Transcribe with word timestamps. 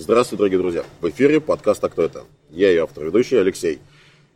Здравствуйте, 0.00 0.38
дорогие 0.38 0.58
друзья. 0.58 0.84
В 1.02 1.10
эфире 1.10 1.42
подкаст 1.42 1.84
«А 1.84 1.90
кто 1.90 2.02
это?». 2.02 2.24
Я 2.48 2.70
ее 2.70 2.84
автор 2.84 3.04
ведущий 3.04 3.36
Алексей. 3.36 3.80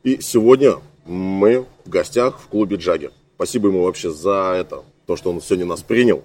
И 0.02 0.20
сегодня 0.20 0.74
мы 1.06 1.64
в 1.86 1.88
гостях 1.88 2.38
в 2.38 2.48
клубе 2.48 2.76
Джаги. 2.76 3.10
Спасибо 3.36 3.68
ему 3.68 3.82
вообще 3.82 4.10
за 4.10 4.56
это, 4.58 4.84
то, 5.06 5.16
что 5.16 5.30
он 5.30 5.40
сегодня 5.40 5.64
нас 5.64 5.80
принял. 5.80 6.22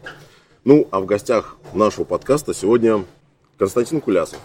Ну, 0.65 0.89
а 0.91 0.99
в 0.99 1.05
гостях 1.05 1.55
нашего 1.73 2.03
подкаста 2.03 2.53
сегодня 2.53 3.05
Константин 3.57 4.01
Кулясов, 4.01 4.39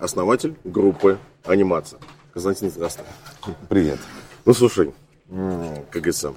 основатель 0.00 0.56
группы 0.64 1.20
«Анимация». 1.44 2.00
Константин, 2.32 2.70
здравствуй. 2.70 3.06
Привет. 3.68 4.00
Ну, 4.44 4.52
слушай, 4.52 4.92
как 5.28 6.02
говорится, 6.02 6.34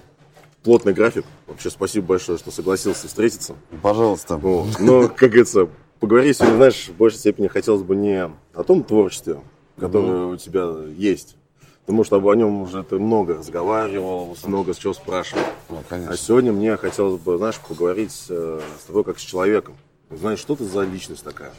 плотный 0.61 0.93
график. 0.93 1.25
Вообще 1.47 1.71
спасибо 1.71 2.05
большое, 2.05 2.37
что 2.37 2.51
согласился 2.51 3.07
встретиться. 3.07 3.55
Пожалуйста. 3.81 4.37
Вот. 4.37 4.79
Но, 4.79 5.07
как 5.09 5.31
говорится, 5.31 5.67
поговорить 5.99 6.37
сегодня, 6.37 6.55
знаешь, 6.55 6.87
в 6.87 6.95
большей 6.95 7.19
степени 7.19 7.47
хотелось 7.47 7.83
бы 7.83 7.95
не 7.95 8.29
о 8.53 8.63
том 8.63 8.83
творчестве, 8.83 9.39
которое 9.79 10.11
mm-hmm. 10.11 10.33
у 10.33 10.37
тебя 10.37 10.93
есть. 10.95 11.35
Потому 11.81 12.03
что 12.03 12.17
о 12.17 12.35
нем 12.35 12.63
уже 12.63 12.83
ты 12.83 12.99
много 12.99 13.35
разговаривал, 13.35 14.35
много 14.45 14.73
с 14.73 14.77
чего 14.77 14.93
спрашивал. 14.93 15.43
Ну, 15.69 15.81
а 15.89 16.17
сегодня 16.17 16.51
мне 16.51 16.75
хотелось 16.75 17.19
бы, 17.21 17.37
знаешь, 17.37 17.59
поговорить 17.59 18.25
э, 18.29 18.59
с 18.81 18.83
тобой 18.83 19.05
как 19.05 19.17
с 19.19 19.21
человеком. 19.21 19.77
Знаешь, 20.09 20.39
что 20.39 20.55
ты 20.57 20.65
за 20.65 20.83
личность 20.83 21.23
такая? 21.23 21.53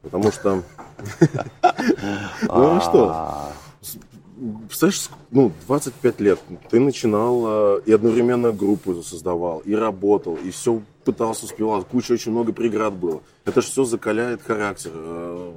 Потому 0.00 0.30
что... 0.30 0.62
Ну 2.42 2.80
что? 2.80 3.52
Представляешь, 4.66 5.08
ну, 5.30 5.52
25 5.68 6.20
лет 6.20 6.40
ты 6.68 6.80
начинал 6.80 7.76
э, 7.76 7.80
и 7.86 7.92
одновременно 7.92 8.50
группу 8.50 9.00
создавал, 9.02 9.60
и 9.60 9.72
работал, 9.72 10.34
и 10.34 10.50
все 10.50 10.82
пытался, 11.04 11.44
успевал. 11.44 11.84
Куча, 11.84 12.12
очень 12.12 12.32
много 12.32 12.52
преград 12.52 12.92
было. 12.92 13.22
Это 13.44 13.60
же 13.60 13.68
все 13.68 13.84
закаляет 13.84 14.42
характер. 14.42 14.90
Э. 14.94 15.52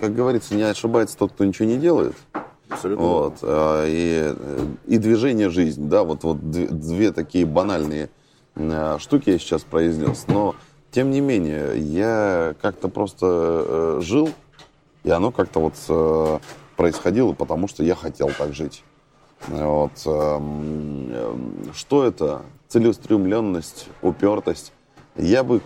Как 0.00 0.14
говорится, 0.14 0.54
не 0.54 0.62
ошибается 0.62 1.18
тот, 1.18 1.32
кто 1.32 1.44
ничего 1.44 1.68
не 1.68 1.76
делает. 1.76 2.14
Абсолютно. 2.70 3.04
Вот. 3.04 3.34
А, 3.42 3.84
и, 3.86 4.34
и 4.86 4.96
движение 4.96 5.50
жизнь, 5.50 5.88
да, 5.88 6.02
вот, 6.02 6.24
вот 6.24 6.50
две, 6.50 6.68
две 6.68 7.12
такие 7.12 7.44
банальные 7.44 8.08
э, 8.54 8.96
штуки 9.00 9.28
я 9.28 9.38
сейчас 9.38 9.62
произнес. 9.62 10.24
Но, 10.28 10.54
тем 10.90 11.10
не 11.10 11.20
менее, 11.20 11.78
я 11.78 12.54
как-то 12.62 12.88
просто 12.88 13.98
жил, 14.00 14.30
и 15.04 15.10
оно 15.10 15.30
как-то 15.30 15.60
вот 15.60 15.74
происходило, 16.82 17.32
потому 17.32 17.68
что 17.68 17.84
я 17.84 17.94
хотел 17.94 18.32
так 18.36 18.52
жить. 18.54 18.82
Вот. 19.46 19.92
Эм, 20.04 21.70
что 21.76 22.04
это? 22.04 22.42
Целеустремленность, 22.66 23.86
упертость. 24.02 24.72
Я 25.16 25.44
бы 25.44 25.60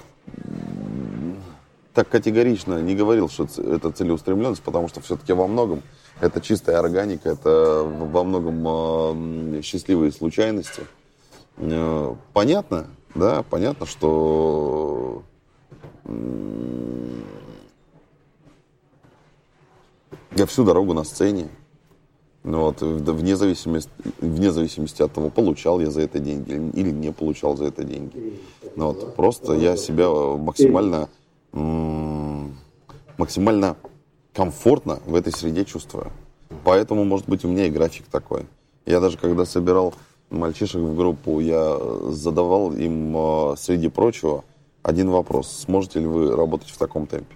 так 1.95 2.11
категорично 2.11 2.83
не 2.83 2.95
говорил, 2.95 3.31
что 3.31 3.45
это 3.45 3.93
целеустремленность, 3.93 4.61
потому 4.61 4.89
что 4.89 5.01
все-таки 5.01 5.33
во 5.33 5.47
многом 5.47 5.83
это 6.21 6.43
чистая 6.43 6.79
органика, 6.79 7.31
это 7.31 7.83
во 7.83 8.23
многом 8.23 9.63
счастливые 9.63 10.13
случайности. 10.13 10.83
Э, 11.57 12.15
понятно, 12.35 12.89
да, 13.15 13.43
понятно, 13.43 13.87
что 13.87 15.23
я 20.37 20.47
всю 20.47 20.65
дорогу 20.65 20.93
на 20.93 21.05
сцене. 21.05 21.49
Ну, 22.45 22.61
вот, 22.61 22.81
вне, 22.81 23.37
зависимости, 23.37 23.91
вне 24.21 24.53
зависимости 24.53 25.03
от 25.03 25.13
того, 25.13 25.31
получал 25.31 25.81
я 25.81 25.91
за 25.91 26.03
это 26.03 26.21
деньги 26.21 26.53
или 26.53 26.91
не 26.91 27.11
получал 27.11 27.57
за 27.57 27.65
это 27.65 27.83
деньги. 27.83 28.39
Ну, 28.77 28.87
вот, 28.89 29.17
просто 29.17 29.55
я 29.55 29.77
себя 29.77 30.09
максимально, 30.09 31.09
максимально 33.19 33.77
комфортно 34.33 35.01
в 35.07 35.17
этой 35.17 35.33
среде 35.33 35.65
чувствую. 35.65 36.13
Поэтому, 36.63 37.05
может 37.05 37.29
быть, 37.29 37.45
у 37.45 37.49
меня 37.49 37.67
и 37.67 37.71
график 37.71 38.07
такой. 38.07 38.47
Я 38.85 39.01
даже 39.01 39.19
когда 39.19 39.45
собирал 39.45 39.95
мальчишек 40.31 40.81
в 40.81 40.97
группу, 40.97 41.41
я 41.41 41.79
задавал 42.11 42.73
им, 42.73 43.13
а, 43.17 43.55
среди 43.57 43.89
прочего, 43.89 44.45
один 44.83 45.11
вопрос. 45.11 45.51
Сможете 45.51 46.01
ли 46.01 46.07
вы 46.07 46.37
работать 46.37 46.71
в 46.71 46.79
таком 46.79 47.09
темпе? 47.09 47.35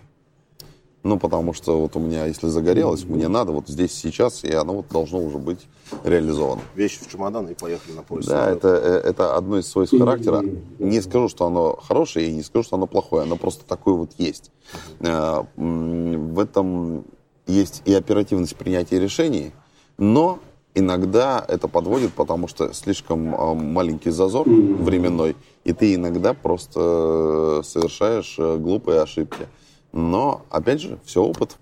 Ну, 1.03 1.19
потому 1.19 1.55
что 1.55 1.81
вот 1.81 1.97
у 1.97 1.99
меня, 1.99 2.27
если 2.27 2.49
загорелось, 2.49 3.05
мне 3.05 3.29
надо 3.29 3.53
вот 3.53 3.69
здесь 3.69 3.93
сейчас, 3.93 4.45
и 4.45 4.53
оно 4.53 4.75
вот 4.75 4.89
должно 4.89 5.19
уже 5.19 5.39
быть 5.39 5.67
реализовано. 6.05 6.61
Вещи 6.75 7.01
в 7.03 7.11
чемодан 7.11 7.47
и 7.49 7.55
поехали 7.55 7.95
на 7.95 8.03
поезд. 8.03 8.29
Да, 8.29 8.51
это, 8.51 8.69
э, 8.69 9.09
это 9.09 9.35
одно 9.35 9.59
из 9.59 9.67
свойств 9.67 9.99
характера. 9.99 10.45
Не 10.79 11.01
скажу, 11.01 11.29
что 11.29 11.47
оно 11.47 11.77
хорошее, 11.77 12.29
и 12.29 12.33
не 12.35 12.43
скажу, 12.43 12.65
что 12.65 12.77
оно 12.77 12.87
плохое. 12.87 13.23
Оно 13.23 13.37
просто 13.37 13.65
такое 13.65 13.95
вот 13.95 14.11
есть. 14.19 14.53
Э, 15.01 15.43
в 15.57 16.39
этом 16.39 17.05
есть 17.47 17.81
и 17.87 17.95
оперативность 17.95 18.57
принятия 18.57 19.01
решений, 19.01 19.53
но 19.97 20.39
иногда 20.75 21.43
это 21.49 21.67
подводит, 21.67 22.13
потому 22.13 22.47
что 22.47 22.75
слишком 22.75 23.35
э, 23.35 23.55
маленький 23.55 24.11
зазор 24.11 24.47
временной, 24.47 25.35
и 25.65 25.73
ты 25.73 25.95
иногда 25.95 26.35
просто 26.35 27.63
совершаешь 27.65 28.37
глупые 28.39 29.01
ошибки. 29.01 29.49
Но, 29.93 30.43
опять 30.51 30.81
же, 30.81 30.99
все 31.05 31.23
опыт. 31.23 31.57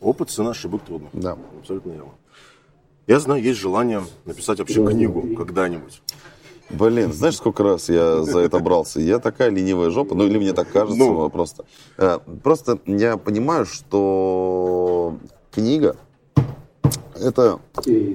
Опыт, 0.00 0.30
цена 0.30 0.50
ошибок 0.50 0.82
трудно. 0.82 1.08
Да. 1.12 1.36
Абсолютно 1.60 1.90
верно. 1.90 2.12
Я 3.06 3.20
знаю, 3.20 3.42
есть 3.42 3.58
желание 3.58 4.02
написать 4.24 4.58
вообще 4.60 4.84
книгу 4.86 5.36
когда-нибудь. 5.36 6.00
Блин, 6.70 7.12
знаешь, 7.12 7.36
сколько 7.36 7.62
раз 7.62 7.88
я 7.88 8.22
за 8.22 8.40
это 8.40 8.58
брался? 8.58 9.00
Я 9.00 9.18
такая 9.18 9.50
ленивая 9.50 9.90
жопа, 9.90 10.14
ну 10.14 10.24
или 10.24 10.38
мне 10.38 10.52
так 10.54 10.70
кажется 10.70 10.98
ну. 10.98 11.28
просто. 11.28 11.66
Э, 11.98 12.18
просто 12.42 12.78
я 12.86 13.18
понимаю, 13.18 13.66
что 13.66 15.16
книга 15.50 15.96
это, 17.20 17.60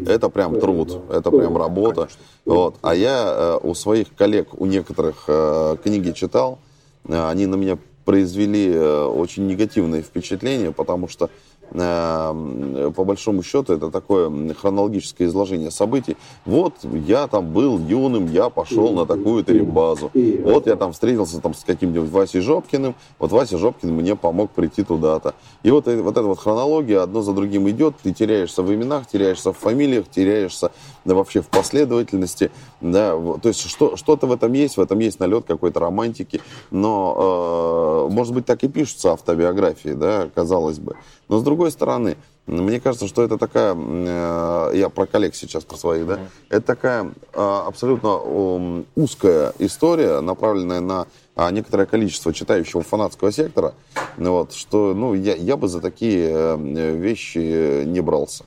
это 0.08 0.30
прям 0.30 0.59
труд, 0.59 1.03
это 1.09 1.30
прям 1.30 1.56
работа. 1.58 2.09
Вот. 2.46 2.76
А 2.81 2.96
я 2.96 3.59
э, 3.64 3.68
у 3.68 3.76
своих 3.76 4.14
коллег, 4.16 4.59
у 4.59 4.66
некоторых 4.66 5.26
э, 5.28 5.78
книги 5.84 6.12
читал, 6.12 6.59
они 7.08 7.46
на 7.46 7.56
меня 7.56 7.78
произвели 8.06 8.70
э, 8.70 9.04
очень 9.06 9.48
негативное 9.48 10.02
впечатление, 10.02 10.72
потому 10.72 11.08
что 11.08 11.30
по 11.72 13.03
большому 13.06 13.44
счету, 13.44 13.74
это 13.74 13.91
такое 13.91 14.53
хронологическое 14.53 15.28
изложение 15.28 15.72
событий. 15.72 16.18
Вот 16.46 16.74
я 16.84 17.28
там 17.28 17.52
был 17.52 17.80
юным, 17.80 18.28
я 18.31 18.50
пошел 18.50 18.91
на 18.94 19.06
такую-то 19.06 19.53
базу. 19.63 20.12
Вот 20.44 20.68
я 20.68 20.75
там 20.75 20.94
встретился 20.94 21.40
там 21.41 21.53
с 21.53 21.63
каким-нибудь 21.63 22.09
Васей 22.09 22.41
Жопкиным, 22.41 22.96
вот 23.18 23.31
Вася 23.31 23.58
Жопкин 23.58 23.94
мне 23.94 24.16
помог 24.16 24.52
прийти 24.52 24.84
туда-то. 24.84 25.35
И 25.63 25.72
вот, 25.72 25.88
вот 25.88 26.12
эта 26.12 26.24
вот 26.24 26.40
хронология 26.40 27.02
одно 27.02 27.22
за 27.22 27.34
другим 27.34 27.69
идет, 27.69 27.96
ты 28.02 28.13
теряешься 28.13 28.63
в 28.63 28.74
именах, 28.74 29.08
теряешься 29.08 29.53
в 29.53 29.58
фамилиях, 29.58 30.09
теряешься 30.09 30.72
да, 31.06 31.16
вообще 31.16 31.41
в 31.41 31.47
последовательности. 31.47 32.52
Да, 32.81 33.12
то 33.41 33.50
есть 33.50 33.68
что, 33.68 33.96
что-то 33.96 34.28
в 34.28 34.31
этом 34.31 34.53
есть, 34.53 34.78
в 34.78 34.81
этом 34.81 35.00
есть 35.00 35.19
налет 35.19 35.46
какой-то 35.46 35.79
романтики, 35.79 36.41
но, 36.72 38.08
э, 38.09 38.13
может 38.13 38.34
быть, 38.34 38.46
так 38.46 38.63
и 38.63 38.68
пишутся 38.68 39.13
автобиографии, 39.13 39.90
да, 39.90 40.29
казалось 40.34 40.79
бы. 40.79 40.96
Но 41.29 41.38
с 41.38 41.44
другой 41.44 41.72
стороны, 41.72 42.17
мне 42.47 42.79
кажется, 42.79 43.07
что 43.07 43.22
это 43.22 43.38
такая, 43.38 43.75
э, 43.78 44.72
я 44.73 44.90
про 44.90 45.06
коллег 45.06 45.35
сейчас, 45.35 45.63
про 45.63 45.78
своих, 45.78 46.07
да, 46.07 46.19
это 46.50 46.66
такая 46.66 47.12
а, 47.34 47.67
абсолютно 47.67 48.84
узкая 48.95 49.53
история, 49.59 50.22
направленная 50.22 50.79
на 50.79 51.07
а, 51.35 51.51
некоторое 51.51 51.85
количество 51.85 52.34
читающего 52.34 52.81
фанатского 52.81 53.31
сектора, 53.31 53.75
вот, 54.17 54.53
что, 54.53 54.95
ну, 54.95 55.13
я, 55.13 55.35
я 55.35 55.56
бы 55.56 55.67
за 55.67 55.81
такие 55.81 56.31
э, 56.31 56.95
вещи 56.97 57.84
не 57.85 58.01
брался. 58.01 58.46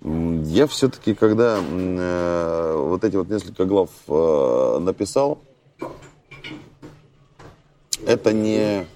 Я 0.00 0.66
все-таки, 0.66 1.14
когда 1.14 1.58
э, 1.60 2.74
вот 2.76 3.04
эти 3.04 3.14
вот 3.14 3.28
несколько 3.28 3.64
глав 3.64 3.90
написал, 4.80 5.38
это 8.04 8.32
не 8.32 8.86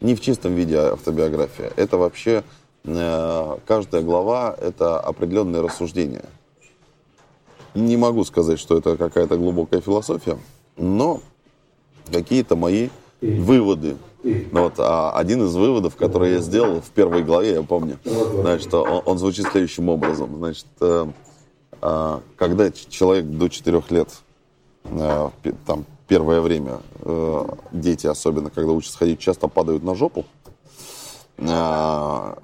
не 0.00 0.14
в 0.14 0.20
чистом 0.20 0.54
виде 0.54 0.76
автобиография. 0.78 1.72
Это 1.76 1.98
вообще 1.98 2.42
э, 2.84 3.56
каждая 3.66 4.02
глава 4.02 4.54
это 4.60 4.98
определенные 4.98 5.62
рассуждения. 5.62 6.24
Не 7.74 7.96
могу 7.96 8.24
сказать, 8.24 8.58
что 8.58 8.76
это 8.76 8.96
какая-то 8.96 9.36
глубокая 9.36 9.80
философия, 9.80 10.38
но 10.76 11.20
какие-то 12.10 12.56
мои 12.56 12.88
выводы. 13.20 13.96
Вот, 14.52 14.74
а 14.78 15.12
один 15.12 15.44
из 15.44 15.54
выводов, 15.54 15.96
который 15.96 16.32
я 16.32 16.38
сделал 16.40 16.80
в 16.82 16.90
первой 16.90 17.22
главе, 17.22 17.52
я 17.54 17.62
помню, 17.62 17.98
значит, 18.04 18.72
он, 18.74 19.02
он 19.04 19.18
звучит 19.18 19.46
следующим 19.46 19.88
образом. 19.88 20.36
Значит, 20.36 20.66
э, 20.80 21.06
э, 21.80 22.20
когда 22.36 22.70
человек 22.70 23.26
до 23.26 23.48
4 23.48 23.82
лет 23.90 24.08
там, 25.66 25.84
первое 26.10 26.40
время 26.40 26.80
э, 27.02 27.44
дети, 27.70 28.08
особенно 28.08 28.50
когда 28.50 28.72
учатся 28.72 28.98
ходить, 28.98 29.20
часто 29.20 29.46
падают 29.46 29.84
на 29.84 29.94
жопу. 29.94 30.24
Э, 31.38 32.34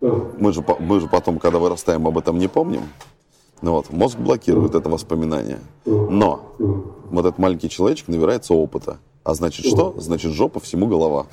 мы, 0.00 0.52
же, 0.52 0.64
мы 0.80 0.98
же 0.98 1.06
потом, 1.06 1.38
когда 1.38 1.60
вырастаем, 1.60 2.04
об 2.08 2.18
этом 2.18 2.36
не 2.36 2.48
помним. 2.48 2.82
Ну 3.62 3.72
вот, 3.72 3.90
мозг 3.90 4.18
блокирует 4.18 4.74
это 4.74 4.88
воспоминание. 4.88 5.58
Но 5.84 6.54
вот 7.10 7.26
этот 7.26 7.38
маленький 7.38 7.68
человечек 7.68 8.08
набирается 8.08 8.54
опыта. 8.54 8.98
А 9.22 9.34
значит 9.34 9.66
что? 9.66 9.94
Значит 9.98 10.32
жопа 10.32 10.60
всему 10.60 10.86
голова. 10.86 11.26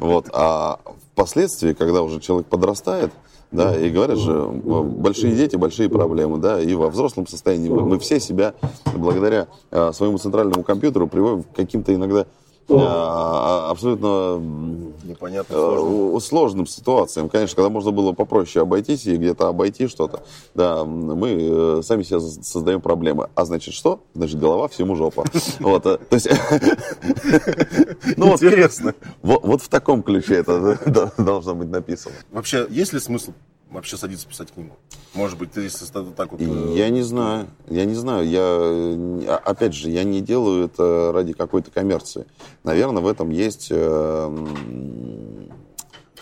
Вот. 0.00 0.28
А 0.32 0.80
впоследствии, 1.12 1.72
когда 1.72 2.02
уже 2.02 2.20
человек 2.20 2.46
подрастает, 2.46 3.10
да, 3.52 3.76
и 3.78 3.90
говорят 3.90 4.18
же, 4.18 4.46
большие 4.46 5.34
дети, 5.34 5.56
большие 5.56 5.88
проблемы, 5.88 6.38
да, 6.38 6.60
и 6.60 6.74
во 6.74 6.88
взрослом 6.88 7.26
состоянии 7.26 7.68
мы, 7.68 7.98
все 7.98 8.18
себя 8.18 8.54
благодаря 8.96 9.46
э, 9.70 9.92
своему 9.92 10.16
центральному 10.16 10.62
компьютеру 10.62 11.06
приводим 11.06 11.42
к 11.42 11.52
каким-то 11.54 11.94
иногда 11.94 12.20
а, 12.22 12.26
абсолютно 12.68 14.38
непонятным 15.04 15.58
сложным. 15.58 16.20
сложным 16.20 16.66
ситуациям. 16.66 17.28
Конечно, 17.28 17.56
когда 17.56 17.70
можно 17.70 17.90
было 17.90 18.12
попроще 18.12 18.62
обойтись 18.62 19.06
и 19.06 19.16
где-то 19.16 19.48
обойти 19.48 19.88
что-то, 19.88 20.22
да, 20.54 20.84
мы 20.84 21.30
э, 21.30 21.82
сами 21.82 22.02
себе 22.02 22.20
создаем 22.20 22.80
проблемы. 22.80 23.28
А 23.34 23.44
значит 23.44 23.74
что? 23.74 24.00
Значит, 24.14 24.38
голова 24.38 24.68
всему 24.68 24.96
жопа. 24.96 25.24
Вот, 25.60 25.86
э, 25.86 25.98
то 25.98 26.14
есть... 26.16 26.28
Ну, 28.16 28.32
Интересно. 28.32 28.94
Вот 29.22 29.62
в 29.62 29.68
таком 29.68 30.02
ключе 30.02 30.36
это 30.36 30.78
должно 31.18 31.54
быть 31.54 31.68
написано. 31.68 32.14
Вообще, 32.30 32.66
есть 32.70 32.92
ли 32.92 33.00
смысл 33.00 33.32
вообще 33.72 33.96
садиться 33.96 34.26
писать 34.26 34.52
книгу? 34.52 34.76
Может 35.14 35.38
быть, 35.38 35.52
ты 35.52 35.62
если 35.62 35.86
так 35.86 36.32
вот... 36.32 36.40
Э, 36.40 36.74
я 36.76 36.88
не 36.90 37.02
знаю, 37.02 37.48
я 37.68 37.84
не 37.84 37.94
знаю. 37.94 38.28
Я, 38.28 38.42
а, 38.42 39.40
опять 39.44 39.74
же, 39.74 39.90
я 39.90 40.04
не 40.04 40.20
делаю 40.20 40.66
это 40.66 41.10
ради 41.12 41.32
какой-то 41.32 41.70
коммерции. 41.70 42.26
Наверное, 42.64 43.02
в 43.02 43.06
этом 43.06 43.30
есть 43.30 43.68
э, 43.70 44.46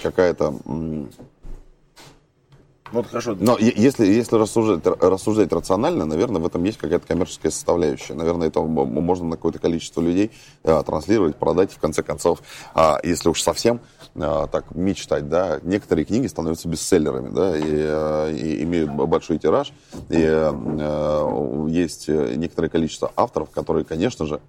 какая-то 0.02 0.55
вот 2.92 3.06
хорошо. 3.06 3.37
Но 3.38 3.56
если, 3.58 4.06
если 4.06 4.37
рассуждать, 4.37 4.84
рассуждать 5.00 5.52
рационально, 5.52 6.04
наверное, 6.06 6.40
в 6.40 6.46
этом 6.46 6.64
есть 6.64 6.78
какая-то 6.78 7.06
коммерческая 7.06 7.52
составляющая. 7.52 8.14
Наверное, 8.14 8.48
это 8.48 8.60
можно 8.60 9.26
на 9.26 9.37
какое-то 9.37 9.58
количество 9.58 10.00
людей 10.00 10.31
а, 10.64 10.82
транслировать, 10.82 11.37
продать, 11.37 11.72
в 11.72 11.78
конце 11.78 12.02
концов, 12.02 12.40
а, 12.75 12.98
если 13.02 13.28
уж 13.28 13.42
совсем 13.42 13.81
а, 14.16 14.46
так 14.48 14.75
мечтать, 14.75 15.28
да, 15.28 15.60
некоторые 15.62 16.04
книги 16.04 16.26
становятся 16.26 16.69
бестселлерами, 16.69 17.28
да, 17.28 17.56
и, 17.56 17.62
а, 17.64 18.31
и 18.31 18.62
имеют 18.64 18.90
большой 18.90 19.38
тираж, 19.38 19.72
и 20.08 20.25
а, 20.25 21.66
есть 21.69 22.08
некоторое 22.08 22.69
количество 22.69 23.12
авторов, 23.16 23.50
которые, 23.50 23.84
конечно 23.84 24.26
же, 24.26 24.40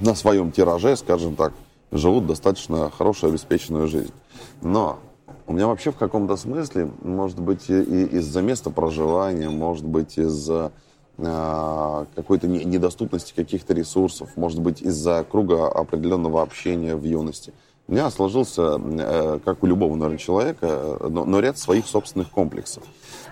на 0.00 0.14
своем 0.14 0.50
тираже, 0.50 0.96
скажем 0.96 1.36
так, 1.36 1.52
живут 1.92 2.26
достаточно 2.26 2.90
хорошую, 2.90 3.30
обеспеченную 3.30 3.86
жизнь. 3.86 4.12
Но 4.62 4.98
у 5.52 5.54
меня 5.54 5.66
вообще 5.66 5.92
в 5.92 5.96
каком-то 5.96 6.36
смысле, 6.36 6.90
может 7.02 7.38
быть, 7.38 7.68
и 7.68 8.04
из-за 8.04 8.40
места 8.40 8.70
проживания, 8.70 9.50
может 9.50 9.84
быть, 9.84 10.16
из-за 10.16 10.72
э, 11.18 12.04
какой-то 12.14 12.48
недоступности 12.48 13.34
каких-то 13.36 13.74
ресурсов, 13.74 14.30
может 14.36 14.60
быть, 14.60 14.80
из-за 14.80 15.26
круга 15.30 15.68
определенного 15.68 16.40
общения 16.40 16.96
в 16.96 17.04
юности. 17.04 17.52
У 17.86 17.92
меня 17.92 18.10
сложился, 18.10 18.80
э, 18.82 19.40
как 19.44 19.62
у 19.62 19.66
любого, 19.66 19.94
наверное, 19.94 20.16
человека, 20.16 20.96
но, 21.06 21.26
но 21.26 21.38
ряд 21.40 21.58
своих 21.58 21.86
собственных 21.86 22.30
комплексов. 22.30 22.84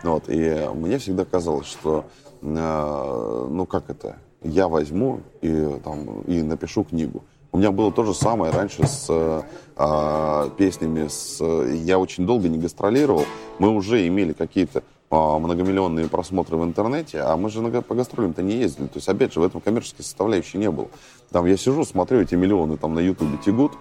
Вот, 0.02 0.24
и 0.28 0.68
мне 0.74 0.98
всегда 0.98 1.24
казалось, 1.24 1.68
что, 1.68 2.04
э, 2.42 3.46
ну 3.50 3.64
как 3.64 3.88
это, 3.88 4.18
я 4.42 4.68
возьму 4.68 5.20
и, 5.40 5.80
там, 5.82 6.20
и 6.26 6.42
напишу 6.42 6.84
книгу. 6.84 7.22
У 7.52 7.58
меня 7.58 7.72
было 7.72 7.90
то 7.90 8.04
же 8.04 8.14
самое 8.14 8.52
раньше 8.52 8.86
с 8.86 9.06
э, 9.08 10.50
песнями. 10.56 11.08
С, 11.08 11.42
я 11.42 11.98
очень 11.98 12.26
долго 12.26 12.48
не 12.48 12.58
гастролировал. 12.58 13.24
Мы 13.58 13.70
уже 13.70 14.06
имели 14.06 14.32
какие-то 14.32 14.82
э, 15.10 15.14
многомиллионные 15.14 16.08
просмотры 16.08 16.56
в 16.56 16.64
интернете, 16.64 17.20
а 17.20 17.36
мы 17.36 17.50
же 17.50 17.60
на, 17.60 17.82
по 17.82 17.94
гастролям-то 17.94 18.42
не 18.42 18.54
ездили. 18.54 18.86
То 18.86 18.98
есть, 18.98 19.08
опять 19.08 19.32
же, 19.32 19.40
в 19.40 19.42
этом 19.42 19.60
коммерческой 19.60 20.04
составляющей 20.04 20.58
не 20.58 20.70
было. 20.70 20.88
Там 21.30 21.46
я 21.46 21.56
сижу, 21.56 21.84
смотрю, 21.84 22.20
эти 22.20 22.36
миллионы 22.36 22.76
там 22.76 22.94
на 22.94 23.00
Ютубе 23.00 23.36
тягут. 23.44 23.72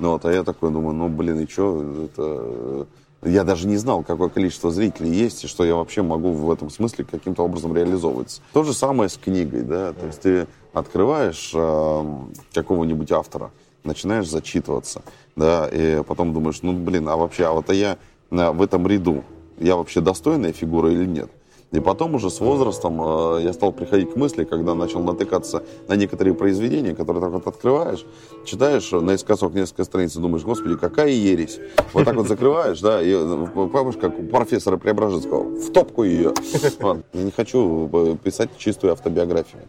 Ну, 0.00 0.12
вот, 0.12 0.24
а 0.26 0.32
я 0.32 0.44
такой 0.44 0.70
думаю, 0.70 0.94
ну, 0.94 1.08
блин, 1.08 1.40
и 1.40 1.46
что? 1.46 1.82
Это... 2.04 2.86
Я 3.22 3.44
даже 3.44 3.66
не 3.66 3.78
знал, 3.78 4.02
какое 4.02 4.28
количество 4.28 4.70
зрителей 4.70 5.10
есть, 5.10 5.44
и 5.44 5.46
что 5.46 5.64
я 5.64 5.76
вообще 5.76 6.02
могу 6.02 6.32
в 6.32 6.50
этом 6.50 6.68
смысле 6.68 7.06
каким-то 7.10 7.42
образом 7.42 7.74
реализовываться. 7.74 8.42
То 8.52 8.64
же 8.64 8.74
самое 8.74 9.08
с 9.08 9.16
книгой, 9.16 9.62
да, 9.62 9.94
то 9.94 10.04
есть 10.04 10.20
ты 10.20 10.46
открываешь 10.74 11.52
э, 11.54 12.04
какого-нибудь 12.52 13.10
автора, 13.12 13.50
начинаешь 13.84 14.28
зачитываться, 14.28 15.02
да, 15.36 15.68
и 15.72 16.02
потом 16.02 16.32
думаешь, 16.32 16.60
ну, 16.62 16.72
блин, 16.72 17.08
а 17.08 17.16
вообще, 17.16 17.46
а 17.46 17.52
вот 17.52 17.70
а 17.70 17.74
я 17.74 17.96
э, 18.30 18.50
в 18.50 18.60
этом 18.60 18.86
ряду, 18.86 19.24
я 19.58 19.76
вообще 19.76 20.00
достойная 20.00 20.52
фигура 20.52 20.90
или 20.90 21.06
нет? 21.06 21.30
И 21.74 21.80
потом 21.80 22.14
уже 22.14 22.30
с 22.30 22.38
возрастом 22.38 23.00
э, 23.02 23.42
я 23.42 23.52
стал 23.52 23.72
приходить 23.72 24.12
к 24.12 24.16
мысли, 24.16 24.44
когда 24.44 24.74
начал 24.74 25.02
натыкаться 25.02 25.64
на 25.88 25.94
некоторые 25.94 26.34
произведения, 26.34 26.94
которые 26.94 27.20
так 27.20 27.32
вот 27.32 27.46
открываешь, 27.48 28.06
читаешь 28.44 28.92
наискосок 28.92 29.54
несколько 29.54 29.82
страниц 29.82 30.14
и 30.14 30.20
думаешь, 30.20 30.44
господи, 30.44 30.76
какая 30.76 31.10
ересь. 31.10 31.58
Вот 31.92 32.04
так 32.04 32.14
вот 32.14 32.28
закрываешь, 32.28 32.80
да, 32.80 33.02
и 33.02 33.12
э, 33.12 33.46
помнишь, 33.54 33.96
как 34.00 34.16
у 34.16 34.22
профессора 34.22 34.76
Преображенского, 34.76 35.42
в 35.58 35.72
топку 35.72 36.04
ее. 36.04 36.32
Вот. 36.80 37.04
Я 37.12 37.22
не 37.22 37.30
хочу 37.30 37.90
э, 37.92 38.16
писать 38.22 38.50
чистую 38.56 38.92
автобиографию. 38.92 39.62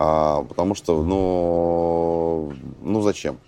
А, 0.00 0.44
потому 0.44 0.76
что, 0.76 1.02
ну, 1.02 2.52
ну 2.82 3.02
зачем? 3.02 3.40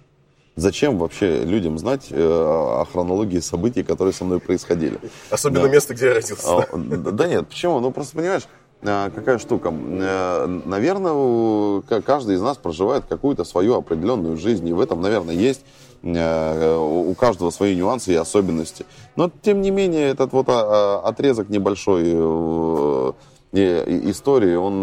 Зачем 0.56 0.98
вообще 0.98 1.44
людям 1.44 1.78
знать 1.78 2.08
э, 2.10 2.20
о 2.20 2.84
хронологии 2.90 3.38
событий, 3.38 3.84
которые 3.84 4.12
со 4.12 4.24
мной 4.24 4.40
происходили? 4.40 4.98
Особенно 5.30 5.62
да. 5.62 5.68
место, 5.68 5.94
где 5.94 6.06
я 6.06 6.14
родился. 6.14 6.66
А, 6.72 6.76
да 6.76 7.28
нет, 7.28 7.46
почему? 7.46 7.78
Ну, 7.78 7.92
просто 7.92 8.16
понимаешь, 8.16 8.48
э, 8.82 9.10
какая 9.14 9.38
штука. 9.38 9.72
Э, 9.72 10.46
наверное, 10.64 11.82
каждый 12.02 12.34
из 12.34 12.42
нас 12.42 12.56
проживает 12.56 13.04
какую-то 13.08 13.44
свою 13.44 13.76
определенную 13.76 14.36
жизнь, 14.36 14.66
и 14.66 14.72
в 14.72 14.80
этом, 14.80 15.00
наверное, 15.00 15.36
есть 15.36 15.60
э, 16.02 16.76
у 16.76 17.14
каждого 17.14 17.50
свои 17.50 17.76
нюансы 17.76 18.12
и 18.12 18.16
особенности. 18.16 18.86
Но, 19.14 19.30
тем 19.42 19.60
не 19.60 19.70
менее, 19.70 20.08
этот 20.08 20.32
вот 20.32 20.46
а, 20.48 21.00
отрезок 21.04 21.48
небольшой 21.48 23.14
истории. 23.52 24.54
Он, 24.54 24.82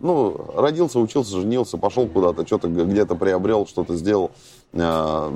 ну, 0.00 0.50
родился, 0.56 0.98
учился, 0.98 1.40
женился, 1.40 1.78
пошел 1.78 2.08
куда-то, 2.08 2.46
что-то 2.46 2.68
где-то 2.68 3.14
приобрел, 3.14 3.66
что-то 3.66 3.94
сделал. 3.94 4.32
А, 4.74 5.30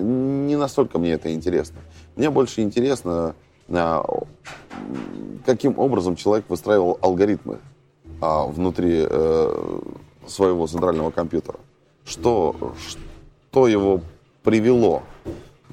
не 0.00 0.56
настолько 0.56 0.98
мне 0.98 1.12
это 1.12 1.32
интересно. 1.32 1.78
Мне 2.16 2.30
больше 2.30 2.62
интересно, 2.62 3.34
а, 3.68 4.04
каким 5.44 5.78
образом 5.78 6.16
человек 6.16 6.46
выстраивал 6.48 6.98
алгоритмы 7.00 7.58
а, 8.20 8.46
внутри 8.46 9.06
э, 9.08 9.80
своего 10.26 10.66
центрального 10.66 11.10
компьютера. 11.10 11.58
Что, 12.04 12.74
что 12.78 13.66
его 13.68 14.00
привело 14.42 15.02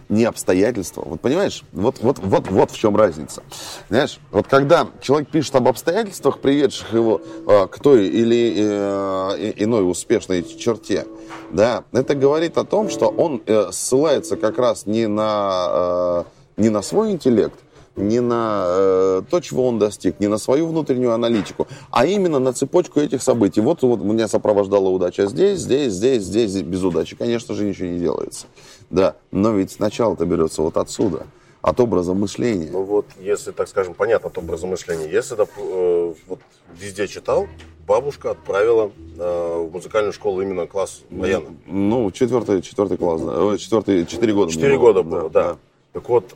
не 0.09 0.25
обстоятельства. 0.25 1.03
Вот 1.05 1.21
понимаешь, 1.21 1.63
вот, 1.71 1.97
вот, 2.01 2.19
вот, 2.19 2.50
вот 2.50 2.72
в 2.72 2.77
чем 2.77 2.95
разница. 2.95 3.43
Знаешь, 3.89 4.19
вот 4.31 4.48
когда 4.48 4.88
человек 5.01 5.29
пишет 5.29 5.55
об 5.55 5.67
обстоятельствах, 5.67 6.39
приведших 6.39 6.93
его 6.93 7.22
э, 7.48 7.67
к 7.67 7.79
той 7.79 8.07
или 8.07 8.53
э, 8.55 9.53
иной 9.57 9.89
успешной 9.89 10.43
черте, 10.43 11.05
да, 11.51 11.83
это 11.91 12.15
говорит 12.15 12.57
о 12.57 12.65
том, 12.65 12.89
что 12.89 13.07
он 13.07 13.41
э, 13.45 13.69
ссылается 13.72 14.38
как 14.38 14.57
раз 14.57 14.86
не 14.86 15.07
на, 15.07 16.24
э, 16.57 16.62
не 16.62 16.69
на 16.69 16.81
свой 16.81 17.12
интеллект, 17.12 17.60
не 17.95 18.19
на 18.19 18.65
э, 18.67 19.21
то, 19.29 19.39
чего 19.39 19.67
он 19.67 19.79
достиг, 19.79 20.19
не 20.19 20.27
на 20.27 20.38
свою 20.38 20.67
внутреннюю 20.67 21.13
аналитику, 21.13 21.67
а 21.91 22.05
именно 22.05 22.39
на 22.39 22.53
цепочку 22.53 23.00
этих 23.00 23.21
событий. 23.21 23.62
Вот, 23.62 23.81
вот 23.83 24.01
меня 24.01 24.27
сопровождала 24.27 24.89
удача 24.89 25.27
здесь, 25.27 25.59
здесь, 25.59 25.93
здесь, 25.93 26.23
здесь, 26.23 26.62
без 26.62 26.83
удачи. 26.83 27.15
Конечно 27.15 27.53
же, 27.55 27.65
ничего 27.65 27.88
не 27.88 28.00
делается. 28.00 28.47
Да, 28.89 29.15
но 29.31 29.51
ведь 29.51 29.71
сначала-то 29.71 30.25
берется 30.25 30.62
вот 30.62 30.77
отсюда, 30.77 31.27
от 31.62 31.79
образа 31.79 32.13
мышления. 32.13 32.69
Ну 32.71 32.83
вот, 32.83 33.05
если, 33.19 33.51
так 33.51 33.67
скажем, 33.67 33.93
понятно 33.93 34.29
от 34.29 34.38
образа 34.38 34.67
мышления, 34.67 35.09
если 35.09 35.38
э, 35.39 36.13
вот 36.27 36.39
везде 36.77 37.07
читал, 37.07 37.47
бабушка 37.88 38.31
отправила 38.31 38.91
э, 39.17 39.67
в 39.69 39.71
музыкальную 39.71 40.13
школу 40.13 40.41
именно 40.41 40.67
класс 40.67 41.01
баяна. 41.09 41.47
Ну, 41.65 42.12
четвертый, 42.12 42.62
четвертый 42.62 42.97
класс, 42.97 43.21
да. 43.21 43.57
четвертый, 43.57 44.05
четыре 44.05 44.33
года. 44.33 44.51
Четыре 44.51 44.77
года 44.77 45.03
было, 45.03 45.29
да, 45.29 45.43
да. 45.43 45.57
Так 45.93 46.09
вот, 46.09 46.35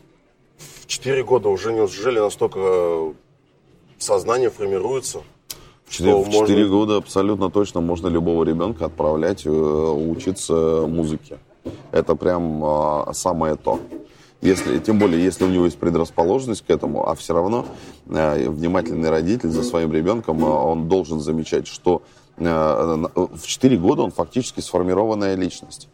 четыре 0.87 1.23
года 1.23 1.49
уже 1.49 1.73
неужели 1.73 2.19
настолько 2.19 3.13
сознание 3.97 4.49
формируется? 4.49 5.21
В 5.85 5.91
4, 5.91 6.15
в 6.15 6.25
4 6.25 6.39
можно... 6.39 6.67
года 6.67 6.97
абсолютно 6.97 7.49
точно 7.49 7.81
можно 7.81 8.07
любого 8.07 8.43
ребенка 8.43 8.85
отправлять 8.85 9.45
э, 9.45 9.49
учиться 9.49 10.85
музыке. 10.87 11.37
Это 11.91 12.15
прям 12.15 12.63
э, 12.63 13.13
самое 13.13 13.55
то. 13.55 13.79
Если, 14.41 14.77
тем 14.79 14.99
более, 14.99 15.23
если 15.23 15.45
у 15.45 15.49
него 15.49 15.65
есть 15.65 15.77
предрасположенность 15.77 16.65
к 16.65 16.69
этому, 16.69 17.09
а 17.09 17.15
все 17.15 17.33
равно 17.33 17.65
э, 18.07 18.49
внимательный 18.49 19.09
родитель 19.09 19.49
за 19.49 19.63
своим 19.63 19.91
ребенком, 19.93 20.43
э, 20.43 20.47
он 20.47 20.87
должен 20.87 21.19
замечать, 21.19 21.67
что 21.67 22.03
э, 22.37 22.43
в 22.43 23.45
4 23.45 23.77
года 23.77 24.03
он 24.03 24.11
фактически 24.11 24.59
сформированная 24.59 25.35
личность. 25.35 25.87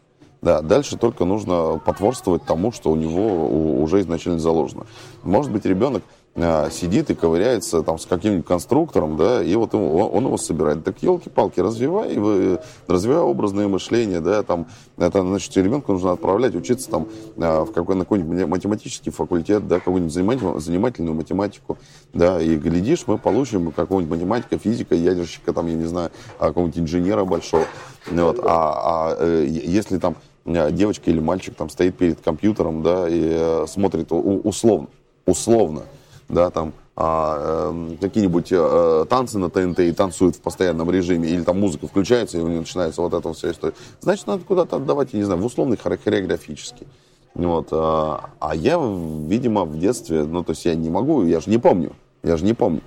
Да, 0.44 0.62
дальше 0.62 0.98
только 0.98 1.24
нужно 1.24 1.80
потворствовать 1.86 2.44
тому, 2.44 2.74
что 2.74 2.92
у 2.92 2.98
него 2.98 3.82
уже 3.82 4.02
изначально 4.02 4.40
заложено. 4.40 4.86
Может 5.24 5.54
быть, 5.54 5.64
ребенок 5.64 6.04
а, 6.36 6.70
сидит 6.70 7.10
и 7.12 7.16
ковыряется 7.16 7.82
там 7.82 7.98
с 7.98 8.06
каким-нибудь 8.06 8.46
конструктором, 8.46 9.16
да, 9.16 9.42
и 9.42 9.56
вот 9.56 9.74
он, 9.74 9.84
он 9.84 10.26
его 10.26 10.36
собирает. 10.36 10.84
Так 10.84 11.02
елки-палки, 11.02 11.62
развивай, 11.62 12.60
развивай 12.88 13.22
образное 13.22 13.70
мышление, 13.70 14.20
да, 14.20 14.44
там, 14.44 14.68
это, 14.98 15.22
значит, 15.22 15.56
ребенку 15.56 15.94
нужно 15.94 16.12
отправлять 16.12 16.56
учиться 16.56 16.90
там 16.90 17.08
а, 17.38 17.64
в 17.64 17.72
какой, 17.72 17.96
на 17.96 18.02
какой-нибудь 18.02 18.46
математический 18.46 19.14
факультет, 19.14 19.66
да, 19.70 19.78
какую-нибудь 19.78 20.14
занимательную, 20.14 20.60
занимательную 20.60 21.16
математику, 21.16 21.78
да, 22.14 22.42
и 22.42 22.58
глядишь, 22.58 23.06
мы 23.08 23.18
получим 23.18 23.72
какого-нибудь 23.72 24.18
математика, 24.18 24.58
физика, 24.58 24.94
ядерщика, 24.94 25.54
там, 25.54 25.68
я 25.68 25.76
не 25.76 25.86
знаю, 25.86 26.12
а, 26.38 26.48
какого-нибудь 26.48 26.80
инженера 26.80 27.24
большого, 27.24 27.64
вот, 28.12 28.40
а, 28.44 29.14
а 29.14 29.16
э, 29.20 29.46
если 29.48 30.00
там 30.00 30.18
девочка 30.46 31.10
или 31.10 31.20
мальчик 31.20 31.56
там 31.56 31.70
стоит 31.70 31.98
перед 31.98 32.22
компьютером, 32.22 32.84
да, 32.84 33.08
и 33.08 33.22
э, 33.22 33.66
смотрит 33.68 34.12
условно, 34.12 34.88
условно, 35.26 35.84
да, 36.28 36.50
там 36.50 36.74
а, 36.96 37.72
э, 37.74 37.96
какие-нибудь 38.02 38.50
э, 38.52 39.06
танцы 39.10 39.40
на 39.40 39.50
ТНТ 39.50 39.80
и 39.80 39.92
танцуют 39.94 40.36
в 40.36 40.42
постоянном 40.42 40.92
режиме, 40.92 41.30
или 41.30 41.44
там 41.44 41.60
музыка 41.60 41.88
включается, 41.88 42.38
и 42.38 42.42
у 42.42 42.48
него 42.48 42.60
начинается 42.60 43.02
вот 43.02 43.14
эта 43.14 43.34
вся 43.34 43.52
история, 43.52 43.74
значит, 44.02 44.28
надо 44.28 44.44
куда-то 44.44 44.76
отдавать, 44.76 45.14
я 45.14 45.20
не 45.20 45.26
знаю, 45.26 45.42
в 45.42 45.46
условный 45.46 45.78
хореографический. 45.78 46.88
Вот, 47.34 47.70
а, 47.72 48.30
а 48.40 48.56
я, 48.56 48.78
видимо, 48.78 49.66
в 49.66 49.80
детстве, 49.80 50.24
ну, 50.24 50.44
то 50.44 50.52
есть 50.52 50.66
я 50.66 50.76
не 50.76 50.90
могу, 50.90 51.24
я 51.24 51.40
же 51.40 51.50
не 51.50 51.58
помню, 51.58 51.94
я 52.22 52.38
же 52.38 52.46
не 52.46 52.54
помню, 52.54 52.82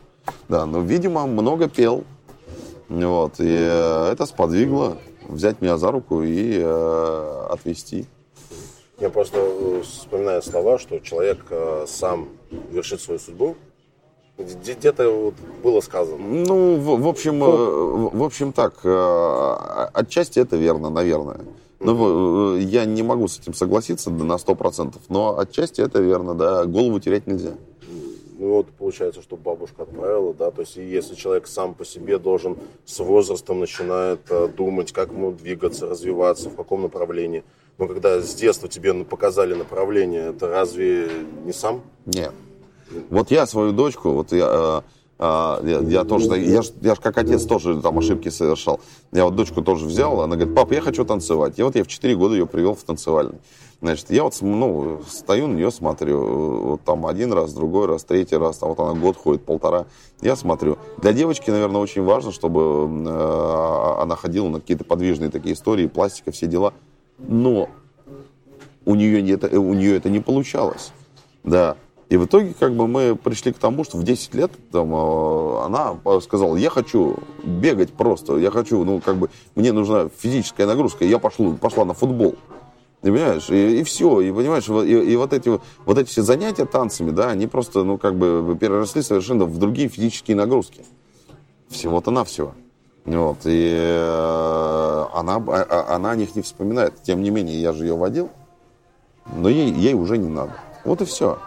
да, 0.49 0.67
но, 0.67 0.81
видимо, 0.81 1.27
много 1.27 1.69
пел, 1.69 2.05
вот, 2.89 3.41
и 3.41 3.49
э, 3.49 4.11
это 4.13 4.27
сподвигло 4.27 4.99
взять 5.28 5.61
меня 5.61 5.76
за 5.78 5.90
руку 5.90 6.23
и 6.23 6.59
э, 6.59 7.47
отвезти. 7.50 8.06
Я 8.99 9.11
просто 9.11 9.38
э, 9.38 9.83
вспоминаю 9.83 10.42
слова, 10.42 10.78
что 10.78 10.99
человек 10.99 11.45
э, 11.50 11.85
сам 11.87 12.28
вершит 12.71 13.00
свою 13.00 13.21
судьбу. 13.21 13.56
Где-то 14.38 15.11
вот 15.11 15.35
было 15.62 15.80
сказано. 15.80 16.18
Ну, 16.18 16.76
в, 16.76 17.00
в 17.00 17.09
общем, 17.09 17.38
ну, 17.38 18.11
в 18.11 18.23
общем 18.23 18.52
так, 18.52 18.85
отчасти 19.95 20.38
это 20.40 20.56
верно, 20.56 20.90
наверное. 20.90 21.40
Ну, 21.80 22.56
я 22.56 22.85
не 22.85 23.02
могу 23.02 23.28
с 23.28 23.38
этим 23.38 23.54
согласиться 23.54 24.11
на 24.11 24.35
100%, 24.35 24.97
но 25.09 25.38
отчасти 25.38 25.80
это 25.80 26.00
верно, 26.00 26.35
да, 26.35 26.66
голову 26.66 27.00
терять 27.00 27.26
нельзя. 27.26 27.54
Ну 28.38 28.50
вот 28.50 28.66
получается, 28.69 29.23
что 29.23 29.37
бабушка 29.37 29.83
отправила, 29.83 30.35
да, 30.35 30.50
то 30.50 30.61
есть 30.61 30.76
если 30.76 31.14
человек 31.14 31.47
сам 31.47 31.73
по 31.73 31.87
себе 31.87 32.19
должен 32.19 32.59
с 32.85 32.99
возрастом 32.99 33.61
начинает 33.61 34.21
э, 34.28 34.49
думать, 34.49 34.93
как 34.93 35.11
ему 35.11 35.33
двигаться, 35.33 35.87
развиваться, 35.87 36.50
в 36.50 36.57
каком 36.57 36.83
направлении. 36.83 37.45
Но 37.78 37.88
когда 37.88 38.21
с 38.21 38.35
детства 38.35 38.69
тебе 38.69 38.93
показали 39.05 39.55
направление, 39.55 40.31
это 40.31 40.49
разве 40.49 41.11
не 41.47 41.52
сам? 41.52 41.81
Нет. 42.05 42.33
Вот 43.09 43.31
я 43.31 43.47
свою 43.47 43.73
дочку, 43.73 44.11
вот 44.11 44.33
я, 44.33 44.83
э, 45.19 45.59
я, 45.64 45.81
я 45.81 46.05
тоже, 46.05 46.38
я 46.38 46.61
ж, 46.61 46.73
я 46.83 46.95
ж 46.95 46.99
как 46.99 47.16
отец 47.16 47.45
тоже 47.47 47.81
там 47.81 47.99
ошибки 47.99 48.28
совершал. 48.28 48.81
Я 49.12 49.25
вот 49.25 49.35
дочку 49.35 49.62
тоже 49.62 49.87
взял, 49.87 50.21
она 50.21 50.37
говорит, 50.37 50.55
пап, 50.55 50.73
я 50.73 50.83
хочу 50.83 51.07
танцевать. 51.07 51.59
И 51.59 51.62
вот 51.62 51.75
я 51.75 51.85
в 51.85 51.88
4 51.88 52.14
года 52.16 52.35
ее 52.35 52.47
привел 52.47 52.75
в 52.75 52.83
танцевальный. 52.83 53.38
Значит, 53.87 54.11
я 54.11 54.25
вот 54.25 54.37
ну, 54.40 55.00
стою 55.07 55.47
на 55.47 55.55
нее, 55.55 55.71
смотрю, 55.71 56.71
вот 56.71 56.83
там 56.83 57.07
один 57.07 57.33
раз, 57.33 57.52
другой 57.52 57.87
раз, 57.87 58.02
третий 58.02 58.37
раз, 58.37 58.59
там 58.59 58.71
вот 58.71 58.81
она 58.81 58.99
год 58.99 59.16
ходит, 59.16 59.45
полтора, 59.45 59.87
я 60.21 60.35
смотрю. 60.35 60.76
Для 60.99 61.12
девочки, 61.12 61.52
наверное, 61.52 61.81
очень 61.81 62.02
важно, 62.02 62.33
чтобы 62.33 62.61
э, 62.61 64.02
она 64.02 64.16
ходила 64.16 64.49
на 64.49 64.59
какие-то 64.59 64.83
подвижные 64.83 65.31
такие 65.31 65.55
истории, 65.55 65.87
пластика, 65.87 66.33
все 66.33 66.49
дела. 66.49 66.75
Но 67.19 67.69
у 68.85 68.97
нее, 68.97 69.31
это, 69.33 69.57
у 69.61 69.73
нее 69.73 69.97
это 69.97 70.11
не 70.11 70.19
получалось. 70.19 70.90
Да. 71.45 71.76
И 72.09 72.16
в 72.16 72.26
итоге 72.26 72.55
как 72.59 72.75
бы 72.75 72.88
мы 72.88 73.14
пришли 73.14 73.52
к 73.52 73.59
тому, 73.59 73.85
что 73.85 73.99
в 73.99 74.02
10 74.02 74.35
лет 74.35 74.50
там, 74.73 74.93
э, 74.93 75.64
она 75.64 75.97
сказала, 76.23 76.57
я 76.57 76.71
хочу 76.71 77.19
бегать 77.45 77.93
просто, 77.93 78.37
я 78.38 78.50
хочу, 78.50 78.83
ну 78.83 79.00
как 79.00 79.14
бы, 79.14 79.31
мне 79.55 79.71
нужна 79.71 80.09
физическая 80.09 80.66
нагрузка, 80.66 81.05
я 81.05 81.21
пошла, 81.21 81.52
пошла 81.52 81.85
на 81.85 81.95
футбол. 81.95 82.35
Ты 83.07 83.13
понимаешь? 83.13 83.49
И, 83.51 83.79
и 83.79 83.85
все. 83.85 84.21
И 84.21 84.33
понимаешь, 84.33 84.69
и, 84.69 85.13
и 85.13 85.15
вот, 85.15 85.33
эти, 85.33 85.61
вот 85.85 85.97
эти 85.97 86.09
все 86.09 86.23
занятия 86.23 86.65
танцами, 86.65 87.13
да, 87.13 87.31
они 87.31 87.47
просто, 87.47 87.85
ну, 87.85 87.99
как 87.99 88.17
бы 88.17 88.59
переросли 88.61 89.01
совершенно 89.01 89.45
в 89.45 89.59
другие 89.59 89.89
физические 89.89 90.37
нагрузки. 90.37 90.85
Всего-то 91.69 92.11
навсего. 92.11 92.55
Вот. 93.05 93.37
И 93.45 93.77
э, 93.79 95.05
она, 95.15 95.37
а, 95.37 95.67
а, 95.71 95.95
она 95.95 96.11
о 96.11 96.17
них 96.17 96.35
не 96.35 96.43
вспоминает. 96.43 97.01
Тем 97.05 97.23
не 97.23 97.31
менее, 97.31 97.63
я 97.63 97.73
же 97.73 97.85
ее 97.85 97.95
водил, 97.95 98.29
но 99.37 99.49
ей, 99.49 99.71
ей 99.71 99.95
уже 99.95 100.19
не 100.19 100.29
надо. 100.29 100.55
Вот 100.85 101.01
и 101.01 101.05
все. 101.05 101.39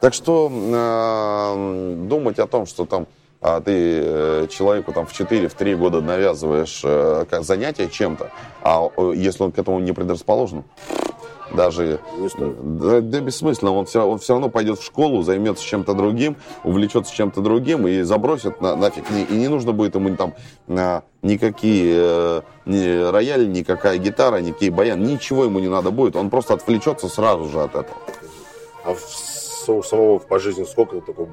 Так 0.00 0.14
что 0.14 0.52
э, 0.52 2.06
думать 2.06 2.38
о 2.38 2.46
том, 2.46 2.64
что 2.64 2.86
там 2.86 3.08
а 3.42 3.60
ты 3.60 4.00
э, 4.04 4.46
человеку 4.48 4.92
там 4.92 5.06
в 5.06 5.12
4-3 5.12 5.76
года 5.76 6.00
навязываешь 6.00 6.80
э, 6.84 7.24
занятие 7.40 7.88
чем-то, 7.88 8.30
а 8.62 8.88
если 9.14 9.42
он 9.42 9.52
к 9.52 9.58
этому 9.58 9.80
не 9.80 9.92
предрасположен, 9.92 10.64
даже 11.52 12.00
да, 12.18 13.00
да 13.00 13.20
бессмысленно, 13.20 13.72
он 13.72 13.86
все, 13.86 14.06
он 14.06 14.18
все 14.18 14.34
равно 14.34 14.48
пойдет 14.48 14.78
в 14.78 14.84
школу, 14.84 15.22
займется 15.22 15.64
чем-то 15.64 15.94
другим, 15.94 16.36
увлечется 16.64 17.14
чем-то 17.14 17.40
другим 17.40 17.86
и 17.86 18.02
забросит 18.02 18.60
на, 18.60 18.76
нафиг. 18.76 19.04
И, 19.10 19.22
и 19.24 19.36
не 19.36 19.48
нужно 19.48 19.72
будет 19.72 19.94
ему 19.94 20.16
там 20.16 20.34
на, 20.66 21.02
никакие 21.20 21.94
э, 21.96 22.40
ни 22.64 23.10
рояли, 23.10 23.44
никакая 23.44 23.98
гитара, 23.98 24.38
никакие 24.38 24.70
баян, 24.70 25.02
ничего 25.02 25.44
ему 25.44 25.58
не 25.58 25.68
надо 25.68 25.90
будет, 25.90 26.16
он 26.16 26.30
просто 26.30 26.54
отвлечется 26.54 27.08
сразу 27.08 27.48
же 27.48 27.60
от 27.60 27.74
этого. 27.74 27.98
А 28.84 28.94
в, 28.94 29.68
у 29.68 29.82
самого 29.82 30.18
по 30.18 30.38
жизни 30.38 30.64
сколько 30.64 31.00
такого 31.00 31.28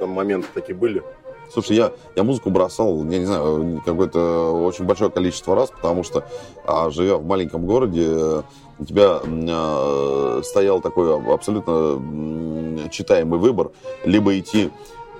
моментов 0.00 0.50
такие 0.54 0.74
были? 0.74 1.02
Слушай, 1.52 1.76
я, 1.76 1.92
я 2.16 2.24
музыку 2.24 2.50
бросал, 2.50 3.04
я 3.04 3.18
не 3.18 3.26
знаю, 3.26 3.82
какое-то 3.84 4.52
очень 4.64 4.84
большое 4.84 5.10
количество 5.10 5.54
раз, 5.54 5.70
потому 5.70 6.04
что, 6.04 6.24
а, 6.66 6.90
живя 6.90 7.16
в 7.16 7.24
маленьком 7.24 7.66
городе, 7.66 8.42
у 8.78 8.84
тебя 8.84 9.20
а, 9.24 10.40
стоял 10.44 10.80
такой 10.80 11.14
абсолютно 11.32 12.88
читаемый 12.90 13.38
выбор, 13.38 13.70
либо 14.04 14.38
идти 14.38 14.70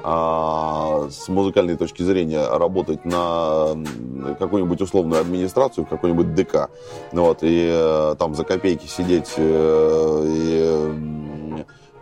а, 0.02 1.08
с 1.10 1.28
музыкальной 1.28 1.76
точки 1.76 2.02
зрения 2.02 2.46
работать 2.46 3.04
на 3.04 3.74
какую-нибудь 4.38 4.80
условную 4.80 5.20
администрацию, 5.20 5.86
какой-нибудь 5.86 6.34
ДК, 6.34 6.70
ну 7.12 7.24
вот, 7.24 7.38
и 7.42 7.68
э, 7.70 8.14
там 8.18 8.34
за 8.34 8.44
копейки 8.44 8.86
сидеть 8.86 9.34
э, 9.36 10.24
и 10.26 11.17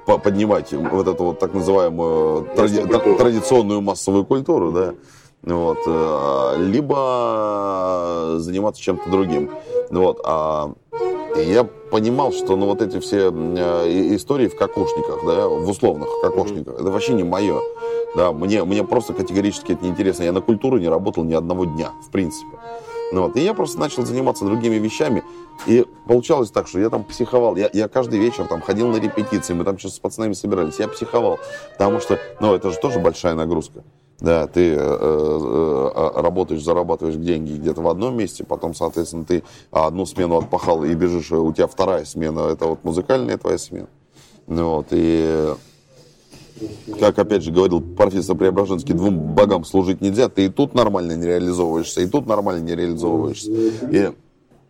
поднимать 0.07 0.73
вот 0.73 1.09
эту 1.09 1.25
вот 1.25 1.39
так 1.39 1.53
называемую 1.53 2.49
тради, 2.55 2.83
традиционную 3.19 3.81
массовую 3.81 4.25
культуру, 4.25 4.73
да, 4.73 4.95
вот, 5.43 5.79
э, 5.87 6.55
либо 6.59 8.37
заниматься 8.39 8.81
чем-то 8.81 9.11
другим. 9.11 9.51
Вот, 9.91 10.21
а 10.25 10.73
я 11.37 11.65
понимал, 11.65 12.33
что 12.33 12.57
ну, 12.57 12.67
вот 12.67 12.83
эти 12.83 12.99
все 13.01 13.31
э, 13.31 14.15
истории 14.17 14.49
в 14.49 14.57
кокошниках, 14.57 15.25
да, 15.27 15.49
в 15.49 15.69
условных 15.69 16.09
кокошниках, 16.23 16.75
mm-hmm. 16.75 16.81
это 16.81 16.91
вообще 16.91 17.15
не 17.15 17.25
мое. 17.25 17.61
Да, 18.17 18.33
мне, 18.33 18.65
мне 18.65 18.83
просто 18.83 19.13
категорически 19.13 19.73
это 19.73 19.85
неинтересно. 19.85 20.23
Я 20.23 20.33
на 20.33 20.41
культуру 20.41 20.79
не 20.79 20.89
работал 20.89 21.25
ни 21.25 21.35
одного 21.35 21.67
дня, 21.67 21.91
в 22.07 22.11
принципе. 22.11 22.57
Ну, 23.13 23.23
вот. 23.23 23.37
И 23.37 23.41
я 23.41 23.55
просто 23.55 23.79
начал 23.79 24.05
заниматься 24.05 24.45
другими 24.45 24.77
вещами. 24.77 25.23
И 25.67 25.85
получалось 26.07 26.51
так, 26.51 26.69
что 26.69 26.79
я 26.79 26.91
там 26.91 27.05
психовал. 27.05 27.57
Я, 27.57 27.71
я 27.73 27.89
каждый 27.89 28.19
вечер 28.19 28.47
там 28.47 28.61
ходил 28.61 28.89
на 28.89 28.97
репетиции, 28.97 29.55
мы 29.55 29.65
там 29.65 29.79
сейчас 29.79 29.95
с 29.95 29.99
пацанами 29.99 30.33
собирались. 30.33 30.79
Я 30.79 30.89
психовал, 30.89 31.39
потому 31.73 32.01
что, 32.01 32.19
ну, 32.41 32.55
это 32.55 32.71
же 32.71 32.79
тоже 32.79 33.01
большая 33.01 33.35
нагрузка. 33.35 33.83
Да, 34.19 34.47
ты 34.47 34.73
э, 34.73 34.79
э, 34.79 35.91
э 35.95 36.21
работаешь, 36.21 36.63
зарабатываешь 36.63 37.17
деньги 37.17 37.53
где-то 37.53 37.83
в 37.83 37.89
одном 37.89 38.17
месте, 38.17 38.45
потом, 38.45 38.75
соответственно, 38.75 39.25
ты 39.25 39.43
одну 39.71 40.07
смену 40.07 40.39
отпахал 40.39 40.85
и 40.85 40.95
бежишь, 40.95 41.33
у 41.33 41.53
тебя 41.53 41.67
вторая 41.67 42.07
смена, 42.07 42.49
это 42.49 42.67
вот 42.67 42.83
музыкальная 42.83 43.37
твоя 43.37 43.59
смена. 43.59 43.89
Ну, 44.47 44.77
вот, 44.77 44.87
и 44.93 45.55
как 46.99 47.19
опять 47.19 47.43
же 47.43 47.53
говорил 47.53 47.81
профессор 47.81 48.37
Преображенский, 48.37 48.95
двум 48.95 49.35
богам 49.35 49.65
служить 49.65 50.01
нельзя, 50.01 50.29
ты 50.29 50.47
и 50.47 50.49
тут 50.49 50.75
нормально 50.75 51.13
не 51.13 51.27
реализовываешься, 51.27 52.01
и 52.01 52.07
тут 52.07 52.27
нормально 52.27 52.65
не 52.65 52.75
реализовываешься. 52.75 53.51
И, 53.51 54.13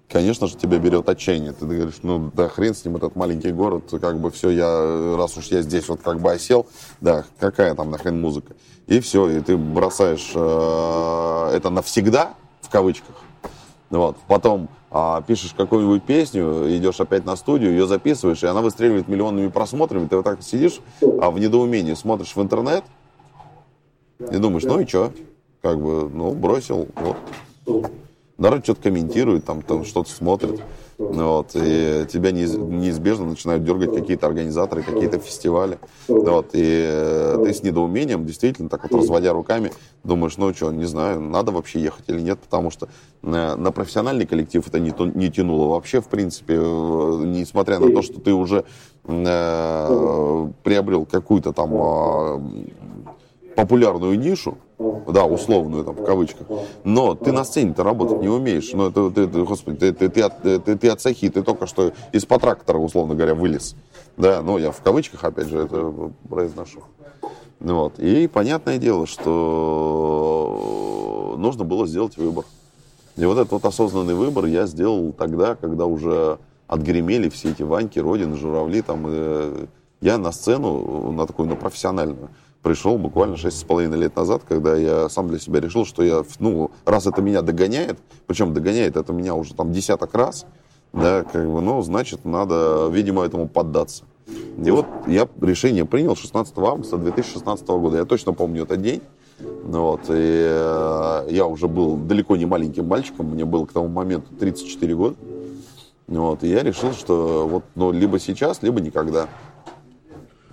конечно 0.09 0.47
же, 0.47 0.57
тебя 0.57 0.79
берет 0.79 1.09
отчаяние. 1.09 1.53
Ты 1.53 1.67
говоришь, 1.67 1.99
ну 2.03 2.31
да 2.35 2.49
хрен 2.49 2.75
с 2.75 2.85
ним, 2.85 2.97
этот 2.97 3.17
маленький 3.17 3.53
город, 3.53 3.85
как 4.01 4.21
бы 4.21 4.31
все, 4.31 4.51
я, 4.51 5.17
раз 5.17 5.37
уж 5.37 5.47
я 5.47 5.63
здесь 5.63 5.89
вот 5.89 6.01
как 6.03 6.21
бы 6.21 6.33
осел, 6.33 6.67
да, 7.01 7.25
какая 7.39 7.75
там 7.75 7.91
нахрен 7.91 8.21
музыка. 8.21 8.55
И 8.87 9.01
все, 9.01 9.29
и 9.29 9.41
ты 9.41 9.57
бросаешь 9.57 10.31
э, 10.35 11.51
это 11.57 11.71
навсегда, 11.71 12.35
в 12.61 12.71
кавычках, 12.71 13.17
вот. 13.91 14.17
Потом 14.29 14.69
а, 14.91 15.23
пишешь 15.23 15.53
какую-нибудь 15.57 16.03
песню, 16.05 16.65
идешь 16.77 17.01
опять 17.01 17.25
на 17.25 17.37
студию, 17.37 17.73
ее 17.73 17.87
записываешь, 17.87 18.43
и 18.43 18.47
она 18.47 18.63
выстреливает 18.63 19.09
миллионными 19.09 19.49
просмотрами. 19.49 20.07
Ты 20.07 20.17
вот 20.17 20.25
так 20.25 20.43
сидишь 20.43 20.81
а 21.21 21.31
в 21.31 21.39
недоумении, 21.39 21.95
смотришь 21.95 22.35
в 22.35 22.43
интернет 22.43 22.85
и 24.19 24.37
думаешь, 24.37 24.65
ну 24.65 24.81
и 24.81 24.87
что? 24.87 25.13
Как 25.63 25.81
бы, 25.81 26.09
ну, 26.09 26.33
бросил, 26.33 26.89
вот. 26.95 27.17
Народ 28.39 28.65
что-то 28.65 28.83
комментирует, 28.83 29.45
там, 29.45 29.63
там 29.63 29.85
что-то 29.85 30.11
смотрит. 30.11 30.61
Вот, 30.99 31.51
и 31.55 32.07
тебя 32.11 32.33
неизбежно 32.33 33.27
начинают 33.27 33.65
дергать 33.65 33.95
какие-то 33.95 34.27
организаторы, 34.27 34.83
какие-то 34.83 35.19
фестивали. 35.19 35.79
Вот, 36.09 36.51
и 36.55 36.85
э, 36.87 37.43
ты 37.45 37.53
с 37.53 37.63
недоумением, 37.63 38.25
действительно, 38.25 38.71
так 38.71 38.83
вот 38.83 38.93
разводя 38.93 39.35
руками, 39.35 39.73
думаешь, 40.05 40.39
ну 40.39 40.55
что, 40.55 40.73
не 40.73 40.87
знаю, 40.87 41.21
надо 41.21 41.53
вообще 41.53 41.81
ехать 41.81 42.05
или 42.09 42.21
нет, 42.21 42.39
потому 42.39 42.71
что 42.71 42.89
на, 43.21 43.57
на 43.57 43.73
профессиональный 43.73 44.25
коллектив 44.25 44.67
это 44.67 44.81
не, 44.81 44.95
не 45.15 45.31
тянуло 45.31 45.69
вообще, 45.69 46.01
в 46.01 46.09
принципе, 46.09 46.55
э, 46.55 47.23
несмотря 47.27 47.79
на 47.79 47.93
то, 47.93 48.01
что 48.01 48.19
ты 48.19 48.33
уже 48.33 48.65
э, 49.05 50.49
приобрел 50.63 51.05
какую-то 51.05 51.53
там 51.53 51.75
э, 51.75 52.41
популярную 53.55 54.19
нишу, 54.19 54.57
да, 54.79 55.25
условную, 55.25 55.85
там, 55.85 55.95
в 55.95 56.05
кавычках, 56.05 56.47
но 56.85 57.15
ты 57.15 57.33
на 57.33 57.45
сцене-то 57.45 57.83
работать 57.83 58.21
не 58.21 58.29
умеешь. 58.29 58.71
Ну, 58.73 58.89
это, 58.89 59.11
ты, 59.11 59.27
ты, 59.27 59.43
господи, 59.45 59.79
ты, 59.79 59.93
ты, 59.93 60.09
ты, 60.11 60.59
ты, 60.59 60.77
ты 60.77 60.89
от 60.89 61.01
сахи, 61.01 61.31
ты 61.31 61.43
только 61.43 61.67
что 61.67 61.93
из-под 62.13 62.45
условно 62.75 63.15
говоря, 63.15 63.35
вылез. 63.35 63.75
Да, 64.17 64.43
ну, 64.43 64.59
я 64.59 64.71
в 64.71 64.83
кавычках, 64.83 65.25
опять 65.25 65.49
же, 65.49 65.59
это 65.59 66.13
произношу. 66.29 66.81
Вот. 67.61 67.99
И 67.99 68.29
понятное 68.29 68.77
дело, 68.79 69.07
что 69.07 70.57
нужно 71.39 71.65
было 71.65 71.87
сделать 71.87 72.19
выбор. 72.19 72.45
И 73.17 73.25
вот 73.25 73.39
этот 73.39 73.53
вот 73.53 73.65
осознанный 73.65 74.15
выбор 74.15 74.45
я 74.45 74.67
сделал 74.67 75.13
тогда, 75.13 75.55
когда 75.55 75.87
уже 75.87 76.39
отгремели 76.67 77.31
все 77.31 77.53
эти 77.53 77.63
Ваньки, 77.63 77.99
Родины, 77.99 78.37
Журавли. 78.37 78.83
Там, 78.83 79.07
э, 79.09 79.67
я 80.03 80.19
на 80.19 80.33
сцену, 80.33 81.13
на 81.13 81.27
такую, 81.27 81.49
на 81.49 81.57
профессиональную, 81.57 82.29
пришел 82.67 82.99
буквально 82.99 83.37
шесть 83.37 83.61
с 83.61 83.63
половиной 83.63 83.97
лет 83.97 84.17
назад, 84.17 84.43
когда 84.49 84.75
я 84.75 85.09
сам 85.09 85.29
для 85.29 85.39
себя 85.39 85.61
решил, 85.61 85.87
что 85.87 86.03
я, 86.03 86.25
ну, 86.41 86.73
раз 86.85 87.07
это 87.07 87.23
меня 87.23 87.41
догоняет, 87.43 87.97
причем 88.27 88.55
догоняет 88.55 88.97
это 88.97 89.13
меня 89.13 89.37
уже 89.37 89.55
там 89.55 89.73
десяток 89.73 90.13
раз, 90.15 90.47
да, 90.93 91.23
как 91.23 91.49
бы, 91.49 91.61
ну, 91.61 91.81
значит, 91.83 92.25
надо, 92.25 92.89
видимо, 92.91 93.25
этому 93.25 93.47
поддаться. 93.47 94.03
И 94.59 94.69
вот 94.73 94.85
я 95.07 95.29
решение 95.41 95.85
принял 95.85 96.17
16 96.17 96.59
августа 96.59 96.97
2016 96.97 97.69
года. 97.69 97.99
Я 97.99 98.05
точно 98.05 98.33
помню 98.33 98.65
этот 98.65 98.83
день. 98.83 99.01
Вот, 99.39 100.01
и 100.09 100.49
э, 100.49 101.27
я 101.31 101.47
уже 101.47 101.69
был 101.69 101.97
далеко 101.97 102.37
не 102.37 102.47
маленьким 102.47 102.89
мальчиком, 102.89 103.27
мне 103.27 103.45
было 103.45 103.67
к 103.67 103.73
тому 103.73 103.87
моменту 103.87 104.35
34 104.41 104.95
года. 104.97 105.17
Вот, 106.09 106.43
и 106.43 106.49
я 106.49 106.65
решил, 106.65 106.93
что 106.95 107.47
вот, 107.47 107.63
ну, 107.77 107.93
либо 107.93 108.19
сейчас, 108.19 108.63
либо 108.63 108.81
никогда. 108.81 109.29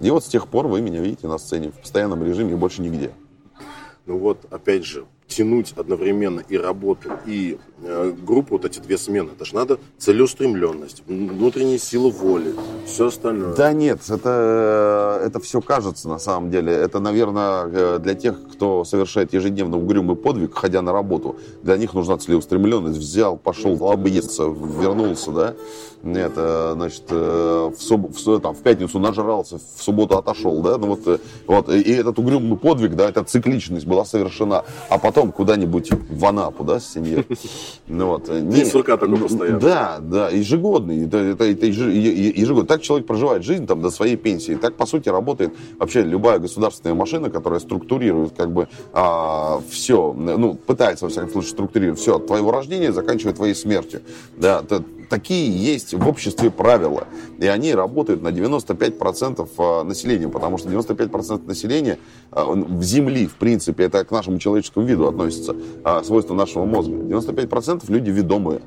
И 0.03 0.11
вот 0.11 0.25
с 0.25 0.27
тех 0.27 0.49
пор 0.49 0.67
вы 0.67 0.81
меня 0.81 0.99
видите 0.99 1.29
на 1.29 1.37
сцене 1.37 1.71
в 1.71 1.79
постоянном 1.79 2.25
режиме 2.25 2.51
и 2.51 2.55
больше 2.55 2.81
нигде. 2.81 3.11
Ну 4.05 4.17
вот, 4.17 4.45
опять 4.51 4.83
же, 4.83 5.05
тянуть 5.27 5.73
одновременно 5.75 6.41
и 6.47 6.57
работу, 6.57 7.09
и 7.25 7.57
э, 7.81 8.13
группу, 8.25 8.55
вот 8.55 8.65
эти 8.65 8.79
две 8.79 8.97
смены, 8.97 9.31
это 9.35 9.45
же 9.45 9.55
надо 9.55 9.79
целеустремленность, 9.97 11.03
внутренняя 11.07 11.77
сила 11.77 12.09
воли, 12.09 12.53
все 12.85 13.07
остальное. 13.07 13.55
Да 13.55 13.73
нет, 13.73 14.01
это, 14.09 15.19
э, 15.21 15.25
это 15.27 15.39
все 15.39 15.61
кажется 15.61 16.09
на 16.09 16.19
самом 16.19 16.51
деле. 16.51 16.71
Это, 16.71 16.99
наверное, 16.99 17.67
э, 17.71 17.99
для 17.99 18.15
тех, 18.15 18.37
кто 18.53 18.83
совершает 18.83 19.33
ежедневно 19.33 19.77
угрюмый 19.77 20.15
подвиг, 20.15 20.55
ходя 20.55 20.81
на 20.81 20.91
работу, 20.91 21.37
для 21.63 21.77
них 21.77 21.93
нужна 21.93 22.17
целеустремленность. 22.17 22.97
Взял, 22.97 23.37
пошел 23.37 23.91
объесться, 23.91 24.43
вернулся, 24.43 25.31
да? 25.31 25.53
Нет, 26.03 26.33
э, 26.35 26.73
значит, 26.75 27.09
в, 27.09 27.75
суб, 27.79 28.15
в, 28.15 28.39
там, 28.41 28.53
в 28.53 28.59
пятницу 28.59 28.99
нажрался, 28.99 29.57
в 29.57 29.81
субботу 29.81 30.17
отошел, 30.17 30.61
да? 30.61 30.77
Ну 30.77 30.87
вот, 30.87 31.21
вот, 31.47 31.69
и 31.69 31.93
этот 31.93 32.19
угрюмый 32.19 32.57
подвиг, 32.57 32.95
да, 32.95 33.09
эта 33.09 33.23
цикличность 33.23 33.87
была 33.87 34.03
совершена. 34.03 34.65
А 34.89 34.97
потом 34.97 35.12
потом 35.13 35.31
куда-нибудь 35.31 35.91
в 36.09 36.25
Анапу, 36.25 36.63
да, 36.63 36.79
с 36.79 36.93
семьей. 36.93 37.25
Ну, 37.87 38.07
вот. 38.07 38.29
Не, 38.29 38.65
сурка 38.65 38.97
такой 38.97 39.17
постоянно. 39.17 39.59
Да, 39.59 39.99
да, 39.99 40.29
ежегодный. 40.29 41.05
Это, 41.05 41.17
это, 41.17 41.43
это 41.43 41.65
ежегодный. 41.65 42.67
Так 42.67 42.81
человек 42.81 43.05
проживает 43.05 43.43
жизнь 43.43 43.67
там 43.67 43.81
до 43.81 43.91
своей 43.91 44.15
пенсии. 44.15 44.55
Так, 44.55 44.75
по 44.75 44.85
сути, 44.85 45.09
работает 45.09 45.53
вообще 45.77 46.01
любая 46.01 46.39
государственная 46.39 46.95
машина, 46.95 47.29
которая 47.29 47.59
структурирует 47.59 48.33
как 48.35 48.51
бы 48.51 48.67
а, 48.93 49.61
все, 49.69 50.13
ну, 50.13 50.55
пытается, 50.55 51.05
во 51.05 51.11
всяком 51.11 51.31
случае, 51.31 51.51
структурировать 51.51 51.99
все 51.99 52.15
от 52.15 52.27
твоего 52.27 52.51
рождения, 52.51 52.91
заканчивая 52.91 53.33
твоей 53.33 53.53
смертью. 53.53 54.01
Да, 54.37 54.63
такие 55.13 55.55
есть 55.55 55.93
в 55.93 56.07
обществе 56.07 56.49
правила. 56.49 57.07
И 57.37 57.45
они 57.45 57.75
работают 57.75 58.23
на 58.23 58.29
95% 58.29 59.47
а, 59.59 59.83
населения, 59.83 60.27
потому 60.27 60.57
что 60.57 60.69
95% 60.69 61.45
населения 61.45 61.99
а, 62.31 62.45
в 62.45 62.81
Земли, 62.81 63.27
в 63.27 63.35
принципе, 63.35 63.83
это 63.83 64.03
к 64.05 64.09
нашему 64.09 64.39
человеческому 64.39 64.87
виду 64.87 65.07
относится, 65.07 65.55
а, 65.83 66.03
свойства 66.03 66.33
нашего 66.33 66.65
мозга. 66.65 66.95
95% 66.95 67.83
люди 67.89 68.09
ведомые. 68.09 68.61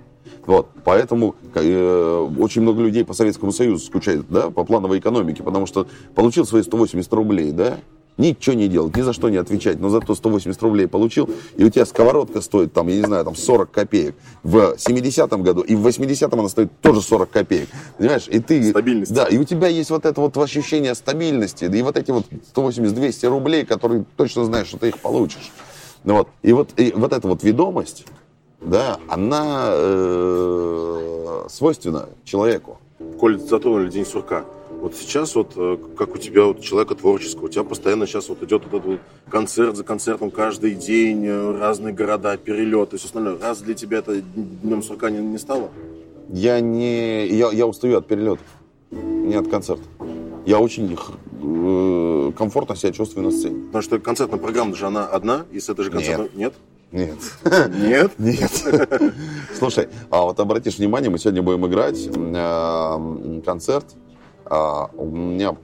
Вот, 0.46 0.68
поэтому 0.84 1.34
э, 1.54 2.28
очень 2.38 2.62
много 2.62 2.80
людей 2.82 3.04
по 3.04 3.14
Советскому 3.14 3.50
Союзу 3.50 3.84
скучают, 3.84 4.26
да, 4.28 4.50
по 4.50 4.64
плановой 4.64 5.00
экономике, 5.00 5.42
потому 5.42 5.66
что 5.66 5.88
получил 6.14 6.46
свои 6.46 6.62
180 6.62 7.12
рублей, 7.12 7.50
да, 7.50 7.78
Ничего 8.18 8.56
не 8.56 8.68
делать, 8.68 8.96
ни 8.96 9.02
за 9.02 9.12
что 9.12 9.28
не 9.28 9.36
отвечать, 9.36 9.78
но 9.78 9.90
зато 9.90 10.14
180 10.14 10.62
рублей 10.62 10.88
получил, 10.88 11.28
и 11.56 11.64
у 11.64 11.70
тебя 11.70 11.84
сковородка 11.84 12.40
стоит, 12.40 12.72
там, 12.72 12.88
я 12.88 12.96
не 12.96 13.02
знаю, 13.02 13.24
там 13.24 13.36
40 13.36 13.70
копеек. 13.70 14.14
В 14.42 14.76
70-м 14.78 15.42
году 15.42 15.60
и 15.60 15.74
в 15.74 15.86
80-м 15.86 16.40
она 16.40 16.48
стоит 16.48 16.70
тоже 16.80 17.02
40 17.02 17.30
копеек. 17.30 17.68
Понимаешь? 17.98 18.26
И 18.28 18.40
ты... 18.40 18.70
Стабильность. 18.70 19.12
Да, 19.12 19.26
и 19.26 19.36
у 19.36 19.44
тебя 19.44 19.68
есть 19.68 19.90
вот 19.90 20.06
это 20.06 20.18
вот 20.20 20.36
ощущение 20.38 20.94
стабильности, 20.94 21.66
и 21.66 21.82
вот 21.82 21.98
эти 21.98 22.10
вот 22.10 22.24
180-200 22.54 23.28
рублей, 23.28 23.66
которые 23.66 24.04
точно 24.16 24.46
знаешь, 24.46 24.68
что 24.68 24.78
ты 24.78 24.88
их 24.88 24.98
получишь. 24.98 25.52
Ну, 26.04 26.14
вот. 26.14 26.28
И, 26.42 26.52
вот, 26.52 26.70
и 26.78 26.92
вот 26.96 27.12
эта 27.12 27.28
вот 27.28 27.42
ведомость, 27.42 28.06
да, 28.60 28.98
она 29.08 29.68
э, 29.72 31.46
свойственна 31.50 32.08
человеку. 32.24 32.78
Коль 33.20 33.38
затронули 33.38 33.90
день 33.90 34.06
сурка, 34.06 34.44
вот 34.86 34.94
сейчас 34.94 35.34
вот, 35.34 35.54
э, 35.56 35.78
как 35.98 36.14
у 36.14 36.18
тебя, 36.18 36.44
вот, 36.44 36.60
человека 36.60 36.94
творческого, 36.94 37.46
у 37.46 37.48
тебя 37.48 37.64
постоянно 37.64 38.06
сейчас 38.06 38.28
вот 38.28 38.40
идет 38.44 38.62
вот 38.66 38.74
этот 38.74 38.86
вот 38.86 39.00
концерт 39.28 39.74
за 39.74 39.82
концертом 39.82 40.30
каждый 40.30 40.76
день, 40.76 41.26
э, 41.26 41.58
разные 41.58 41.92
города, 41.92 42.36
перелеты, 42.36 42.96
все 42.96 43.06
остальное. 43.06 43.36
Раз 43.36 43.62
для 43.62 43.74
тебя 43.74 43.98
это 43.98 44.20
днем 44.20 44.84
сурка 44.84 45.10
не, 45.10 45.18
не 45.18 45.38
стало? 45.38 45.70
Я 46.28 46.60
не... 46.60 47.26
Я, 47.26 47.50
я 47.50 47.66
устаю 47.66 47.98
от 47.98 48.06
перелетов, 48.06 48.46
не 48.92 49.34
от 49.34 49.48
концерта. 49.48 49.82
Я 50.44 50.60
очень 50.60 50.96
э, 50.96 52.32
комфортно 52.38 52.76
себя 52.76 52.92
чувствую 52.92 53.24
на 53.24 53.32
сцене. 53.32 53.64
Потому 53.66 53.82
что 53.82 53.98
концертная 53.98 54.38
программа 54.38 54.76
же 54.76 54.86
она 54.86 55.04
одна, 55.04 55.46
и 55.50 55.58
с 55.58 55.68
этой 55.68 55.84
же 55.84 55.90
концертной... 55.90 56.30
Нет. 56.32 56.54
Нет? 56.92 57.18
Нет? 57.74 58.12
Нет. 58.18 58.52
Слушай, 59.58 59.88
а 60.10 60.22
вот 60.22 60.38
обратишь 60.38 60.78
внимание, 60.78 61.10
мы 61.10 61.18
сегодня 61.18 61.42
будем 61.42 61.66
играть 61.66 62.08
э, 62.08 63.40
концерт 63.44 63.86
а, 64.48 64.90
у 64.96 65.06
меня 65.06 65.56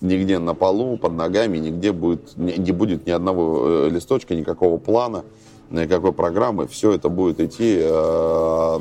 нигде 0.00 0.38
на 0.38 0.54
полу, 0.54 0.96
под 0.96 1.12
ногами, 1.12 1.58
нигде 1.58 1.92
будет, 1.92 2.36
не, 2.36 2.72
будет 2.72 3.06
ни 3.06 3.10
одного 3.10 3.86
э, 3.86 3.88
листочка, 3.90 4.34
никакого 4.34 4.78
плана, 4.78 5.24
никакой 5.70 6.12
программы. 6.12 6.66
Все 6.66 6.92
это 6.92 7.08
будет 7.08 7.40
идти 7.40 7.78
э, 7.80 7.84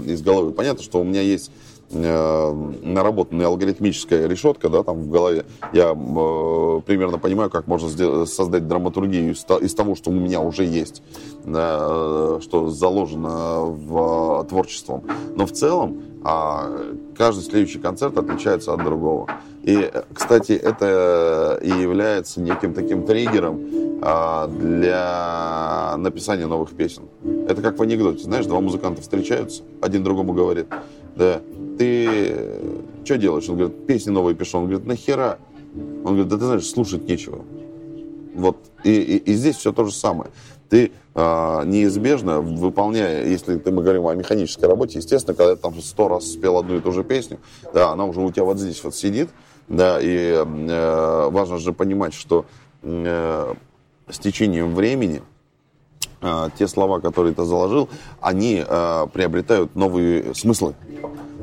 из 0.05 0.21
головы. 0.21 0.51
Понятно, 0.51 0.83
что 0.83 1.01
у 1.01 1.03
меня 1.03 1.21
есть 1.21 1.51
э, 1.91 2.53
наработанная 2.83 3.47
алгоритмическая 3.47 4.27
решетка, 4.27 4.69
да, 4.69 4.83
там 4.83 5.01
в 5.01 5.09
голове. 5.09 5.45
Я 5.73 5.91
э, 5.91 6.81
примерно 6.85 7.19
понимаю, 7.19 7.49
как 7.49 7.67
можно 7.67 7.89
сделать, 7.89 8.29
создать 8.29 8.67
драматургию 8.67 9.33
из, 9.33 9.45
из 9.61 9.73
того, 9.73 9.95
что 9.95 10.09
у 10.11 10.13
меня 10.13 10.39
уже 10.39 10.63
есть, 10.63 11.03
э, 11.45 12.39
что 12.41 12.69
заложено 12.69 13.65
в 13.65 14.45
творчеством. 14.49 15.03
Но 15.35 15.45
в 15.45 15.51
целом 15.51 16.01
э, 16.23 16.95
каждый 17.17 17.43
следующий 17.43 17.79
концерт 17.79 18.17
отличается 18.17 18.73
от 18.73 18.83
другого. 18.83 19.27
И, 19.63 19.91
кстати, 20.13 20.53
это 20.53 21.59
и 21.61 21.69
является 21.69 22.41
неким 22.41 22.73
таким 22.73 23.05
триггером 23.05 23.61
а, 24.01 24.47
для 24.47 25.97
написания 25.97 26.47
новых 26.47 26.71
песен. 26.71 27.03
Это 27.47 27.61
как 27.61 27.77
в 27.77 27.81
анекдоте. 27.81 28.23
Знаешь, 28.23 28.45
два 28.45 28.61
музыканта 28.61 29.01
встречаются, 29.01 29.63
один 29.81 30.03
другому 30.03 30.33
говорит, 30.33 30.67
да, 31.15 31.41
ты 31.77 32.47
что 33.03 33.17
делаешь? 33.17 33.49
Он 33.49 33.57
говорит, 33.57 33.87
песни 33.87 34.11
новые 34.11 34.35
пишу. 34.35 34.59
Он 34.59 34.65
говорит, 34.67 34.85
нахера? 34.85 35.39
Он 35.75 36.13
говорит, 36.13 36.27
да 36.27 36.37
ты 36.37 36.45
знаешь, 36.45 36.67
слушать 36.67 37.07
нечего. 37.07 37.43
Вот. 38.35 38.57
И, 38.83 38.91
и, 38.91 39.17
и 39.17 39.33
здесь 39.33 39.57
все 39.57 39.73
то 39.73 39.83
же 39.83 39.91
самое. 39.91 40.31
Ты 40.69 40.91
э, 41.15 41.63
неизбежно, 41.65 42.41
выполняя, 42.41 43.25
если 43.25 43.57
ты, 43.57 43.71
мы 43.71 43.81
говорим 43.81 44.07
о 44.07 44.15
механической 44.15 44.65
работе, 44.65 44.99
естественно, 44.99 45.35
когда 45.35 45.55
ты 45.55 45.61
там 45.61 45.81
сто 45.81 46.07
раз 46.07 46.31
спел 46.31 46.57
одну 46.57 46.77
и 46.77 46.79
ту 46.79 46.91
же 46.91 47.03
песню, 47.03 47.39
да, 47.73 47.91
она 47.91 48.05
уже 48.05 48.21
у 48.21 48.31
тебя 48.31 48.43
вот 48.43 48.59
здесь 48.59 48.83
вот 48.83 48.95
сидит, 48.95 49.29
да, 49.67 49.99
и 50.01 50.33
э, 50.33 51.29
важно 51.31 51.57
же 51.57 51.73
понимать, 51.73 52.13
что 52.13 52.45
э, 52.83 53.53
с 54.09 54.19
течением 54.19 54.75
времени 54.75 55.21
э, 56.21 56.49
те 56.57 56.67
слова, 56.67 56.99
которые 56.99 57.33
ты 57.33 57.45
заложил, 57.45 57.89
они 58.21 58.63
э, 58.65 59.07
приобретают 59.13 59.75
новые 59.75 60.33
смыслы. 60.35 60.75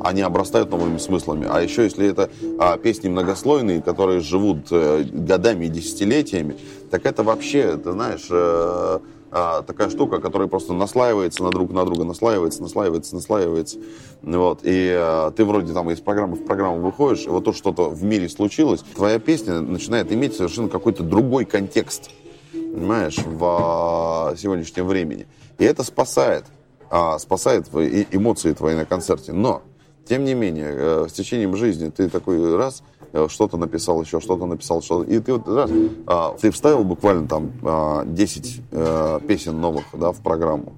Они 0.00 0.20
обрастают 0.20 0.70
новыми 0.70 0.98
смыслами. 0.98 1.46
А 1.48 1.62
еще, 1.62 1.84
если 1.84 2.08
это 2.08 2.28
э, 2.42 2.78
песни 2.78 3.08
многослойные, 3.08 3.80
которые 3.80 4.20
живут 4.20 4.66
э, 4.70 5.04
годами 5.04 5.66
и 5.66 5.68
десятилетиями, 5.68 6.56
так 6.90 7.06
это 7.06 7.22
вообще, 7.22 7.76
ты 7.76 7.92
знаешь, 7.92 8.26
э, 8.30 8.98
а, 9.38 9.60
такая 9.60 9.90
штука, 9.90 10.18
которая 10.18 10.48
просто 10.48 10.72
наслаивается 10.72 11.42
на 11.42 11.50
друг 11.50 11.70
на 11.70 11.84
друга, 11.84 12.04
наслаивается, 12.04 12.62
наслаивается, 12.62 13.14
наслаивается. 13.14 13.78
Вот. 14.22 14.60
И 14.62 14.90
а, 14.96 15.30
ты 15.30 15.44
вроде 15.44 15.74
там 15.74 15.90
из 15.90 16.00
программы 16.00 16.36
в 16.36 16.44
программу 16.46 16.80
выходишь, 16.80 17.26
и 17.26 17.28
вот 17.28 17.44
то 17.44 17.52
что-то 17.52 17.90
в 17.90 18.02
мире 18.02 18.30
случилось, 18.30 18.80
твоя 18.94 19.18
песня 19.18 19.60
начинает 19.60 20.10
иметь 20.10 20.34
совершенно 20.34 20.70
какой-то 20.70 21.02
другой 21.02 21.44
контекст, 21.44 22.10
понимаешь, 22.50 23.18
в 23.18 23.44
а, 23.44 24.34
сегодняшнем 24.38 24.86
времени. 24.86 25.26
И 25.58 25.64
это 25.64 25.84
спасает, 25.84 26.46
а, 26.88 27.18
спасает 27.18 27.68
твои 27.68 28.06
эмоции 28.10 28.54
твои 28.54 28.74
на 28.74 28.86
концерте. 28.86 29.34
Но, 29.34 29.60
тем 30.08 30.24
не 30.24 30.34
менее, 30.34 30.72
э, 30.72 31.06
с 31.08 31.12
течением 31.12 31.56
жизни 31.56 31.90
ты 31.90 32.08
такой 32.08 32.56
раз 32.56 32.82
Э, 33.16 33.28
что-то 33.28 33.56
написал 33.56 34.02
еще, 34.02 34.20
что-то 34.20 34.46
написал, 34.46 34.82
что 34.82 35.02
И 35.02 35.18
ты 35.20 35.32
вот 35.32 35.48
раз, 35.48 35.70
а, 36.06 36.36
ты 36.38 36.50
вставил 36.50 36.84
буквально 36.84 37.26
там 37.26 37.52
а, 37.62 38.04
10 38.04 38.60
а, 38.72 39.18
э, 39.18 39.26
песен 39.26 39.60
новых 39.60 39.84
да, 39.94 40.12
в 40.12 40.20
программу. 40.20 40.74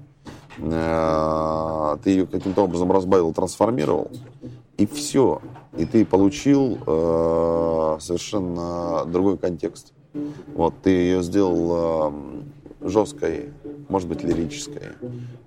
Ты 0.58 2.10
ее 2.10 2.26
каким-то 2.26 2.64
образом 2.64 2.90
разбавил, 2.90 3.32
трансформировал, 3.32 4.10
и 4.76 4.86
все. 4.86 5.40
И 5.76 5.84
ты 5.84 6.04
получил 6.04 6.78
совершенно 8.00 9.04
другой 9.06 9.38
контекст. 9.38 9.92
Вот, 10.56 10.74
ты 10.82 10.90
ее 10.90 11.22
сделал 11.22 12.12
жесткой, 12.80 13.52
может 13.88 14.08
быть, 14.08 14.22
лирической, 14.22 14.92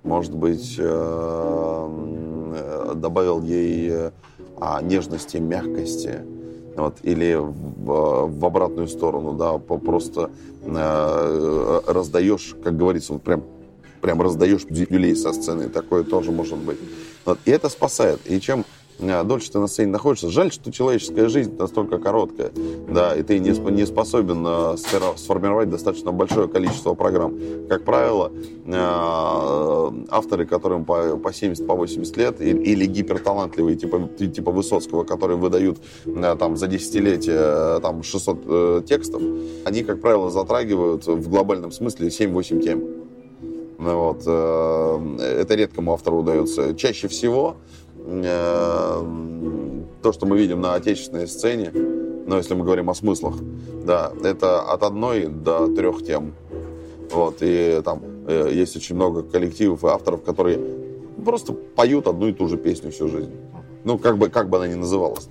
может 0.02 0.34
быть, 0.34 0.76
а, 0.78 1.88
добавил 2.94 3.42
ей 3.42 4.10
а, 4.60 4.82
нежности, 4.82 5.38
мягкости 5.38 6.20
вот, 6.76 6.96
или 7.02 7.34
в, 7.34 8.26
в 8.28 8.44
обратную 8.44 8.88
сторону, 8.88 9.32
да, 9.32 9.58
просто 9.58 10.30
э, 10.62 11.80
раздаешь, 11.86 12.54
как 12.62 12.76
говорится, 12.76 13.12
вот 13.14 13.22
прям, 13.22 13.42
прям 14.00 14.22
раздаешь 14.22 14.64
люлей 14.68 15.14
со 15.16 15.32
сцены, 15.32 15.68
такое 15.68 16.04
тоже 16.04 16.32
может 16.32 16.58
быть. 16.58 16.78
Вот, 17.24 17.38
и 17.44 17.50
это 17.50 17.68
спасает. 17.68 18.20
И 18.24 18.40
чем 18.40 18.64
дольше 19.24 19.50
ты 19.50 19.58
на 19.58 19.66
сцене 19.66 19.90
находишься. 19.90 20.30
Жаль, 20.30 20.52
что 20.52 20.70
человеческая 20.70 21.28
жизнь 21.28 21.56
настолько 21.58 21.98
короткая, 21.98 22.52
да, 22.88 23.14
и 23.16 23.22
ты 23.22 23.38
не, 23.38 23.50
не 23.50 23.84
способен 23.84 24.44
а, 24.46 24.76
сформировать 25.16 25.70
достаточно 25.70 26.12
большое 26.12 26.48
количество 26.48 26.94
программ. 26.94 27.34
Как 27.68 27.84
правило, 27.84 28.30
а, 28.66 29.92
авторы, 30.08 30.46
которым 30.46 30.84
по, 30.84 31.16
по 31.16 31.32
70, 31.32 31.66
по 31.66 31.74
80 31.74 32.16
лет, 32.16 32.40
или 32.40 32.86
гиперталантливые, 32.86 33.76
типа, 33.76 34.08
типа 34.18 34.52
Высоцкого, 34.52 35.04
которые 35.04 35.36
выдают 35.36 35.78
там 36.38 36.56
за 36.56 36.66
десятилетия 36.68 37.80
там 37.80 38.02
600 38.02 38.38
э, 38.44 38.82
текстов, 38.86 39.22
они, 39.64 39.82
как 39.82 40.00
правило, 40.00 40.30
затрагивают 40.30 41.06
в 41.06 41.28
глобальном 41.28 41.72
смысле 41.72 42.08
7-8 42.08 42.62
тем. 42.62 42.84
Вот. 43.78 44.22
Э, 44.26 45.16
это 45.40 45.54
редкому 45.54 45.92
автору 45.92 46.18
удается. 46.18 46.74
Чаще 46.74 47.08
всего 47.08 47.56
Э, 48.04 48.91
то, 50.02 50.12
что 50.12 50.26
мы 50.26 50.36
видим 50.36 50.60
на 50.60 50.74
отечественной 50.74 51.26
сцене, 51.26 51.70
но 52.26 52.36
если 52.36 52.54
мы 52.54 52.64
говорим 52.64 52.90
о 52.90 52.94
смыслах, 52.94 53.36
да, 53.84 54.12
это 54.22 54.60
от 54.62 54.82
одной 54.82 55.26
до 55.26 55.68
трех 55.68 56.04
тем. 56.04 56.34
Вот, 57.10 57.38
и 57.40 57.80
там 57.84 58.02
э, 58.26 58.50
есть 58.52 58.76
очень 58.76 58.96
много 58.96 59.22
коллективов 59.22 59.84
и 59.84 59.88
авторов, 59.88 60.22
которые 60.22 60.58
просто 61.24 61.52
поют 61.52 62.06
одну 62.06 62.28
и 62.28 62.32
ту 62.32 62.48
же 62.48 62.56
песню 62.56 62.90
всю 62.90 63.08
жизнь. 63.08 63.32
Ну, 63.84 63.98
как 63.98 64.18
бы, 64.18 64.28
как 64.28 64.48
бы 64.48 64.56
она 64.58 64.68
ни 64.68 64.74
называлась. 64.74 65.28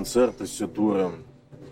Концерты, 0.00 0.46
все 0.46 0.66
туры. 0.66 1.10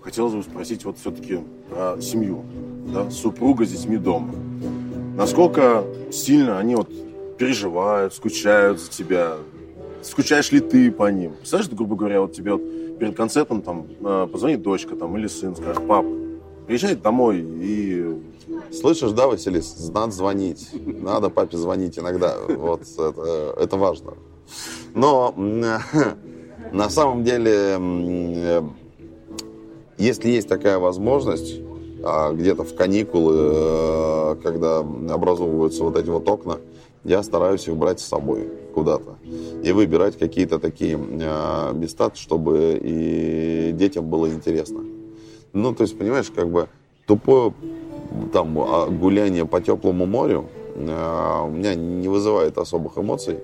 Хотелось 0.03 0.35
бы 0.35 0.43
спросить 0.43 0.85
вот 0.85 0.99
все-таки 0.99 1.41
про 1.71 1.99
семью, 2.01 2.45
да, 2.93 3.11
супруга 3.11 3.65
с 3.65 3.71
детьми 3.71 3.97
дома. 3.97 4.35
Насколько 5.17 5.83
сильно 6.13 6.59
они 6.59 6.77
вот 6.77 6.91
переживают, 7.39 8.13
скучают 8.13 8.81
за 8.81 8.91
тебя? 8.91 9.37
Скучаешь 10.03 10.53
ли 10.53 10.61
ты 10.61 10.93
по 10.93 11.11
ним? 11.11 11.33
Представляешь, 11.37 11.73
грубо 11.73 11.97
говоря, 11.97 12.21
вот 12.21 12.35
тебе 12.35 12.53
вот 12.53 12.99
перед 12.99 13.17
концертом 13.17 13.63
там 13.63 13.87
э, 14.01 14.29
позвонит 14.31 14.61
дочка 14.61 14.95
там 14.95 15.17
или 15.17 15.27
сын, 15.27 15.57
скажет, 15.57 15.87
пап, 15.89 16.05
приезжай 16.67 16.97
домой 16.97 17.43
и... 17.43 18.23
Слышишь, 18.73 19.13
да, 19.13 19.27
Василис, 19.27 19.91
надо 19.95 20.13
звонить. 20.13 20.69
Надо 20.85 21.31
папе 21.31 21.57
звонить 21.57 21.99
иногда. 21.99 22.37
Вот 22.47 22.83
это, 22.83 23.55
это 23.59 23.77
важно. 23.79 24.13
Но 24.95 25.35
на 26.73 26.89
самом 26.91 27.25
деле, 27.25 27.77
э, 27.79 28.63
если 29.99 30.31
есть 30.31 30.49
такая 30.49 30.79
возможность, 30.79 31.61
а, 32.05 32.33
где-то 32.33 32.63
в 32.63 32.75
каникулы, 32.75 33.35
э, 33.37 34.37
когда 34.43 34.79
образовываются 34.79 35.83
вот 35.83 35.97
эти 35.97 36.09
вот 36.09 36.29
окна, 36.29 36.59
я 37.05 37.23
стараюсь 37.23 37.67
их 37.67 37.77
брать 37.77 38.01
с 38.01 38.05
собой 38.05 38.49
куда-то 38.75 39.17
и 39.63 39.73
выбирать 39.73 40.17
какие-то 40.19 40.59
такие 40.59 40.97
э, 40.97 41.73
места, 41.75 42.11
чтобы 42.15 42.79
и 42.81 43.73
детям 43.73 44.09
было 44.09 44.29
интересно. 44.29 44.81
Ну, 45.53 45.75
то 45.75 45.83
есть, 45.83 45.99
понимаешь, 45.99 46.31
как 46.35 46.49
бы 46.51 46.69
тупое 47.07 47.53
там 48.33 48.59
а, 48.59 48.87
гуляние 48.87 49.47
по 49.47 49.61
теплому 49.61 50.07
морю 50.07 50.47
у 50.77 50.81
меня 50.81 51.75
не 51.75 52.07
вызывает 52.07 52.57
особых 52.57 52.99
эмоций. 52.99 53.39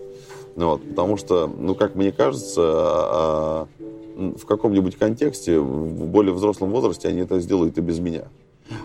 Вот, 0.57 0.89
потому 0.89 1.17
что, 1.17 1.47
ну, 1.47 1.75
как 1.75 1.95
мне 1.97 2.13
кажется, 2.13 2.63
а, 2.63 3.69
в 4.17 4.47
каком-нибудь 4.47 4.97
контексте, 4.97 5.59
в 5.59 6.07
более 6.07 6.33
взрослом 6.33 6.71
возрасте 6.71 7.09
они 7.09 7.21
это 7.21 7.41
сделают 7.41 7.77
и 7.79 7.81
без 7.81 7.99
меня. 7.99 8.29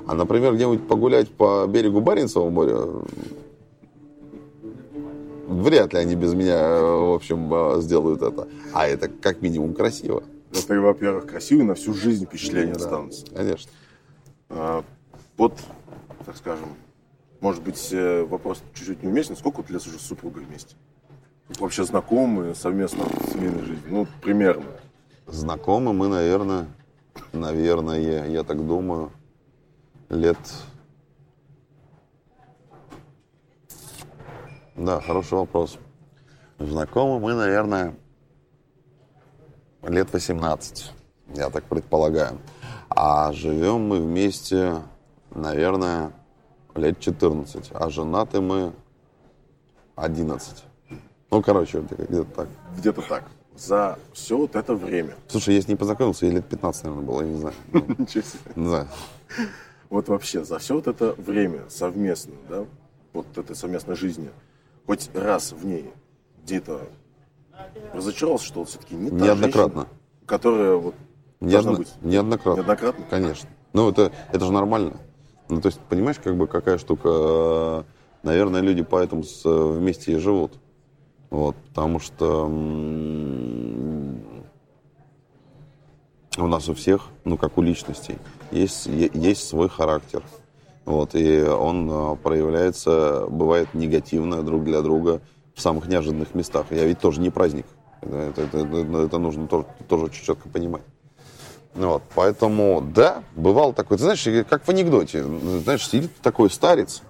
А, 0.08 0.16
например, 0.16 0.56
где-нибудь 0.56 0.88
погулять 0.88 1.30
по 1.30 1.68
берегу 1.68 2.02
Баренцева 2.02 2.50
моря, 2.50 2.80
вряд 5.48 5.94
ли 5.94 6.00
они 6.00 6.16
без 6.16 6.34
меня, 6.34 6.82
в 6.82 7.14
общем, 7.14 7.54
а, 7.54 7.82
сделают 7.82 8.22
это. 8.22 8.48
А 8.74 8.88
это 8.88 9.08
как 9.08 9.42
минимум 9.42 9.74
красиво. 9.74 10.24
Это, 10.52 10.82
во-первых, 10.82 11.28
красиво, 11.28 11.64
на 11.64 11.76
всю 11.76 11.94
жизнь 11.94 12.26
впечатления 12.26 12.74
да, 12.74 12.80
останутся. 12.80 13.26
Конечно. 13.28 13.72
А, 14.50 14.84
вот, 15.38 15.54
так 16.26 16.36
скажем, 16.36 16.70
может 17.40 17.64
быть, 17.64 17.90
э, 17.92 18.24
вопрос 18.24 18.62
чуть-чуть 18.74 19.04
неуместен. 19.04 19.38
Сколько 19.38 19.62
лет 19.72 19.86
уже 19.86 19.98
с 19.98 20.02
супругой 20.02 20.44
вместе? 20.44 20.76
Вообще 21.58 21.84
знакомы 21.84 22.54
совместно 22.54 23.06
в 23.06 23.32
семейной 23.32 23.64
жизни? 23.64 23.88
Ну, 23.88 24.08
примерно. 24.22 24.66
Знакомы 25.26 25.94
мы, 25.94 26.08
наверное, 26.08 26.68
наверное, 27.34 28.28
я 28.28 28.44
так 28.44 28.66
думаю, 28.66 29.12
лет... 30.10 30.38
Да, 34.76 35.02
хороший 35.02 35.40
вопрос. 35.40 35.78
Знакомы 36.60 37.20
мы, 37.20 37.34
наверное, 37.34 37.96
лет 39.82 40.14
18, 40.14 40.92
я 41.36 41.50
так 41.50 41.64
предполагаю. 41.66 42.40
А 42.90 43.32
живем 43.34 43.88
мы 43.88 44.00
вместе, 44.00 44.82
наверное, 45.32 46.12
лет 46.76 47.00
14. 47.00 47.72
А 47.74 47.90
женаты 47.90 48.40
мы 48.40 48.74
11. 49.96 50.64
Ну, 51.32 51.42
короче, 51.42 51.82
где-то 51.82 52.26
так. 52.26 52.48
Где-то 52.78 53.02
так. 53.02 53.24
За 53.56 54.00
все 54.14 54.38
вот 54.38 54.56
это 54.56 54.74
время. 54.74 55.16
Слушай, 55.28 55.56
если 55.56 55.72
не 55.72 55.76
познакомился, 55.76 56.26
я 56.26 56.32
лет 56.32 56.46
15, 56.48 56.84
наверное, 56.86 57.06
было, 57.06 57.22
я 57.22 57.28
не 57.28 57.38
знаю. 57.38 57.56
Ничего 57.98 58.24
себе. 58.24 58.52
Да. 58.56 58.88
Вот 59.90 60.08
вообще, 60.08 60.44
за 60.44 60.60
все 60.60 60.76
вот 60.76 60.88
это 60.88 61.14
время 61.18 61.64
совместно, 61.70 62.34
да, 62.48 62.66
вот 63.14 63.26
этой 63.38 63.56
совместной 63.56 63.96
жизни, 63.96 64.30
хоть 64.86 65.10
раз 65.14 65.52
в 65.52 65.66
ней 65.66 65.92
где-то 66.44 66.82
разочаровался, 67.94 68.46
что 68.46 68.60
вот 68.60 68.70
все-таки 68.70 68.96
не 68.96 69.10
та 69.10 69.16
Неоднократно. 69.16 69.82
Женщина, 69.82 70.00
которая 70.26 70.76
вот 70.76 70.96
Неодно... 71.40 71.74
быть. 71.74 71.94
Неоднократно. 72.02 72.60
Неоднократно? 72.60 73.06
Конечно. 73.10 73.50
Ну, 73.74 73.90
это, 73.90 74.12
это 74.32 74.46
же 74.46 74.52
нормально. 74.52 74.98
Ну, 75.50 75.62
то 75.62 75.68
есть, 75.68 75.80
понимаешь, 75.82 76.18
как 76.24 76.36
бы 76.38 76.48
какая 76.48 76.78
штука, 76.78 77.86
наверное, 78.24 78.62
люди 78.62 78.84
поэтому 78.84 79.24
вместе 79.44 80.14
и 80.14 80.16
живут. 80.18 80.54
Вот, 81.30 81.56
потому 81.70 82.00
что 82.00 82.46
у 86.38 86.48
нас 86.48 86.70
у 86.70 86.74
всех, 86.74 87.08
ну 87.24 87.38
как 87.38 87.58
у 87.58 87.62
личностей, 87.62 88.18
есть, 88.52 88.88
есть 88.88 89.48
свой 89.48 89.70
характер. 89.70 90.24
Вот, 90.86 91.14
и 91.14 91.42
он 91.44 91.88
а, 91.92 92.16
проявляется, 92.16 93.28
бывает 93.30 93.76
негативно 93.76 94.42
друг 94.42 94.64
для 94.64 94.82
друга, 94.82 95.22
в 95.54 95.62
самых 95.62 95.88
неожиданных 95.88 96.34
местах. 96.34 96.68
Я 96.72 96.86
ведь 96.86 97.00
тоже 97.00 97.22
не 97.22 97.30
праздник. 97.30 97.66
Это, 98.02 98.42
это, 98.42 98.58
это, 98.60 98.98
это 98.98 99.18
нужно 99.20 99.48
тоже, 99.48 99.66
тоже 99.88 100.06
очень 100.06 100.24
четко 100.24 100.50
понимать. 100.50 100.84
Вот, 101.76 102.02
поэтому, 102.16 102.82
да, 102.82 103.24
бывало 103.36 103.74
такое. 103.74 103.98
Ты 103.98 104.06
знаешь, 104.06 104.48
как 104.48 104.64
в 104.64 104.70
анекдоте. 104.70 105.24
Знаешь, 105.24 105.88
сидит 105.88 106.16
такой 106.22 106.50
старец 106.50 107.04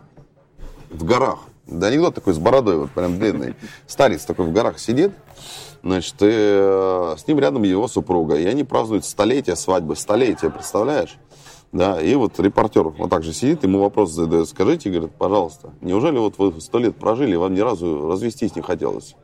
в 0.89 1.05
горах. 1.05 1.39
Да, 1.69 1.87
анекдот 1.87 2.15
такой 2.15 2.33
с 2.33 2.39
бородой, 2.39 2.77
вот 2.77 2.91
прям 2.91 3.19
длинный. 3.19 3.55
Старец 3.85 4.25
такой 4.25 4.47
в 4.47 4.51
горах 4.51 4.79
сидит, 4.79 5.11
значит, 5.83 6.15
и 6.21 6.27
э, 6.27 7.15
с 7.15 7.27
ним 7.27 7.39
рядом 7.39 7.61
его 7.61 7.87
супруга. 7.87 8.35
И 8.35 8.45
они 8.45 8.63
празднуют 8.63 9.05
столетие 9.05 9.55
свадьбы. 9.55 9.95
Столетие, 9.95 10.49
представляешь? 10.49 11.17
Да, 11.71 12.01
и 12.01 12.15
вот 12.15 12.39
репортер 12.39 12.89
вот 12.89 13.11
так 13.11 13.21
же 13.21 13.33
сидит, 13.33 13.63
ему 13.63 13.79
вопрос 13.79 14.11
задает. 14.11 14.49
Скажите, 14.49 14.89
говорит, 14.89 15.11
пожалуйста, 15.15 15.71
неужели 15.81 16.17
вот 16.17 16.39
вы 16.39 16.59
сто 16.59 16.79
лет 16.79 16.95
прожили, 16.95 17.33
и 17.33 17.37
вам 17.37 17.53
ни 17.53 17.59
разу 17.59 18.07
развестись 18.07 18.55
не 18.55 18.63
хотелось? 18.63 19.15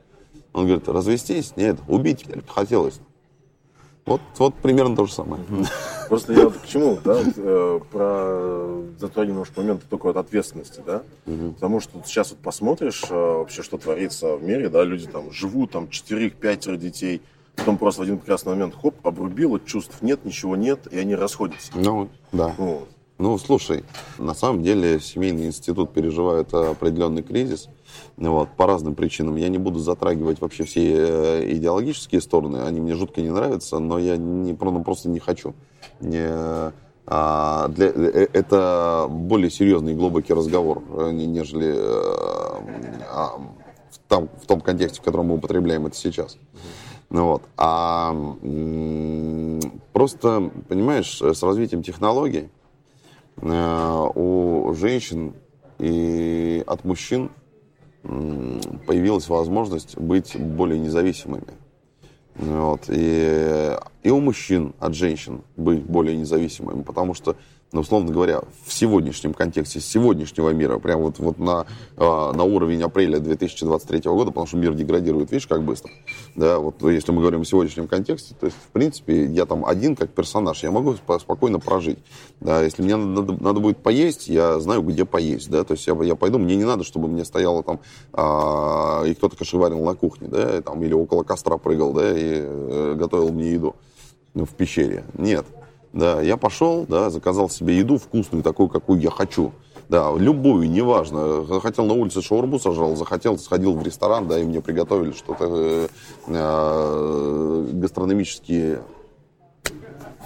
Он 0.54 0.66
говорит, 0.66 0.88
развестись? 0.88 1.54
Нет, 1.56 1.80
убить 1.88 2.26
хотелось. 2.48 3.00
Вот, 4.06 4.22
вот 4.38 4.54
примерно 4.56 4.96
то 4.96 5.06
же 5.06 5.14
самое. 5.14 5.44
Просто 6.10 6.34
я 6.34 6.46
вот 6.46 6.58
к 6.58 6.68
чему, 6.68 7.00
да, 7.04 7.20
э, 7.36 7.80
про 7.92 8.84
затронул 9.00 9.32
немножко 9.32 9.62
момент 9.62 9.84
только 9.90 10.10
от 10.10 10.18
ответственности, 10.18 10.84
да, 10.86 11.02
угу. 11.26 11.54
потому 11.54 11.80
что 11.80 12.00
сейчас 12.06 12.30
вот 12.30 12.40
посмотришь 12.40 13.04
э, 13.10 13.14
вообще, 13.14 13.64
что 13.64 13.80
творится 13.80 14.36
в 14.36 14.44
мире, 14.44 14.70
да, 14.70 14.84
люди 14.84 15.08
там 15.08 15.32
живут, 15.32 15.72
там, 15.72 15.90
четырех, 15.90 16.36
пятеро 16.36 16.78
детей, 16.78 17.24
потом 17.56 17.80
просто 17.80 18.02
в 18.02 18.04
один 18.04 18.20
прекрасный 18.20 18.50
момент, 18.54 18.76
хоп, 18.80 18.96
обрубило, 19.06 19.60
чувств 19.60 19.98
нет, 20.02 20.24
ничего 20.24 20.56
нет, 20.56 20.88
и 20.92 21.00
они 21.00 21.16
расходятся. 21.16 21.72
Ну, 21.74 22.10
да. 22.32 22.54
Вот. 22.60 22.88
Ну, 23.18 23.38
слушай, 23.38 23.86
на 24.18 24.34
самом 24.34 24.62
деле 24.62 25.00
семейный 25.00 25.48
институт 25.48 25.94
переживает 25.94 26.54
определенный 26.54 27.24
кризис, 27.24 27.70
вот, 28.18 28.50
по 28.58 28.68
разным 28.68 28.94
причинам. 28.94 29.38
Я 29.38 29.48
не 29.48 29.58
буду 29.58 29.80
затрагивать 29.80 30.42
вообще 30.42 30.66
все 30.66 30.96
э, 30.98 31.54
идеологические 31.54 32.20
стороны, 32.20 32.58
они 32.58 32.82
мне 32.82 32.94
жутко 32.94 33.22
не 33.22 33.30
нравятся, 33.30 33.80
но 33.80 34.00
я 34.00 34.18
не, 34.18 34.52
ну, 34.60 34.84
просто 34.84 35.08
не 35.08 35.20
хочу. 35.20 35.56
Не, 36.02 36.28
а, 37.08 37.70
для, 37.70 37.88
э, 37.88 38.28
это 38.34 39.08
более 39.10 39.50
серьезный 39.50 39.94
и 39.94 39.96
глубокий 39.96 40.34
разговор, 40.34 40.84
э, 40.98 41.12
нежели 41.12 41.74
а, 41.78 43.40
в, 43.92 44.00
том, 44.10 44.30
в 44.42 44.46
том 44.46 44.60
контексте, 44.60 45.00
в 45.00 45.04
котором 45.04 45.28
мы 45.28 45.36
употребляем 45.36 45.86
это 45.86 45.96
сейчас. 45.96 46.38
Ну, 47.10 47.28
вот. 47.28 47.44
А 47.56 48.14
просто, 49.94 50.52
понимаешь, 50.68 51.22
с 51.22 51.44
развитием 51.44 51.82
технологий 51.82 52.50
у 53.42 54.74
женщин 54.76 55.34
и 55.80 56.64
от 56.66 56.86
мужчин 56.86 57.32
появилась 58.04 59.28
возможность 59.28 59.98
быть 59.98 60.38
более 60.40 60.80
независимыми. 60.80 61.48
Вот. 62.36 62.86
И, 62.90 63.78
и 64.04 64.10
у 64.10 64.20
мужчин 64.20 64.74
от 64.80 64.94
женщин 64.94 65.42
быть 65.56 65.84
более 65.84 66.16
независимыми, 66.18 66.84
потому 66.84 67.14
что 67.14 67.36
но, 67.72 67.82
условно 67.82 68.12
говоря, 68.12 68.42
в 68.66 68.72
сегодняшнем 68.72 69.34
контексте, 69.34 69.82
сегодняшнего 69.82 70.52
мира, 70.52 70.80
прям 70.80 71.02
вот, 71.02 71.20
вот 71.20 71.40
на, 71.40 71.66
а, 71.98 72.32
на 72.32 72.44
уровень 72.44 72.82
апреля 72.84 73.20
2023 73.20 74.10
года, 74.12 74.32
потому 74.32 74.48
что 74.48 74.58
мир 74.58 74.74
деградирует, 74.74 75.32
видишь, 75.32 75.48
как 75.48 75.64
быстро. 75.64 75.92
Да, 76.36 76.60
вот 76.60 76.82
если 76.84 77.12
мы 77.12 77.20
говорим 77.22 77.42
о 77.42 77.46
сегодняшнем 77.46 77.88
контексте, 77.88 78.36
то 78.40 78.46
есть, 78.46 78.58
в 78.58 78.72
принципе, 78.72 79.26
я 79.26 79.46
там 79.46 79.66
один 79.66 79.96
как 79.96 80.12
персонаж, 80.12 80.64
я 80.64 80.72
могу 80.72 80.96
спокойно 80.96 81.60
прожить. 81.60 82.00
Да, 82.40 82.62
если 82.62 82.82
мне 82.82 82.96
надо, 82.96 83.34
надо 83.44 83.60
будет 83.60 83.78
поесть, 83.80 84.28
я 84.28 84.60
знаю, 84.60 84.82
где 84.82 85.04
поесть, 85.04 85.50
да, 85.50 85.64
то 85.64 85.74
есть 85.74 85.86
я, 85.88 85.96
я 86.04 86.16
пойду, 86.16 86.38
мне 86.40 86.56
не 86.56 86.66
надо, 86.66 86.84
чтобы 86.84 87.08
мне 87.08 87.26
стояло 87.26 87.62
там, 87.64 87.80
а, 88.14 89.04
и 89.04 89.14
кто-то 89.16 89.36
кошеварил 89.36 89.84
на 89.84 89.96
кухне, 89.96 90.28
да, 90.30 90.62
там, 90.62 90.82
или 90.84 90.94
около 90.94 91.24
костра 91.24 91.58
прыгал, 91.58 91.94
да, 91.94 92.18
и 92.18 92.42
э, 92.42 92.96
готовил 92.96 93.34
мне 93.34 93.54
еду 93.54 93.76
в 94.34 94.54
пещере. 94.54 95.04
Нет. 95.18 95.46
Да, 95.96 96.22
я 96.22 96.36
пошел, 96.36 96.86
да, 96.90 97.10
заказал 97.10 97.50
себе 97.50 97.78
еду 97.78 97.98
вкусную, 97.98 98.44
такую, 98.44 98.68
какую 98.68 99.00
я 99.00 99.10
хочу. 99.10 99.54
Да, 99.88 100.14
любую, 100.18 100.70
неважно. 100.70 101.46
Захотел 101.46 101.86
на 101.86 101.94
улице 101.94 102.22
шаурму 102.22 102.60
сожрал, 102.60 102.98
захотел, 102.98 103.38
сходил 103.38 103.74
в 103.76 103.82
ресторан, 103.82 104.28
да, 104.28 104.38
и 104.38 104.44
мне 104.44 104.60
приготовили 104.60 105.14
что-то 105.14 105.46
э, 105.48 105.88
э, 106.28 107.70
гастрономические 107.72 108.82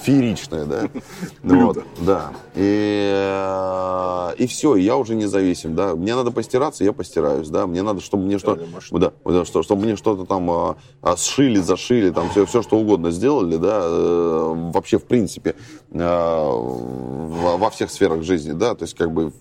фееричное, 0.01 0.65
да. 0.65 0.89
Вот, 1.43 1.83
да. 1.99 2.31
И, 2.55 3.12
э, 3.13 4.35
и 4.38 4.47
все, 4.47 4.75
я 4.75 4.97
уже 4.97 5.15
независим, 5.15 5.75
да. 5.75 5.95
Мне 5.95 6.15
надо 6.15 6.31
постираться, 6.31 6.83
я 6.83 6.93
постираюсь, 6.93 7.49
да. 7.49 7.67
Мне 7.67 7.81
надо, 7.81 8.01
чтобы 8.01 8.23
мне 8.23 8.39
что, 8.39 8.57
да, 8.91 9.12
да, 9.25 9.45
что, 9.45 9.63
чтобы 9.63 9.83
мне 9.83 9.95
что-то 9.95 10.25
там 10.25 10.49
а, 10.49 10.77
а, 11.01 11.17
сшили, 11.17 11.59
зашили, 11.59 12.09
там 12.12 12.29
все, 12.29 12.45
все 12.45 12.62
что 12.62 12.77
угодно 12.77 13.12
сделали, 13.12 13.57
да. 13.57 13.79
А, 13.81 14.71
вообще, 14.73 14.97
в 14.97 15.05
принципе, 15.05 15.55
во 15.91 17.69
всех 17.71 17.91
сферах 17.91 18.23
жизни, 18.23 18.53
да. 18.53 18.75
То 18.75 18.83
есть, 18.83 18.95
как 18.95 19.12
бы, 19.12 19.31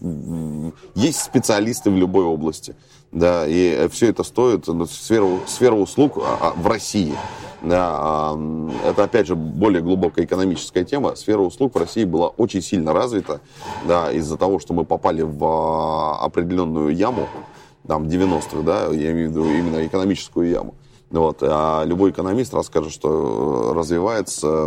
есть 0.95 1.21
специалисты 1.21 1.91
в 1.91 1.97
любой 1.97 2.25
области, 2.25 2.75
да. 3.13 3.47
И 3.47 3.89
все 3.89 4.09
это 4.09 4.23
стоит, 4.23 4.67
ну, 4.67 4.87
сфера, 4.87 5.27
сфера 5.47 5.75
услуг 5.75 6.17
в 6.17 6.67
России 6.67 7.15
да, 7.63 8.37
это, 8.85 9.05
опять 9.05 9.27
же, 9.27 9.35
более 9.35 9.83
глубокая 9.83 10.25
экономическая 10.25 10.85
тема. 10.85 11.17
Сфера 11.17 11.41
услуг 11.41 11.75
в 11.75 11.79
России 11.79 12.05
была 12.05 12.29
очень 12.29 12.63
сильно 12.63 12.93
развита 12.93 13.41
да, 13.87 14.13
из-за 14.13 14.37
того, 14.37 14.59
что 14.59 14.75
мы 14.75 14.85
попали 14.85 15.23
в 15.23 15.45
а, 15.45 16.19
определенную 16.21 16.95
яму, 16.95 17.29
там, 17.87 18.05
90-х, 18.05 18.63
да, 18.63 18.87
я 18.93 19.13
имею 19.13 19.29
в 19.29 19.33
виду 19.33 19.45
именно 19.47 19.85
экономическую 19.87 20.49
яму. 20.49 20.75
Вот. 21.11 21.39
А 21.43 21.85
любой 21.85 22.11
экономист 22.11 22.53
расскажет, 22.53 22.93
что 22.93 23.73
развивается 23.75 24.67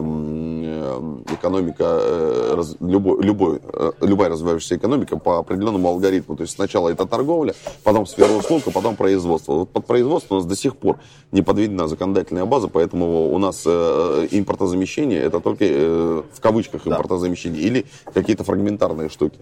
экономика, 1.31 1.83
э, 1.87 2.63
любой, 2.79 3.23
любой, 3.23 3.59
э, 3.61 3.91
любая 4.01 4.29
развивающаяся 4.29 4.77
экономика 4.77 5.17
по 5.17 5.37
определенному 5.37 5.87
алгоритму. 5.89 6.35
То 6.35 6.41
есть 6.41 6.55
сначала 6.55 6.89
это 6.89 7.05
торговля, 7.05 7.53
потом 7.83 8.07
сфера 8.07 8.31
услуг, 8.31 8.63
а 8.65 8.71
потом 8.71 8.95
производство. 8.95 9.53
Вот 9.53 9.69
под 9.69 9.85
производство 9.85 10.35
у 10.35 10.37
нас 10.39 10.47
до 10.47 10.55
сих 10.55 10.77
пор 10.77 10.97
не 11.31 11.43
подведена 11.43 11.87
законодательная 11.87 12.45
база, 12.45 12.67
поэтому 12.67 13.31
у 13.31 13.37
нас 13.37 13.63
э, 13.65 14.27
импортозамещение 14.31 15.21
это 15.21 15.39
только 15.39 15.65
в 15.65 16.39
кавычках 16.39 16.87
импортозамещение 16.87 17.61
или 17.61 17.85
какие-то 18.13 18.43
фрагментарные 18.43 19.09
штуки. 19.09 19.39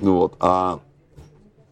Вот. 0.00 0.34
А 0.40 0.80
Э, 0.91 0.91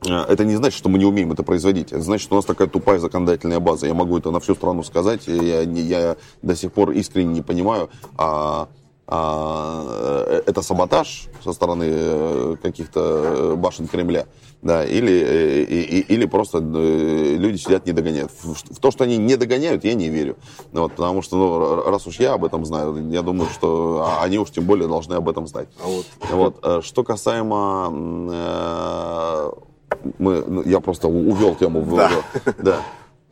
это 0.03 0.45
не 0.45 0.57
значит, 0.57 0.79
что 0.79 0.89
мы 0.89 0.99
не 0.99 1.05
умеем 1.05 1.33
это 1.33 1.43
производить. 1.43 1.93
Это 1.93 2.03
значит, 2.03 2.25
что 2.25 2.35
у 2.35 2.39
нас 2.39 2.45
такая 2.45 2.69
тупая 2.69 2.99
законодательная 2.99 3.61
база. 3.61 3.87
Я 3.87 3.95
могу 3.95 4.17
это 4.19 4.31
на 4.31 4.41
всю 4.41 4.55
страну 4.55 4.83
сказать. 4.83 5.27
Я, 5.27 5.63
я 5.63 6.17
до 6.43 6.57
сих 6.57 6.73
пор 6.73 6.93
искренне 6.93 7.35
не 7.35 7.43
понимаю, 7.43 7.91
а, 8.17 8.69
а, 9.13 9.85
э, 10.29 10.43
это 10.47 10.63
саботаж 10.63 11.27
со 11.43 11.53
стороны 11.53 11.85
э, 11.89 12.57
каких-то 12.63 13.55
башен 13.57 13.89
Кремля. 13.89 14.27
Да, 14.63 14.85
или, 14.85 15.67
и, 15.69 16.01
или 16.01 16.27
просто 16.27 16.59
люди 16.59 17.57
сидят, 17.57 17.87
не 17.87 17.93
догоняют. 17.93 18.31
В 18.43 18.79
то, 18.79 18.91
что 18.91 19.05
они 19.05 19.17
не 19.17 19.37
догоняют, 19.37 19.85
я 19.85 19.95
не 19.95 20.11
верю. 20.11 20.37
Вот, 20.73 20.93
потому 20.93 21.23
что, 21.23 21.37
ну, 21.37 21.91
раз 21.91 22.07
уж 22.07 22.21
я 22.21 22.35
об 22.35 22.45
этом 22.45 22.67
знаю, 22.67 23.11
я 23.11 23.23
думаю, 23.23 23.49
что 23.51 24.07
а, 24.07 24.23
они 24.23 24.39
уж 24.39 24.51
тем 24.51 24.65
более 24.65 24.87
должны 24.87 25.15
об 25.15 25.29
этом 25.29 25.47
знать. 25.47 25.69
А 25.83 25.87
вот. 25.89 26.07
Вот, 26.31 26.85
что 26.85 27.03
касаемо 27.03 27.91
мы, 30.19 30.45
ну, 30.47 30.63
я 30.63 30.81
просто 30.81 31.09
увел 31.09 31.55
тему 31.55 31.81
в... 31.81 31.97
Да. 31.97 32.11
да. 32.59 32.81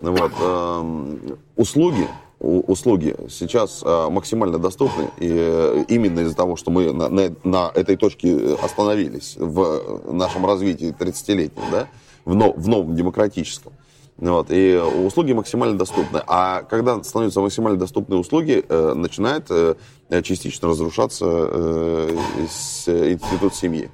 Вот, 0.01 0.33
э, 0.41 1.17
услуги, 1.57 2.07
услуги 2.39 3.17
сейчас 3.29 3.83
э, 3.85 4.09
максимально 4.11 4.59
доступны, 4.59 5.11
и 5.19 5.29
э, 5.29 5.85
именно 5.89 6.21
из-за 6.21 6.37
того, 6.37 6.57
что 6.57 6.71
мы 6.71 6.93
на, 6.93 7.09
на, 7.09 7.35
на 7.43 7.71
этой 7.75 7.97
точке 7.97 8.55
остановились 8.63 9.37
в 9.37 10.13
нашем 10.13 10.47
развитии 10.47 10.95
30-летнем, 10.97 11.65
да, 11.73 11.89
в, 12.25 12.35
но, 12.35 12.53
в 12.53 12.69
новом 12.69 12.95
демократическом. 12.95 13.73
Вот, 14.19 14.51
и 14.51 14.77
услуги 14.77 15.33
максимально 15.33 15.79
доступны. 15.79 16.21
А 16.27 16.63
когда 16.63 17.03
становятся 17.05 17.41
максимально 17.41 17.79
доступны 17.79 18.17
услуги, 18.17 18.65
э, 18.69 18.93
начинает 18.95 19.47
э, 19.51 19.75
частично 20.23 20.69
разрушаться 20.69 21.25
э, 21.25 22.17
институт 22.39 23.55
семьи. 23.55 23.91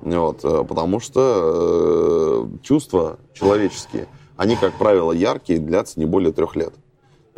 Вот, 0.00 0.44
э, 0.44 0.64
потому 0.64 1.00
что 1.00 2.48
э, 2.50 2.62
чувства 2.62 3.18
человеческие, 3.34 4.06
они, 4.36 4.56
как 4.56 4.74
правило, 4.74 5.12
яркие, 5.12 5.58
длятся 5.58 5.98
не 5.98 6.06
более 6.06 6.32
трех 6.32 6.56
лет. 6.56 6.74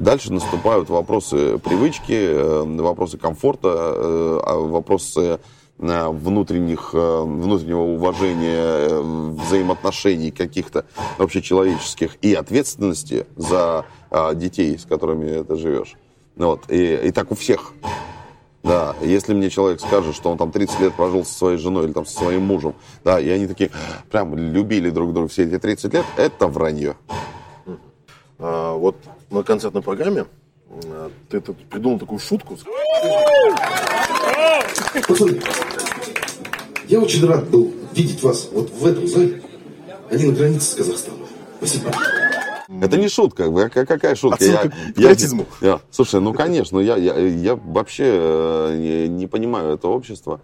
Дальше 0.01 0.33
наступают 0.33 0.89
вопросы 0.89 1.59
привычки, 1.59 2.13
э, 2.13 2.63
вопросы 2.63 3.19
комфорта, 3.19 3.69
э, 3.69 4.41
а 4.47 4.55
вопросы 4.57 5.41
э, 5.79 6.09
внутренних, 6.09 6.91
э, 6.95 7.23
внутреннего 7.23 7.83
уважения, 7.83 8.89
взаимоотношений 9.43 10.31
каких-то 10.31 10.87
вообще 11.19 11.43
человеческих 11.43 12.17
и 12.23 12.33
ответственности 12.33 13.27
за 13.37 13.85
детей, 14.35 14.79
с 14.79 14.87
которыми 14.87 15.43
ты 15.45 15.57
живешь. 15.57 15.97
Вот. 16.35 16.63
И, 16.69 16.95
и 16.95 17.13
так 17.13 17.31
у 17.31 17.35
всех. 17.35 17.73
Да, 18.63 18.95
если 19.01 19.33
мне 19.33 19.49
человек 19.49 19.81
скажет, 19.81 20.15
что 20.15 20.31
он 20.31 20.37
там 20.37 20.53
30 20.53 20.81
лет 20.81 20.95
прожил 20.95 21.25
со 21.25 21.33
своей 21.33 21.57
женой 21.57 21.87
или 21.87 21.93
там 21.93 22.05
со 22.05 22.19
своим 22.19 22.43
мужем, 22.43 22.75
да, 23.05 23.19
и 23.19 23.29
они 23.31 23.47
такие 23.47 23.71
прям 24.11 24.37
любили 24.37 24.91
друг 24.91 25.15
друга 25.15 25.29
все 25.29 25.45
эти 25.45 25.59
30 25.59 25.95
лет, 25.95 26.05
это 26.17 26.47
вранье. 26.47 26.97
А, 28.39 28.75
вот 28.75 28.97
на 29.31 29.43
концертной 29.43 29.83
программе 29.83 30.27
а, 30.87 31.11
ты, 31.31 31.41
ты 31.41 31.53
придумал 31.55 31.99
такую 31.99 32.19
шутку. 32.19 32.59
Пацаны, 35.09 35.41
я 36.89 37.01
очень 37.01 37.27
рад 37.27 37.49
был 37.49 37.73
видеть 37.95 38.23
вас 38.23 38.49
вот 38.53 38.71
в 38.71 38.87
этом 38.87 39.07
зале, 39.07 39.43
а 40.11 40.17
не 40.17 40.27
на 40.27 40.33
границе 40.33 40.73
с 40.73 40.75
Казахстаном. 40.75 41.21
Спасибо. 41.59 41.93
Это 42.81 42.97
не 42.97 43.09
шутка. 43.09 43.51
Какая, 43.69 44.15
шутка? 44.15 44.37
Отсылка 44.37 44.65
я, 44.65 44.71
к 44.71 44.95
патриотизму. 44.95 45.47
Я, 45.61 45.69
я, 45.69 45.81
слушай, 45.91 46.21
ну 46.21 46.33
конечно, 46.33 46.79
я, 46.79 46.97
я, 46.97 47.19
я 47.19 47.57
вообще 47.57 48.05
э, 48.07 48.77
не, 48.79 49.09
не 49.09 49.27
понимаю 49.27 49.75
это 49.75 49.89
общество. 49.89 50.41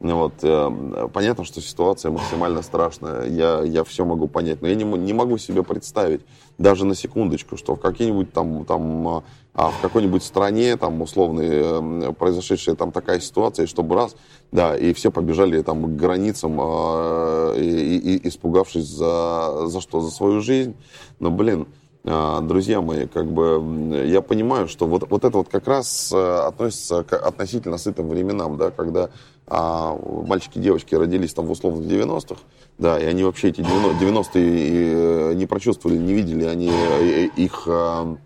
Вот, 0.00 0.32
э, 0.42 1.08
понятно, 1.12 1.44
что 1.44 1.60
ситуация 1.60 2.10
максимально 2.10 2.62
страшная. 2.62 3.26
Я, 3.26 3.62
я 3.62 3.84
все 3.84 4.06
могу 4.06 4.28
понять, 4.28 4.62
но 4.62 4.68
я 4.68 4.74
не, 4.74 4.84
не 4.84 5.12
могу 5.12 5.36
себе 5.36 5.62
представить 5.62 6.22
даже 6.56 6.86
на 6.86 6.94
секундочку, 6.94 7.58
что 7.58 7.74
в 7.74 7.80
какие-нибудь 7.80 8.32
там, 8.32 8.64
там 8.64 9.08
а, 9.08 9.24
а 9.52 9.70
в 9.70 9.80
какой-нибудь 9.82 10.22
стране, 10.22 10.78
там, 10.78 11.02
условно, 11.02 11.42
э, 11.42 12.12
произошедшая 12.18 12.76
там 12.76 12.92
такая 12.92 13.20
ситуация, 13.20 13.66
чтобы 13.66 13.94
раз, 13.94 14.16
да, 14.52 14.74
и 14.74 14.94
все 14.94 15.10
побежали 15.10 15.60
там 15.60 15.84
к 15.84 15.96
границам, 15.96 16.58
э, 16.58 17.56
и, 17.58 17.98
и, 17.98 18.28
испугавшись 18.28 18.86
за, 18.86 19.66
за 19.66 19.80
что? 19.82 20.00
За 20.00 20.10
свою 20.10 20.40
жизнь. 20.40 20.76
Но, 21.18 21.30
блин, 21.30 21.66
а, 21.66 21.66
друзья 22.02 22.80
мои, 22.80 23.06
как 23.06 23.26
бы 23.26 24.04
я 24.06 24.22
понимаю, 24.22 24.68
что 24.68 24.86
вот, 24.86 25.10
вот 25.10 25.24
это 25.24 25.36
вот 25.36 25.48
как 25.50 25.68
раз 25.68 26.10
э, 26.12 26.38
относится 26.46 27.04
к 27.04 27.14
относительно 27.14 27.76
сытым 27.76 28.08
временам, 28.08 28.56
да, 28.56 28.70
когда 28.70 29.10
а, 29.46 29.98
мальчики 30.26 30.58
и 30.58 30.62
девочки 30.62 30.94
родились 30.94 31.34
там 31.34 31.46
в 31.46 31.50
условных 31.50 31.86
90-х, 31.86 32.40
да, 32.78 32.98
и 32.98 33.04
они 33.04 33.24
вообще 33.24 33.48
эти 33.48 33.60
90-е 33.60 35.34
не 35.34 35.46
прочувствовали, 35.46 35.98
не 35.98 36.14
видели, 36.14 36.44
они 36.44 36.70
э, 36.70 37.28
их 37.36 37.64
а, 37.68 38.16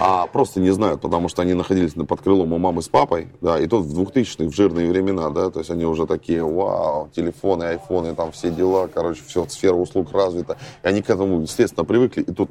а 0.00 0.26
просто 0.26 0.60
не 0.60 0.70
знают, 0.70 1.00
потому 1.00 1.28
что 1.28 1.42
они 1.42 1.54
находились 1.54 1.92
под 1.92 2.20
крылом 2.20 2.52
у 2.52 2.58
мамы 2.58 2.82
с 2.82 2.88
папой, 2.88 3.28
да, 3.40 3.60
и 3.60 3.66
тут 3.66 3.84
в 3.84 4.00
2000-х, 4.00 4.50
в 4.50 4.54
жирные 4.54 4.90
времена, 4.90 5.30
да, 5.30 5.50
то 5.50 5.60
есть 5.60 5.70
они 5.70 5.84
уже 5.84 6.06
такие, 6.06 6.42
вау, 6.42 7.08
телефоны, 7.14 7.64
айфоны, 7.64 8.14
там 8.14 8.32
все 8.32 8.50
дела, 8.50 8.88
короче, 8.92 9.22
все, 9.26 9.46
сфера 9.48 9.74
услуг 9.74 10.12
развита, 10.12 10.56
и 10.82 10.88
они 10.88 11.02
к 11.02 11.10
этому, 11.10 11.42
естественно, 11.42 11.84
привыкли, 11.84 12.22
и 12.22 12.32
тут 12.32 12.50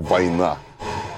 война. 0.00 0.58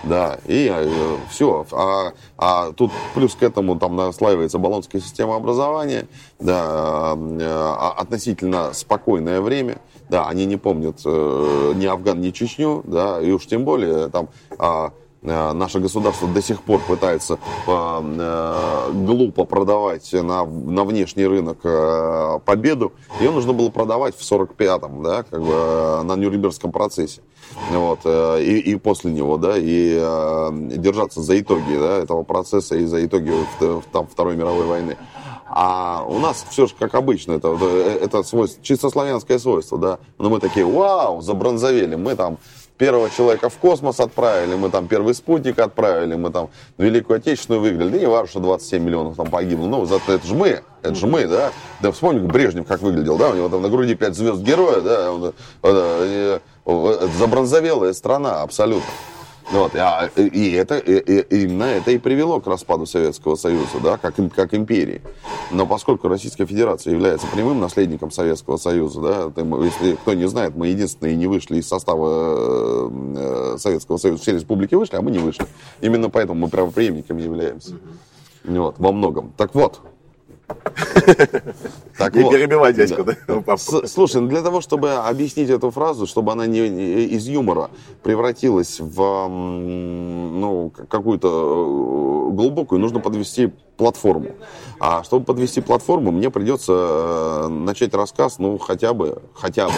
Да, 0.05 0.39
и 0.47 0.69
э, 0.69 1.17
все. 1.31 1.65
А, 1.71 2.13
а 2.37 2.73
тут 2.73 2.91
плюс 3.15 3.37
к 3.37 3.43
этому 3.45 3.79
там 3.79 3.95
наслаивается 3.95 4.59
баллонская 4.59 5.01
система 5.01 5.37
образования, 5.37 6.09
да, 6.41 7.15
э, 7.17 7.75
относительно 7.99 8.73
спокойное 8.73 9.41
время, 9.41 9.79
да, 10.09 10.27
они 10.27 10.45
не 10.45 10.57
помнят 10.57 11.01
э, 11.05 11.73
ни 11.77 11.87
Афган, 11.87 12.21
ни 12.21 12.31
Чечню, 12.31 12.83
да, 12.85 13.21
и 13.21 13.31
уж 13.31 13.47
тем 13.47 13.65
более 13.65 14.09
там 14.09 14.29
а, 14.59 14.93
Э, 15.23 15.53
наше 15.53 15.79
государство 15.79 16.27
до 16.27 16.43
сих 16.43 16.63
пор 16.63 16.81
пытается 16.81 17.39
э, 17.67 18.91
глупо 18.93 19.45
продавать 19.45 20.13
на, 20.13 20.45
на 20.45 20.85
внешний 20.85 21.27
рынок 21.27 21.59
э, 21.63 22.41
победу. 22.45 22.93
Ее 23.21 23.31
нужно 23.31 23.53
было 23.53 23.71
продавать 23.71 24.17
в 24.17 24.21
45-м, 24.21 25.03
да, 25.03 25.23
как 25.23 25.41
бы 25.41 26.03
на 26.05 26.17
Нюрнбергском 26.17 26.73
процессе. 26.73 27.23
Вот, 27.71 28.01
и, 28.05 28.59
и 28.59 28.77
после 28.77 29.13
него, 29.13 29.37
да, 29.37 29.55
и 29.57 29.95
держаться 30.77 31.21
за 31.21 31.41
итоги 31.41 31.77
да, 31.77 31.99
этого 31.99 32.23
процесса 32.23 32.77
и 32.77 32.85
за 32.85 33.05
итоги 33.05 33.33
там, 33.93 34.07
Второй 34.07 34.37
мировой 34.37 34.67
войны. 34.67 34.97
А 35.55 36.05
у 36.09 36.19
нас 36.19 36.47
все 36.49 36.67
же 36.67 36.75
как 36.79 36.95
обычно, 36.95 37.33
это, 37.35 37.49
это 37.49 38.23
свойство, 38.23 38.63
чисто 38.65 38.89
славянское 38.89 39.39
свойство, 39.39 39.77
да. 39.77 39.99
Но 40.19 40.31
мы 40.31 40.41
такие, 40.41 40.65
вау, 40.65 41.21
забронзовели, 41.21 41.95
мы 41.95 42.15
там 42.17 42.39
первого 42.79 43.11
человека 43.11 43.51
в 43.51 43.59
космос 43.59 44.01
отправили, 44.01 44.55
мы 44.55 44.71
там 44.71 44.89
первый 44.89 45.15
спутник 45.15 45.59
отправили, 45.59 46.15
мы 46.15 46.31
там 46.31 46.49
Великую 46.79 47.19
Отечественную 47.19 47.61
выиграли. 47.61 47.91
Да 47.91 47.99
не 47.99 48.07
важно, 48.07 48.29
что 48.29 48.41
27 48.41 48.83
миллионов 48.83 49.17
там 49.17 49.29
погибло. 49.29 49.67
Ну, 49.67 49.85
зато 49.85 50.15
это 50.15 50.27
же 50.27 50.35
мы, 50.35 50.63
это 50.83 50.95
же 50.95 51.07
мы, 51.07 51.27
да. 51.27 51.53
Да 51.81 51.93
вспомни, 51.93 52.19
Брежнев 52.27 52.67
как 52.67 52.81
выглядел, 52.81 53.19
да, 53.19 53.29
у 53.29 53.35
него 53.35 53.49
там 53.49 53.61
на 53.61 53.69
груди 53.69 53.95
5 53.95 54.17
звезд 54.17 54.43
героя, 54.43 54.81
да, 54.81 55.13
он, 55.13 55.25
э, 55.27 55.33
э, 55.63 56.39
забронзовелая 57.17 57.93
страна 57.93 58.43
абсолютно. 58.43 58.91
Вот, 59.51 59.75
а, 59.75 60.09
и, 60.17 60.53
это, 60.53 60.79
и, 60.79 61.21
и, 61.21 61.43
именно 61.43 61.65
это 61.65 61.91
и 61.91 61.99
привело 61.99 62.41
к 62.41 62.47
распаду 62.47 62.87
Советского 62.87 63.35
Союза, 63.35 63.81
да, 63.83 63.99
как, 63.99 64.15
как 64.35 64.55
империи. 64.55 65.03
Но 65.51 65.67
поскольку 65.67 66.09
Российская 66.09 66.47
Федерация 66.47 66.93
является 66.93 67.27
прямым 67.27 67.61
наследником 67.61 68.11
Советского 68.11 68.57
Союза, 68.57 69.01
да, 69.01 69.45
если 69.63 69.97
кто 69.97 70.15
не 70.15 70.27
знает, 70.27 70.57
мы 70.57 70.69
единственные 70.69 71.17
не 71.17 71.27
вышли 71.27 71.57
из 71.59 71.69
состава 71.69 72.89
э, 72.91 73.57
Советского 73.59 73.99
Союза, 73.99 74.23
все 74.23 74.33
республики 74.33 74.75
вышли, 74.75 74.97
а 74.97 75.03
мы 75.03 75.11
не 75.11 75.19
вышли. 75.19 75.45
Именно 75.83 76.09
поэтому 76.09 76.41
мы 76.41 76.49
правоприемниками 76.49 77.21
являемся. 77.21 77.75
Вот, 78.45 78.77
во 78.79 78.93
многом. 78.93 79.35
Так 79.37 79.55
вот, 79.55 79.81
так 81.99 82.15
не 82.15 82.23
вот. 82.23 82.33
перебивай 82.33 82.73
дядьку, 82.73 83.05
да? 83.05 83.17
да? 83.27 83.57
Слушай, 83.57 84.21
ну 84.21 84.29
для 84.29 84.43
того, 84.43 84.61
чтобы 84.61 84.95
объяснить 84.95 85.51
эту 85.51 85.71
фразу, 85.71 86.07
чтобы 86.07 86.33
она 86.33 86.47
не 86.47 86.67
из 87.07 87.27
юмора 87.27 87.71
превратилась 88.03 88.81
в 88.81 89.29
ну, 89.29 90.73
какую-то 90.89 91.29
э, 91.29 92.35
глубокую, 92.35 92.81
нужно 92.81 93.01
подвести 93.01 93.53
платформу. 93.77 94.31
А 94.81 95.03
чтобы 95.05 95.25
подвести 95.25 95.61
платформу, 95.61 96.11
мне 96.13 96.31
придется 96.31 96.73
э, 96.73 97.49
начать 97.49 97.95
рассказ, 97.95 98.39
ну, 98.39 98.59
хотя 98.59 98.95
бы, 98.95 99.23
хотя 99.35 99.69
бы, 99.69 99.75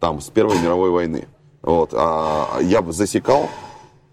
там, 0.00 0.20
с 0.20 0.28
Первой 0.30 0.58
мировой 0.58 0.90
войны. 0.90 1.28
Вот. 1.62 1.90
А 1.92 2.58
я 2.60 2.82
бы 2.82 2.92
засекал, 2.92 3.48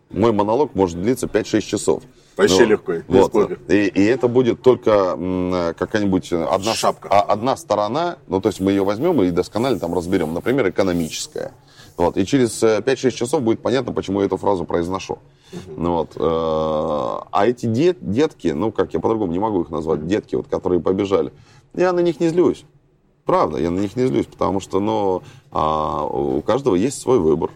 мой 0.10 0.32
монолог 0.32 0.76
может 0.76 1.02
длиться 1.02 1.28
5-6 1.28 1.62
часов. 1.62 2.04
Вообще 2.38 2.64
ну, 2.64 2.70
легко, 2.70 2.94
вот. 3.08 3.36
И, 3.70 3.88
и 3.88 4.04
это 4.06 4.28
будет 4.28 4.62
только 4.62 5.74
какая-нибудь 5.78 6.32
одна, 6.32 6.74
Шапка. 6.74 7.10
А, 7.10 7.22
одна 7.22 7.58
сторона, 7.58 8.18
ну 8.28 8.40
то 8.40 8.50
есть 8.50 8.60
мы 8.60 8.72
ее 8.72 8.84
возьмем 8.84 9.22
и 9.22 9.32
досконально 9.32 9.80
там 9.80 9.94
разберем, 9.94 10.34
например, 10.34 10.70
экономическая. 10.70 11.52
Вот. 11.98 12.18
И 12.18 12.26
через 12.26 12.64
5-6 12.64 13.08
э, 13.08 13.12
часов 13.12 13.44
будет 13.44 13.62
понятно, 13.62 13.92
почему 13.94 14.22
я 14.22 14.26
эту 14.26 14.38
фразу 14.38 14.66
произношу. 14.66 15.20
Ну, 15.68 15.94
вот. 15.98 16.16
Э, 16.16 17.28
а 17.32 17.46
эти 17.46 17.66
дет, 17.66 17.98
детки, 18.02 18.48
ну 18.48 18.72
как, 18.72 18.94
я 18.94 19.00
по-другому 19.00 19.32
не 19.32 19.40
могу 19.40 19.62
их 19.62 19.70
назвать, 19.70 20.08
детки, 20.08 20.36
вот, 20.36 20.48
которые 20.48 20.82
побежали, 20.82 21.32
я 21.76 21.94
на 21.94 22.00
них 22.00 22.20
не 22.20 22.30
злюсь. 22.30 22.66
Правда, 23.26 23.60
я 23.60 23.70
на 23.70 23.80
них 23.80 23.96
не 23.96 24.08
злюсь, 24.08 24.26
потому 24.26 24.60
что 24.60 24.80
ну, 24.80 25.22
а, 25.52 26.06
у 26.06 26.42
каждого 26.42 26.76
есть 26.76 27.00
свой 27.00 27.20
выбор. 27.20 27.52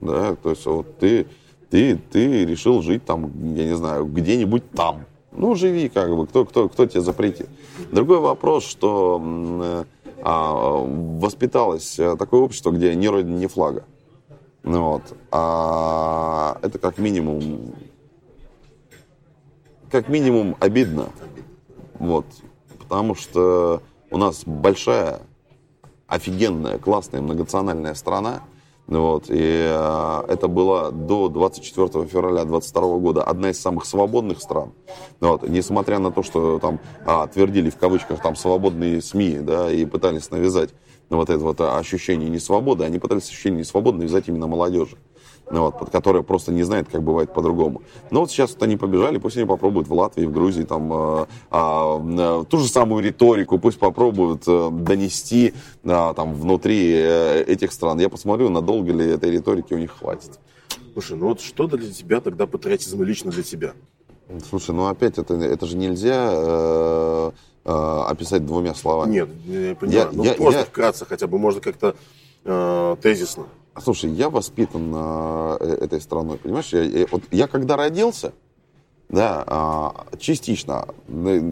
Да? 0.00 0.34
То 0.36 0.50
есть 0.50 0.64
вот 0.64 0.98
ты 0.98 1.26
ты, 1.70 1.96
ты 1.96 2.44
решил 2.44 2.82
жить 2.82 3.04
там, 3.04 3.54
я 3.54 3.66
не 3.66 3.76
знаю, 3.76 4.04
где-нибудь 4.06 4.70
там. 4.72 5.04
Ну, 5.32 5.54
живи, 5.54 5.88
как 5.88 6.14
бы, 6.14 6.26
кто, 6.26 6.44
кто, 6.44 6.68
кто 6.68 6.86
тебе 6.86 7.00
запретит. 7.00 7.48
Другой 7.92 8.18
вопрос, 8.18 8.64
что 8.64 9.22
э, 9.22 9.84
а, 10.22 10.84
воспиталось 10.84 11.94
такое 12.18 12.40
общество, 12.40 12.72
где 12.72 12.94
ни 12.96 13.06
родина, 13.06 13.36
ни 13.36 13.46
флага. 13.46 13.84
Ну, 14.64 14.82
вот. 14.82 15.02
А 15.30 16.58
это 16.62 16.78
как 16.78 16.98
минимум, 16.98 17.72
как 19.90 20.08
минимум 20.08 20.56
обидно. 20.58 21.10
Вот. 21.98 22.26
Потому 22.78 23.14
что 23.14 23.82
у 24.10 24.18
нас 24.18 24.42
большая, 24.44 25.20
офигенная, 26.08 26.78
классная, 26.78 27.20
многонациональная 27.20 27.94
страна, 27.94 28.42
вот, 28.98 29.26
и 29.28 29.38
э, 29.38 30.22
это 30.28 30.48
было 30.48 30.90
до 30.90 31.28
24 31.28 32.06
февраля 32.06 32.44
22 32.44 32.98
года 32.98 33.22
одна 33.22 33.50
из 33.50 33.60
самых 33.60 33.84
свободных 33.84 34.40
стран. 34.40 34.72
Вот, 35.20 35.48
несмотря 35.48 36.00
на 36.00 36.10
то, 36.10 36.24
что 36.24 36.58
там 36.58 36.80
а, 37.06 37.28
твердили 37.28 37.70
в 37.70 37.76
кавычках 37.76 38.20
там 38.20 38.34
свободные 38.34 39.00
СМИ, 39.00 39.38
да, 39.42 39.70
и 39.70 39.84
пытались 39.84 40.30
навязать 40.30 40.70
вот 41.08 41.30
это 41.30 41.38
вот 41.38 41.60
ощущение 41.60 42.28
несвободы, 42.28 42.84
они 42.84 42.98
пытались 42.98 43.28
ощущение 43.28 43.60
несвободы 43.60 43.98
навязать 43.98 44.28
именно 44.28 44.48
молодежи 44.48 44.96
вот, 45.50 45.78
под 45.78 45.90
которая 45.90 46.22
просто 46.22 46.52
не 46.52 46.62
знает, 46.62 46.88
как 46.90 47.02
бывает 47.02 47.32
по-другому. 47.34 47.82
Но 48.10 48.20
вот 48.20 48.30
сейчас 48.30 48.52
вот 48.52 48.62
они 48.62 48.76
побежали, 48.76 49.18
пусть 49.18 49.36
они 49.36 49.46
попробуют 49.46 49.88
в 49.88 49.94
Латвии, 49.94 50.24
в 50.24 50.32
Грузии, 50.32 50.62
там, 50.62 50.92
э, 50.92 51.26
э, 51.50 52.44
ту 52.48 52.58
же 52.58 52.68
самую 52.68 53.02
риторику, 53.02 53.58
пусть 53.58 53.78
попробуют 53.78 54.44
э, 54.46 54.70
донести 54.70 55.54
э, 55.82 56.12
там, 56.14 56.34
внутри 56.34 56.92
э, 56.92 57.42
этих 57.42 57.72
стран. 57.72 57.98
Я 57.98 58.08
посмотрю, 58.08 58.48
надолго 58.48 58.92
ли 58.92 59.10
этой 59.10 59.30
риторики 59.30 59.74
у 59.74 59.78
них 59.78 59.90
хватит. 59.98 60.38
Слушай, 60.92 61.16
ну 61.16 61.26
вот 61.28 61.40
что 61.40 61.66
для 61.66 61.92
тебя 61.92 62.20
тогда 62.20 62.46
патриотизм 62.46 63.02
лично 63.02 63.30
для 63.30 63.42
тебя? 63.42 63.72
Слушай, 64.48 64.74
ну 64.74 64.86
опять 64.86 65.18
это, 65.18 65.34
это 65.34 65.66
же 65.66 65.76
нельзя 65.76 66.28
э, 66.32 67.30
э, 67.64 67.70
описать 68.08 68.46
двумя 68.46 68.74
словами. 68.74 69.12
Нет, 69.12 69.28
я 69.46 69.74
понимаю. 69.74 70.08
Я, 70.10 70.10
ну 70.12 70.24
я, 70.24 70.34
просто 70.34 70.60
я... 70.60 70.64
вкратце 70.64 71.04
хотя 71.04 71.26
бы, 71.26 71.38
можно 71.38 71.60
как-то 71.60 71.96
э, 72.44 72.96
тезисно. 73.02 73.46
Слушай, 73.82 74.10
я 74.10 74.30
воспитан 74.30 74.92
э, 74.94 75.78
этой 75.80 76.00
страной, 76.00 76.38
понимаешь? 76.38 76.72
Я, 76.72 76.82
я, 76.82 77.06
вот 77.10 77.22
я 77.30 77.46
когда 77.46 77.76
родился, 77.76 78.32
да, 79.08 79.94
э, 80.12 80.16
частично, 80.18 80.86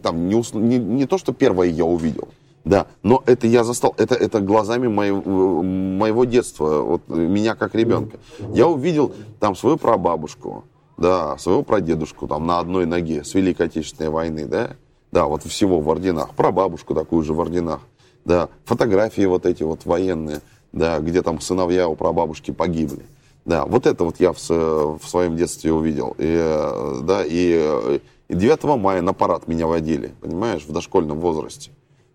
там 0.02 0.28
не, 0.28 0.56
не, 0.58 0.78
не 0.78 1.06
то, 1.06 1.18
что 1.18 1.32
первое 1.32 1.68
я 1.68 1.84
увидел, 1.84 2.28
Да, 2.64 2.86
но 3.02 3.22
это 3.26 3.46
я 3.46 3.64
застал, 3.64 3.94
это, 3.96 4.14
это 4.14 4.40
глазами 4.40 4.88
моего, 4.88 5.62
моего 5.62 6.24
детства, 6.24 6.82
вот 6.82 7.08
меня 7.08 7.54
как 7.54 7.74
ребенка. 7.74 8.18
Я 8.52 8.68
увидел 8.68 9.12
там 9.40 9.56
свою 9.56 9.78
прабабушку, 9.78 10.64
да, 10.98 11.38
своего 11.38 11.62
прадедушку 11.62 12.28
там 12.28 12.46
на 12.46 12.58
одной 12.58 12.84
ноге 12.84 13.24
с 13.24 13.34
Великой 13.34 13.66
Отечественной 13.66 14.10
войны, 14.10 14.46
да, 14.46 14.70
да, 15.12 15.24
вот 15.24 15.44
всего 15.44 15.80
в 15.80 15.88
орденах, 15.88 16.34
прабабушку 16.34 16.94
такую 16.94 17.24
же 17.24 17.32
в 17.32 17.40
орденах, 17.40 17.80
да, 18.24 18.50
фотографии 18.64 19.24
вот 19.24 19.46
эти 19.46 19.62
вот 19.62 19.86
военные, 19.86 20.42
да, 20.72 20.98
где 21.00 21.22
там 21.22 21.40
сыновья 21.40 21.88
у 21.88 21.96
прабабушки 21.96 22.50
погибли. 22.50 23.04
Да, 23.44 23.64
вот 23.64 23.86
это 23.86 24.04
вот 24.04 24.20
я 24.20 24.32
в, 24.32 24.38
в 24.38 25.02
своем 25.06 25.36
детстве 25.36 25.72
увидел. 25.72 26.14
И, 26.18 26.26
э, 26.26 27.00
да, 27.02 27.24
и, 27.24 28.00
и 28.28 28.34
9 28.34 28.64
мая 28.78 29.00
на 29.00 29.14
парад 29.14 29.48
меня 29.48 29.66
водили, 29.66 30.12
понимаешь, 30.20 30.64
в 30.64 30.72
дошкольном 30.72 31.18
возрасте. 31.18 31.70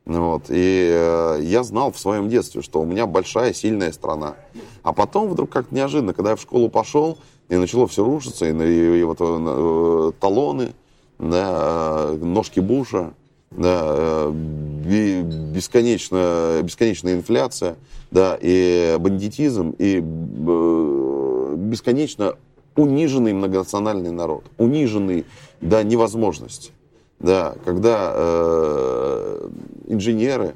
Вот. 0.05 0.43
И 0.49 0.89
э, 0.91 1.39
я 1.41 1.63
знал 1.63 1.91
в 1.91 1.97
своем 1.97 2.29
детстве, 2.29 2.61
что 2.61 2.81
у 2.81 2.85
меня 2.85 3.07
большая, 3.07 3.53
сильная 3.53 3.91
страна. 3.91 4.35
А 4.83 4.93
потом 4.93 5.29
вдруг 5.29 5.49
как-то 5.49 5.73
неожиданно, 5.73 6.13
когда 6.13 6.31
я 6.31 6.35
в 6.35 6.41
школу 6.41 6.69
пошел, 6.69 7.17
и 7.49 7.55
начало 7.55 7.87
все 7.87 8.03
рушиться, 8.03 8.45
и, 8.45 8.51
и, 8.51 8.99
и 8.99 9.03
вот 9.03 9.17
э, 9.19 10.11
талоны, 10.19 10.73
да, 11.19 12.09
э, 12.09 12.17
ножки 12.21 12.59
Буша, 12.59 13.13
да, 13.51 13.83
э, 13.85 14.31
бесконечная, 14.33 16.63
бесконечная 16.63 17.15
инфляция, 17.15 17.77
да, 18.14 18.38
и 18.39 18.95
бандитизм, 18.99 19.72
и 19.80 19.97
э, 19.97 21.55
бесконечно 21.57 22.36
униженный 22.76 23.34
многонациональный 23.34 24.11
народ, 24.11 24.43
униженный 24.59 25.26
до 25.61 25.84
невозможности. 25.84 26.72
Да, 27.20 27.55
когда 27.66 28.11
э, 28.14 29.49
инженеры 29.88 30.55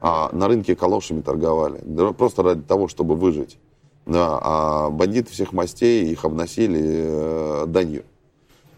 а, 0.00 0.30
на 0.32 0.46
рынке 0.46 0.76
калошами 0.76 1.22
торговали, 1.22 1.80
да, 1.82 2.12
просто 2.12 2.44
ради 2.44 2.62
того, 2.62 2.86
чтобы 2.86 3.16
выжить. 3.16 3.58
Да, 4.06 4.38
а 4.40 4.90
бандиты 4.90 5.32
всех 5.32 5.52
мастей 5.52 6.06
их 6.06 6.24
обносили 6.24 6.80
э, 6.82 7.64
данью. 7.66 8.04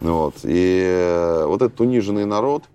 Вот. 0.00 0.36
И 0.44 0.82
э, 0.82 1.44
вот 1.46 1.60
этот 1.60 1.78
униженный 1.80 2.24
народ, 2.24 2.64
да, 2.64 2.73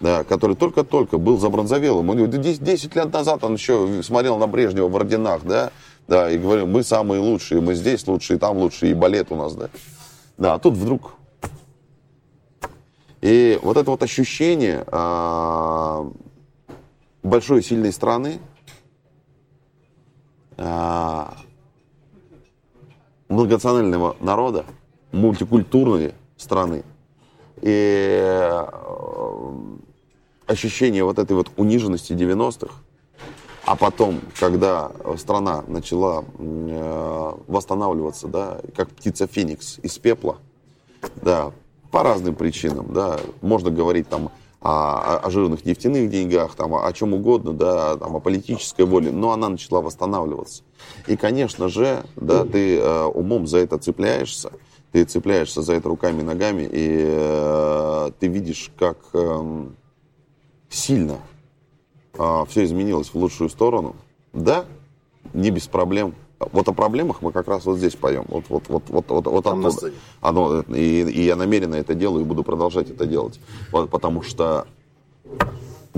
который 0.00 0.56
только-только 0.56 1.18
был 1.18 1.38
забронзовелым. 1.38 2.08
Он 2.10 2.30
10, 2.30 2.62
10 2.62 2.96
лет 2.96 3.12
назад 3.12 3.42
он 3.44 3.54
еще 3.54 4.02
смотрел 4.02 4.38
на 4.38 4.46
Брежнева 4.46 4.88
в 4.88 4.94
орденах, 4.94 5.42
да, 5.44 5.70
да, 6.06 6.30
и 6.30 6.38
говорил, 6.38 6.66
мы 6.66 6.82
самые 6.82 7.20
лучшие, 7.20 7.60
мы 7.60 7.74
здесь 7.74 8.06
лучшие, 8.06 8.38
там 8.38 8.56
лучшие, 8.56 8.92
и 8.92 8.94
балет 8.94 9.30
у 9.30 9.36
нас, 9.36 9.54
да. 9.54 9.68
Да, 10.36 10.54
а 10.54 10.58
тут 10.58 10.74
вдруг... 10.74 11.14
И 13.20 13.58
вот 13.62 13.76
это 13.76 13.90
вот 13.90 14.02
ощущение 14.04 14.84
а, 14.86 16.08
большой 17.24 17.64
сильной 17.64 17.92
страны, 17.92 18.38
а, 20.56 21.34
многонационального 23.28 24.16
народа, 24.20 24.64
мультикультурной 25.10 26.14
страны, 26.36 26.84
и 27.60 28.20
э, 28.22 28.66
ощущение 30.48 31.04
вот 31.04 31.18
этой 31.18 31.36
вот 31.36 31.50
униженности 31.56 32.12
90-х, 32.12 32.74
а 33.64 33.76
потом, 33.76 34.20
когда 34.40 34.90
страна 35.18 35.62
начала 35.68 36.24
э, 36.38 37.32
восстанавливаться, 37.46 38.26
да, 38.26 38.60
как 38.74 38.88
птица 38.88 39.26
Феникс 39.26 39.78
из 39.82 39.98
пепла, 39.98 40.38
да, 41.16 41.52
по 41.90 42.02
разным 42.02 42.34
причинам, 42.34 42.92
да, 42.92 43.20
можно 43.42 43.70
говорить 43.70 44.08
там 44.08 44.30
о, 44.60 45.18
о 45.18 45.30
жирных 45.30 45.66
нефтяных 45.66 46.10
деньгах, 46.10 46.54
там, 46.54 46.74
о 46.74 46.92
чем 46.92 47.12
угодно, 47.12 47.52
да, 47.52 47.96
там, 47.96 48.16
о 48.16 48.20
политической 48.20 48.86
воле, 48.86 49.10
но 49.10 49.32
она 49.32 49.50
начала 49.50 49.82
восстанавливаться. 49.82 50.62
И, 51.06 51.16
конечно 51.16 51.68
же, 51.68 52.04
да, 52.16 52.44
ты 52.44 52.78
э, 52.78 53.04
умом 53.04 53.46
за 53.46 53.58
это 53.58 53.78
цепляешься, 53.78 54.50
ты 54.92 55.04
цепляешься 55.04 55.60
за 55.60 55.74
это 55.74 55.88
руками 55.88 56.20
и 56.20 56.24
ногами, 56.24 56.68
и 56.70 57.04
э, 57.06 58.10
ты 58.18 58.26
видишь, 58.26 58.72
как 58.78 58.96
э, 59.12 59.66
сильно 60.68 61.18
а, 62.18 62.44
все 62.44 62.64
изменилось 62.64 63.08
в 63.08 63.14
лучшую 63.14 63.50
сторону. 63.50 63.96
Да, 64.32 64.64
не 65.32 65.50
без 65.50 65.66
проблем. 65.66 66.14
Вот 66.38 66.68
о 66.68 66.72
проблемах 66.72 67.20
мы 67.22 67.32
как 67.32 67.48
раз 67.48 67.64
вот 67.64 67.78
здесь 67.78 67.96
поем. 67.96 68.24
Вот, 68.28 68.44
вот, 68.48 68.64
вот, 68.68 68.84
вот, 68.88 69.08
вот, 69.08 69.26
вот 69.26 69.44
Там 69.44 69.66
оттуда. 69.66 69.92
Оно, 70.20 70.60
и, 70.60 71.02
и 71.02 71.24
я 71.24 71.34
намеренно 71.34 71.74
это 71.74 71.94
делаю 71.94 72.24
и 72.24 72.24
буду 72.24 72.44
продолжать 72.44 72.90
это 72.90 73.06
делать. 73.06 73.40
Вот, 73.72 73.90
потому 73.90 74.22
что 74.22 74.66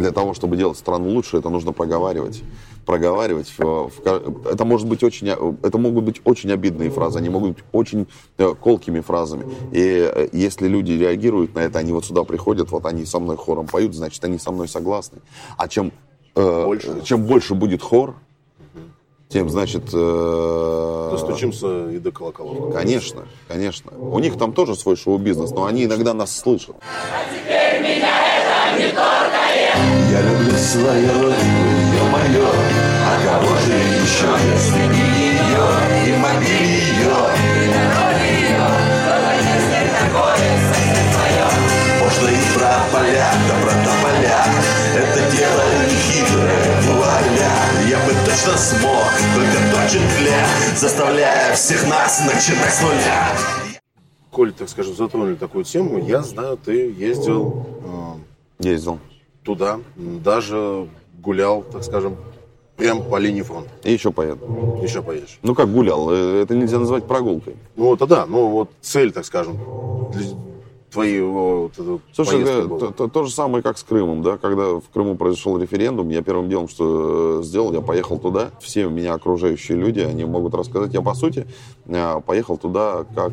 для 0.01 0.13
того, 0.13 0.35
чтобы 0.35 0.57
делать 0.57 0.79
страну 0.79 1.11
лучше, 1.11 1.39
это 1.39 1.49
нужно 1.49 1.73
проговаривать 1.73 2.43
проговаривать. 2.91 3.53
Это 3.57 4.65
может 4.65 4.89
быть 4.89 5.05
очень, 5.05 5.29
это 5.29 5.79
могут 5.79 6.05
быть 6.05 6.21
очень 6.25 6.51
обидные 6.53 6.91
фразы, 6.91 7.19
они 7.19 7.29
могут 7.29 7.51
быть 7.53 7.65
очень 7.73 8.09
э, 8.37 8.55
колкими 8.61 9.01
фразами. 9.01 9.47
И 9.71 10.11
э, 10.13 10.29
если 10.33 10.67
люди 10.67 10.93
реагируют 10.93 11.55
на 11.55 11.61
это, 11.61 11.79
они 11.79 11.93
вот 11.93 12.05
сюда 12.05 12.25
приходят, 12.25 12.71
вот 12.73 12.87
они 12.87 13.05
со 13.05 13.21
мной 13.21 13.37
хором 13.37 13.67
поют, 13.67 13.95
значит, 13.95 14.25
они 14.25 14.39
со 14.39 14.51
мной 14.51 14.67
согласны. 14.67 15.21
А 15.57 15.69
чем 15.69 15.93
э, 16.35 16.65
больше, 16.65 17.03
чем 17.05 17.25
больше 17.25 17.55
будет 17.55 17.83
хор, 17.83 18.17
тем, 19.29 19.49
значит... 19.49 19.85
Э, 19.93 21.09
Достучимся 21.13 21.91
и 21.91 22.01
до 22.01 22.11
колоколов. 22.11 22.75
Конечно, 22.75 23.29
конечно. 23.47 23.93
У 23.97 24.19
них 24.19 24.37
там 24.37 24.53
тоже 24.53 24.75
свой 24.75 24.97
шоу-бизнес, 24.97 25.53
но 25.53 25.67
они 25.67 25.85
иногда 25.85 26.13
нас 26.13 26.37
слышат. 26.37 26.75
А 26.81 27.25
теперь 27.33 27.81
меня 27.81 28.11
это 28.39 28.83
не 28.83 28.89
торкает. 28.93 29.40
Я 30.11 30.21
люблю 30.23 30.57
свою 30.57 31.13
родину, 31.23 31.65
ё-моё, 31.97 32.49
а 33.07 33.13
кого 33.25 33.57
же 33.59 33.73
еще, 33.73 34.29
если 34.53 34.87
не 34.95 35.07
ее, 35.29 35.67
и 36.07 36.17
могли 36.17 36.63
ее, 36.81 37.19
и 37.41 37.69
народ 37.69 38.17
ее, 38.21 38.69
только 39.07 39.33
если 39.41 39.83
такое 39.99 40.51
совсем 40.69 41.07
свое. 41.15 41.47
Можно 42.01 42.29
и 42.29 42.41
про 42.55 42.73
поля, 42.93 43.29
да 43.49 43.55
про 43.63 43.75
тополя, 43.85 44.41
это 44.97 45.21
дело 45.37 45.63
не 45.89 45.97
хитрое, 45.97 46.81
вуаля. 46.83 47.53
Я 47.89 47.99
бы 47.99 48.13
точно 48.25 48.57
смог, 48.59 49.09
только 49.35 49.59
точен 49.73 50.05
кля, 50.19 50.47
заставляя 50.77 51.55
всех 51.55 51.87
нас 51.89 52.21
начинать 52.25 52.75
с 52.75 52.83
нуля. 52.83 53.29
Коль, 54.31 54.53
так 54.53 54.69
скажем, 54.69 54.95
затронули 54.95 55.35
такую 55.35 55.65
тему, 55.65 55.99
я 55.99 56.23
знаю, 56.23 56.57
ты 56.57 56.93
ездил... 56.93 57.67
Э, 57.85 58.65
ездил. 58.65 59.01
Туда, 59.45 59.81
даже 59.97 60.89
гулял, 61.23 61.63
так 61.63 61.83
скажем, 61.85 62.17
прям 62.81 63.03
по 63.03 63.19
линии 63.19 63.43
фронта. 63.43 63.71
И 63.85 63.93
еще 63.93 64.11
поеду. 64.11 64.81
Еще 64.83 65.03
поедешь. 65.03 65.39
Ну 65.43 65.55
как 65.55 65.71
гулял? 65.73 66.11
Э, 66.11 66.43
это 66.43 66.55
нельзя 66.55 66.79
назвать 66.79 67.05
прогулкой. 67.05 67.57
Ну 67.77 67.95
это 67.95 68.07
да, 68.07 68.27
ну 68.27 68.49
вот 68.49 68.71
цель, 68.81 69.13
так 69.13 69.25
скажем, 69.25 69.59
для 70.13 70.23
твоей 70.91 71.21
вот, 71.23 71.75
Слушай, 72.13 72.43
то, 72.45 72.91
то, 72.91 73.09
то 73.09 73.25
же 73.25 73.33
самое, 73.33 73.63
как 73.63 73.79
с 73.79 73.85
Крымом, 73.85 74.23
да, 74.23 74.39
когда 74.39 74.81
в 74.81 74.89
Крыму 74.93 75.15
произошел 75.15 75.57
референдум, 75.57 76.09
я 76.09 76.21
первым 76.21 76.49
делом, 76.49 76.69
что 76.69 77.41
э, 77.41 77.43
сделал, 77.45 77.73
я 77.73 77.81
поехал 77.81 78.19
туда, 78.19 78.51
все 78.61 78.89
меня 78.89 79.15
окружающие 79.15 79.79
люди, 79.79 80.01
они 80.01 80.25
могут 80.25 80.55
рассказать, 80.55 80.93
я 80.93 81.01
по 81.01 81.15
сути 81.15 81.47
э, 81.87 82.21
поехал 82.27 82.59
туда 82.59 83.05
как 83.15 83.33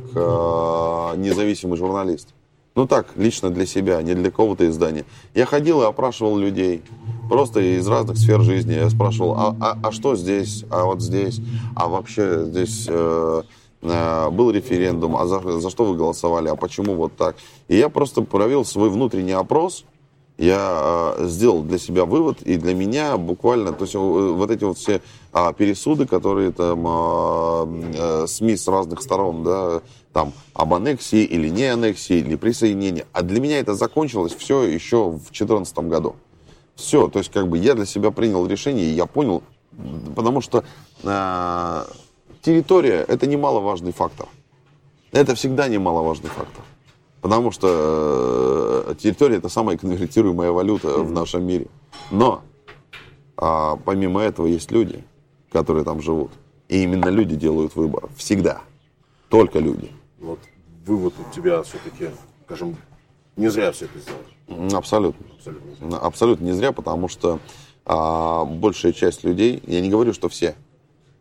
независимый 1.18 1.78
журналист. 1.78 2.30
Ну 2.78 2.86
так, 2.86 3.07
лично 3.15 3.49
для 3.49 3.65
себя, 3.65 3.99
не 4.03 4.13
для 4.13 4.30
кого-то 4.30 4.69
издания. 4.69 5.03
Я 5.34 5.47
ходил 5.47 5.82
и 5.82 5.86
опрашивал 5.86 6.38
людей, 6.38 6.84
просто 7.28 7.59
из 7.59 7.88
разных 7.88 8.19
сфер 8.19 8.41
жизни. 8.41 8.73
Я 8.73 8.88
спрашивал, 8.91 9.34
а, 9.34 9.55
а, 9.59 9.78
а 9.82 9.91
что 9.91 10.15
здесь, 10.15 10.63
а 10.69 10.86
вот 10.86 11.01
здесь, 11.01 11.41
а 11.75 11.88
вообще 11.88 12.45
здесь 12.45 12.86
э, 12.88 13.41
э, 13.82 14.30
был 14.30 14.51
референдум, 14.51 15.17
а 15.17 15.25
за, 15.25 15.59
за 15.59 15.71
что 15.71 15.86
вы 15.86 15.97
голосовали, 15.97 16.49
а 16.49 16.55
почему 16.55 16.93
вот 16.93 17.15
так. 17.15 17.36
И 17.67 17.75
я 17.75 17.89
просто 17.89 18.21
провел 18.21 18.63
свой 18.63 18.91
внутренний 18.91 19.32
опрос, 19.32 19.84
я 20.38 21.15
э, 21.17 21.25
сделал 21.28 21.63
для 21.63 21.80
себя 21.80 22.05
вывод, 22.05 22.43
и 22.43 22.57
для 22.57 22.75
меня 22.75 23.17
буквально, 23.17 23.73
то 23.73 23.86
есть 23.86 23.95
э, 23.95 23.97
вот 23.97 24.51
эти 24.51 24.63
вот 24.63 24.78
все 24.78 25.01
э, 25.34 25.53
пересуды, 25.57 26.05
которые 26.05 26.51
там 26.51 26.86
э, 26.86 27.93
э, 27.95 28.28
СМИ 28.28 28.55
с 28.55 28.67
разных 28.67 29.01
сторон, 29.01 29.43
да, 29.43 29.82
там 30.18 30.34
об 30.55 30.74
аннексии 30.74 31.24
или 31.24 31.47
не 31.47 31.65
аннексии, 31.65 32.15
или 32.15 32.36
присоединении, 32.36 33.05
а 33.13 33.22
для 33.22 33.39
меня 33.39 33.59
это 33.59 33.76
закончилось 33.76 34.34
все 34.34 34.63
еще 34.63 35.09
в 35.09 35.30
2014 35.30 35.78
году. 35.78 36.15
Все, 36.76 37.07
то 37.07 37.20
есть 37.20 37.32
как 37.32 37.47
бы 37.47 37.59
я 37.59 37.76
для 37.76 37.86
себя 37.86 38.09
принял 38.09 38.47
решение, 38.47 38.86
и 38.86 38.93
я 38.93 39.05
понял, 39.05 39.43
потому 40.15 40.41
что 40.41 40.63
э, 41.03 41.86
территория 42.41 43.05
это 43.07 43.28
немаловажный 43.28 43.91
фактор. 43.91 44.28
Это 45.11 45.36
всегда 45.36 45.68
немаловажный 45.68 46.32
фактор. 46.32 46.63
Потому 47.22 47.51
что 47.51 48.86
э, 48.88 48.95
территория 48.95 49.36
это 49.36 49.49
самая 49.49 49.78
конвертируемая 49.78 50.49
валюта 50.49 50.88
mm-hmm. 50.88 51.03
в 51.03 51.11
нашем 51.11 51.43
мире. 51.45 51.68
Но 52.09 52.41
а, 53.38 53.76
помимо 53.86 54.22
этого 54.22 54.47
есть 54.47 54.72
люди, 54.72 55.03
которые 55.51 55.86
там 55.86 56.01
живут. 56.01 56.32
И 56.70 56.82
именно 56.82 57.09
люди 57.09 57.36
делают 57.36 57.76
выбор. 57.76 58.09
Всегда. 58.18 58.61
Только 59.30 59.59
люди. 59.59 59.91
Вот 60.20 60.39
вывод 60.86 61.13
у 61.20 61.34
тебя 61.34 61.61
все-таки, 61.63 62.09
скажем, 62.45 62.76
не 63.36 63.49
зря 63.49 63.72
все 63.72 63.86
это 63.86 63.99
сделали. 63.99 64.76
Абсолютно. 64.76 65.26
Абсолютно. 65.36 65.99
Абсолютно 65.99 66.45
не 66.45 66.53
зря, 66.53 66.72
потому 66.72 67.07
что 67.07 67.39
а, 67.86 68.45
большая 68.45 68.93
часть 68.93 69.24
людей, 69.24 69.61
я 69.65 69.82
не 69.82 69.89
говорю, 69.89 70.13
что 70.13 70.30
все, 70.30 70.55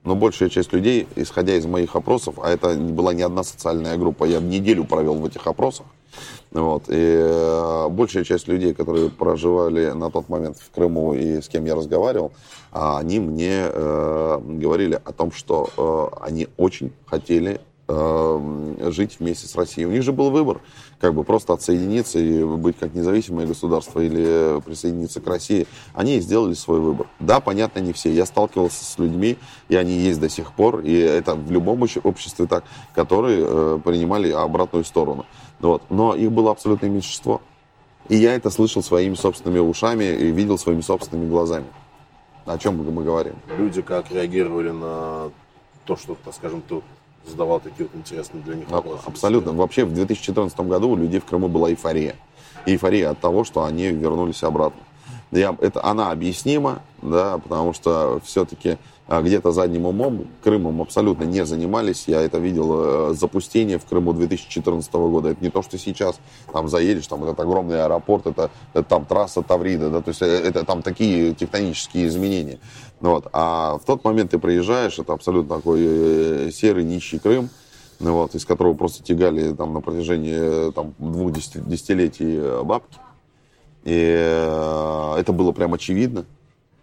но 0.05 0.15
большая 0.15 0.49
часть 0.49 0.73
людей, 0.73 1.07
исходя 1.17 1.57
из 1.57 1.67
моих 1.67 1.95
опросов, 1.97 2.39
а 2.43 2.51
это 2.51 2.75
была 2.75 3.13
не 3.13 3.23
одна 3.23 3.43
социальная 3.43 3.97
группа, 3.97 4.25
я 4.25 4.41
неделю 4.41 4.85
провел 4.85 5.15
в 5.15 5.27
этих 5.27 5.47
опросах, 5.47 5.87
вот, 6.53 6.85
и 6.89 6.95
э, 6.95 7.89
большая 7.91 8.25
часть 8.25 8.49
людей, 8.49 8.73
которые 8.73 9.11
проживали 9.11 9.91
на 9.91 10.11
тот 10.11 10.29
момент 10.29 10.59
в 10.59 10.71
Крыму 10.71 11.13
и 11.13 11.41
с 11.43 11.49
кем 11.49 11.65
я 11.67 11.75
разговаривал, 11.75 12.33
они 12.71 13.21
мне 13.21 13.67
э, 13.69 14.41
говорили 14.43 15.01
о 15.05 15.13
том, 15.13 15.33
что 15.33 15.69
э, 15.77 16.25
они 16.25 16.49
очень 16.57 16.93
хотели 17.07 17.61
жить 17.89 19.17
вместе 19.21 19.47
с 19.47 19.55
Россией. 19.55 19.87
У 19.87 19.91
них 19.91 20.03
же 20.03 20.13
был 20.13 20.31
выбор, 20.31 20.61
как 20.99 21.15
бы 21.15 21.23
просто 21.23 21.53
отсоединиться 21.53 22.19
и 22.19 22.43
быть 22.43 22.77
как 22.79 22.95
независимое 22.95 23.47
государство 23.47 24.01
или 24.01 24.61
присоединиться 24.63 25.21
к 25.21 25.27
России. 25.27 25.67
Они 25.95 26.19
сделали 26.21 26.55
свой 26.55 26.81
выбор. 26.81 27.07
Да, 27.21 27.41
понятно, 27.41 27.79
не 27.81 27.93
все. 27.93 28.13
Я 28.13 28.27
сталкивался 28.27 28.85
с 28.85 28.99
людьми, 28.99 29.39
и 29.69 29.77
они 29.77 29.93
есть 29.93 30.19
до 30.21 30.29
сих 30.29 30.53
пор, 30.53 30.81
и 30.81 30.93
это 30.93 31.37
в 31.37 31.51
любом 31.53 31.81
обществе 31.83 32.47
так, 32.47 32.65
которые 32.95 33.45
э, 33.47 33.81
принимали 33.85 34.31
обратную 34.33 34.85
сторону. 34.85 35.25
Вот. 35.61 35.83
Но 35.89 36.15
их 36.15 36.33
было 36.33 36.51
абсолютное 36.51 36.91
меньшинство. 36.91 37.41
И 38.09 38.17
я 38.17 38.35
это 38.35 38.51
слышал 38.51 38.83
своими 38.83 39.15
собственными 39.15 39.61
ушами 39.61 40.05
и 40.05 40.31
видел 40.31 40.59
своими 40.59 40.81
собственными 40.81 41.29
глазами. 41.29 41.67
О 42.47 42.59
чем 42.59 42.77
мы 42.79 43.05
говорим? 43.05 43.35
Люди 43.59 43.83
как 43.83 44.11
реагировали 44.13 44.71
на 44.71 45.31
то, 45.85 45.97
что, 45.97 46.17
скажем, 46.33 46.63
ты 46.63 46.81
задавал 47.27 47.61
такие 47.61 47.89
вот 47.89 47.95
интересные 47.95 48.43
для 48.43 48.57
них 48.57 48.71
вопросы. 48.71 49.03
Абсолютно. 49.07 49.53
Вообще 49.53 49.85
в 49.85 49.93
2014 49.93 50.59
году 50.61 50.91
у 50.91 50.97
людей 50.97 51.21
в 51.21 51.25
Крыму 51.25 51.49
была 51.49 51.71
эйфория. 51.71 52.17
Эйфория 52.65 53.11
от 53.11 53.21
того, 53.21 53.45
что 53.45 53.65
они 53.65 53.89
вернулись 53.89 54.43
обратно. 54.43 54.81
Я, 55.33 55.57
это, 55.61 55.85
она 55.85 56.11
объяснима, 56.11 56.83
да, 57.03 57.39
потому 57.39 57.73
что 57.73 58.21
все-таки 58.25 58.79
где-то 59.09 59.53
задним 59.53 59.87
умом 59.87 60.27
Крымом 60.43 60.83
абсолютно 60.83 61.25
не 61.25 61.45
занимались. 61.45 62.05
Я 62.09 62.23
это 62.23 62.39
видел, 62.39 63.11
э, 63.11 63.15
запустение 63.15 63.79
в 63.79 63.85
Крыму 63.85 64.13
2014 64.13 64.93
года. 65.09 65.31
Это 65.31 65.45
не 65.45 65.51
то, 65.51 65.63
что 65.63 65.79
сейчас 65.79 66.19
там 66.53 66.69
заедешь, 66.69 67.07
там 67.07 67.23
этот 67.23 67.39
огромный 67.39 67.85
аэропорт, 67.85 68.27
это, 68.27 68.51
это 68.75 68.83
там 68.83 69.05
трасса 69.05 69.43
Таврида, 69.43 69.91
да, 69.91 70.01
то 70.01 70.09
есть 70.09 70.23
э, 70.23 70.27
это 70.27 70.65
там 70.65 70.83
такие 70.83 71.35
тектонические 71.35 72.09
изменения. 72.09 72.59
Вот. 73.01 73.29
А 73.33 73.79
в 73.79 73.85
тот 73.85 74.03
момент 74.03 74.33
ты 74.33 74.39
приезжаешь, 74.39 74.99
это 74.99 75.13
абсолютно 75.13 75.57
такой 75.57 75.81
э, 75.83 76.51
серый, 76.53 76.83
нищий 76.83 77.21
Крым, 77.21 77.49
ну 78.01 78.13
вот, 78.13 78.35
из 78.35 78.45
которого 78.45 78.75
просто 78.75 79.05
тягали 79.05 79.53
там, 79.55 79.73
на 79.73 79.81
протяжении 79.81 80.73
там, 80.73 80.95
двух 80.99 81.33
десятилетий 81.33 82.63
бабки. 82.65 82.99
И 83.85 83.93
это 83.93 85.33
было 85.33 85.53
прям 85.53 85.73
очевидно, 85.75 86.25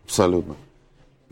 абсолютно. 0.06 0.56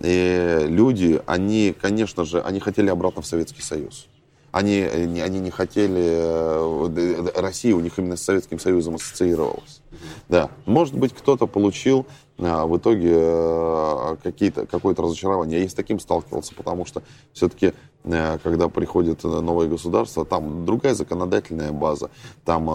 И 0.04 0.66
люди, 0.68 1.22
они, 1.26 1.76
конечно 1.80 2.26
же, 2.26 2.41
они 2.41 2.60
хотели 2.60 2.89
обратно 2.89 3.22
в 3.22 3.26
Советский 3.26 3.62
Союз. 3.62 4.08
Они, 4.52 4.82
они 4.82 5.39
не 5.39 5.49
хотели... 5.49 6.02
Э, 6.04 7.32
Россия 7.36 7.74
у 7.74 7.80
них 7.80 7.97
именно 7.97 8.18
с 8.18 8.22
Советским 8.22 8.60
Союзом 8.60 8.95
ассоциировалась. 8.95 9.82
Да. 10.28 10.49
Может 10.66 10.97
быть, 10.97 11.14
кто-то 11.14 11.47
получил 11.47 12.06
в 12.38 12.78
итоге 12.78 13.14
э, 13.14 14.16
какие-то, 14.22 14.66
какое-то 14.66 15.04
разочарование. 15.04 15.60
Я 15.60 15.66
и 15.66 15.70
с 15.70 15.74
таким 15.74 15.99
сталкивался, 15.99 16.54
потому 16.54 16.86
что 16.86 17.02
все-таки, 17.32 17.74
э, 18.04 18.39
когда 18.43 18.68
приходит 18.68 19.24
новое 19.24 19.68
государство, 19.68 20.26
там 20.26 20.66
другая 20.66 20.95
законодательная 20.95 21.72
база, 21.72 22.10
там 22.43 22.66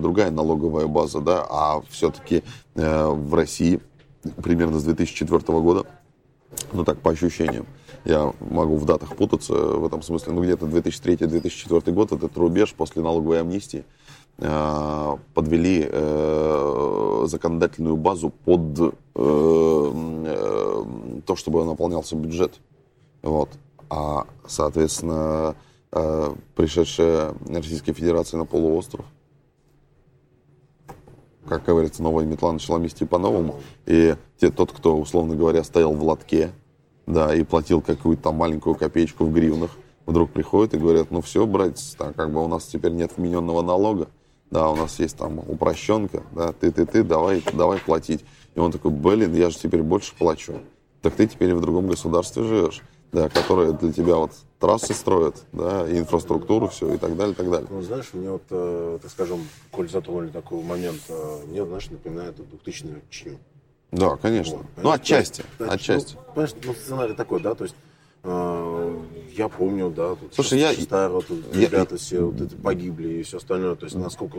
другая 0.00 0.30
налоговая 0.30 0.86
база, 0.86 1.20
да, 1.20 1.44
а 1.48 1.82
все-таки 1.90 2.42
в 2.74 3.34
России 3.34 3.80
примерно 4.42 4.78
с 4.78 4.84
2004 4.84 5.60
года 5.60 5.84
ну 6.72 6.84
так, 6.84 6.98
по 7.00 7.10
ощущениям. 7.10 7.66
Я 8.04 8.32
могу 8.40 8.76
в 8.76 8.84
датах 8.84 9.16
путаться 9.16 9.54
в 9.54 9.86
этом 9.86 10.02
смысле. 10.02 10.32
Ну, 10.32 10.42
где-то 10.42 10.66
2003-2004 10.66 11.92
год, 11.92 12.12
этот 12.12 12.36
рубеж 12.36 12.74
после 12.74 13.02
налоговой 13.02 13.40
амнистии, 13.40 13.84
э, 14.38 15.16
подвели 15.34 15.86
э, 15.88 17.24
законодательную 17.26 17.96
базу 17.96 18.30
под 18.30 18.80
э, 18.80 18.90
э, 19.14 20.84
то, 21.26 21.36
чтобы 21.36 21.64
наполнялся 21.64 22.16
бюджет. 22.16 22.54
Вот. 23.22 23.50
А, 23.88 24.26
соответственно, 24.46 25.54
э, 25.92 26.34
пришедшая 26.56 27.34
Российская 27.48 27.92
Федерация 27.92 28.38
на 28.38 28.46
полуостров, 28.46 29.04
как 31.48 31.64
говорится, 31.64 32.02
новая 32.02 32.24
метла 32.24 32.52
начала 32.52 32.78
мести 32.78 33.04
по-новому. 33.04 33.60
И 33.86 34.14
те, 34.40 34.50
тот, 34.50 34.72
кто, 34.72 34.98
условно 34.98 35.34
говоря, 35.34 35.64
стоял 35.64 35.92
в 35.92 36.02
лотке, 36.02 36.52
да, 37.06 37.34
и 37.34 37.42
платил 37.42 37.80
какую-то 37.80 38.24
там 38.24 38.36
маленькую 38.36 38.74
копеечку 38.76 39.24
в 39.24 39.32
гривнах, 39.32 39.70
вдруг 40.06 40.30
приходят 40.30 40.74
и 40.74 40.78
говорят, 40.78 41.10
ну 41.10 41.20
все, 41.20 41.46
братец, 41.46 41.94
так 41.96 42.14
как 42.14 42.32
бы 42.32 42.44
у 42.44 42.48
нас 42.48 42.64
теперь 42.66 42.92
нет 42.92 43.12
вмененного 43.16 43.62
налога, 43.62 44.08
да, 44.50 44.70
у 44.70 44.76
нас 44.76 44.98
есть 44.98 45.16
там 45.16 45.38
упрощенка, 45.38 46.22
да, 46.32 46.52
ты-ты-ты, 46.52 47.02
давай, 47.02 47.42
давай 47.52 47.78
платить. 47.78 48.24
И 48.54 48.60
он 48.60 48.70
такой, 48.70 48.90
блин, 48.90 49.34
я 49.34 49.50
же 49.50 49.58
теперь 49.58 49.82
больше 49.82 50.14
плачу. 50.16 50.60
Так 51.00 51.14
ты 51.14 51.26
теперь 51.26 51.54
в 51.54 51.60
другом 51.60 51.88
государстве 51.88 52.44
живешь 52.44 52.82
да, 53.12 53.28
которые 53.28 53.72
для 53.74 53.92
тебя 53.92 54.16
вот 54.16 54.32
трассы 54.58 54.94
строят, 54.94 55.36
да, 55.52 55.86
инфраструктуру 55.90 56.68
все 56.68 56.94
и 56.94 56.98
так 56.98 57.16
далее, 57.16 57.34
и 57.34 57.36
так 57.36 57.50
далее. 57.50 57.68
Ну, 57.70 57.82
знаешь, 57.82 58.08
мне 58.14 58.30
вот, 58.30 58.42
э, 58.50 58.98
так 59.02 59.10
скажем, 59.10 59.46
коль 59.70 59.88
затронули 59.88 60.30
такой 60.30 60.62
момент, 60.62 61.00
э, 61.08 61.38
мне, 61.46 61.64
знаешь, 61.64 61.90
напоминает 61.90 62.36
2000 62.36 63.02
Чечню. 63.10 63.38
Да, 63.90 64.16
конечно. 64.16 64.56
Вот, 64.56 64.66
ну, 64.82 64.90
отчасти, 64.90 65.44
отчасти. 65.58 66.14
Ну, 66.14 66.22
понимаешь, 66.32 66.54
ну, 66.64 66.72
сценарий 66.72 67.14
такой, 67.14 67.42
да, 67.42 67.54
то 67.54 67.64
есть 67.64 67.76
э, 68.22 68.98
я 69.36 69.48
помню, 69.48 69.90
да, 69.90 70.14
тут 70.14 70.34
Слушай, 70.34 70.60
я, 70.60 70.72
старые, 70.72 71.22
тут 71.22 71.54
я, 71.54 71.62
ребята 71.62 71.96
все 71.96 72.20
вот 72.20 72.40
эти 72.40 72.54
погибли 72.54 73.08
и 73.08 73.22
все 73.22 73.38
остальное. 73.38 73.74
То 73.74 73.86
есть, 73.86 73.96
насколько 73.96 74.38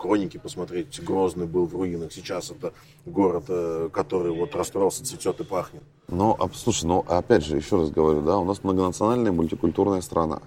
хроники 0.00 0.38
посмотреть, 0.38 1.00
Грозный 1.02 1.46
был 1.46 1.66
в 1.66 1.74
руинах. 1.74 2.12
Сейчас 2.12 2.50
это 2.50 2.72
город, 3.06 3.44
э, 3.48 3.88
который 3.92 4.32
вот 4.32 4.54
расстроился, 4.54 5.04
цветет 5.04 5.40
и 5.40 5.44
пахнет. 5.44 5.82
Ну, 6.08 6.36
слушай, 6.54 6.84
ну, 6.86 7.04
опять 7.06 7.44
же, 7.44 7.56
еще 7.56 7.76
раз 7.76 7.90
говорю, 7.90 8.22
да, 8.22 8.38
у 8.38 8.44
нас 8.44 8.64
многонациональная 8.64 9.32
мультикультурная 9.32 10.00
страна. 10.00 10.40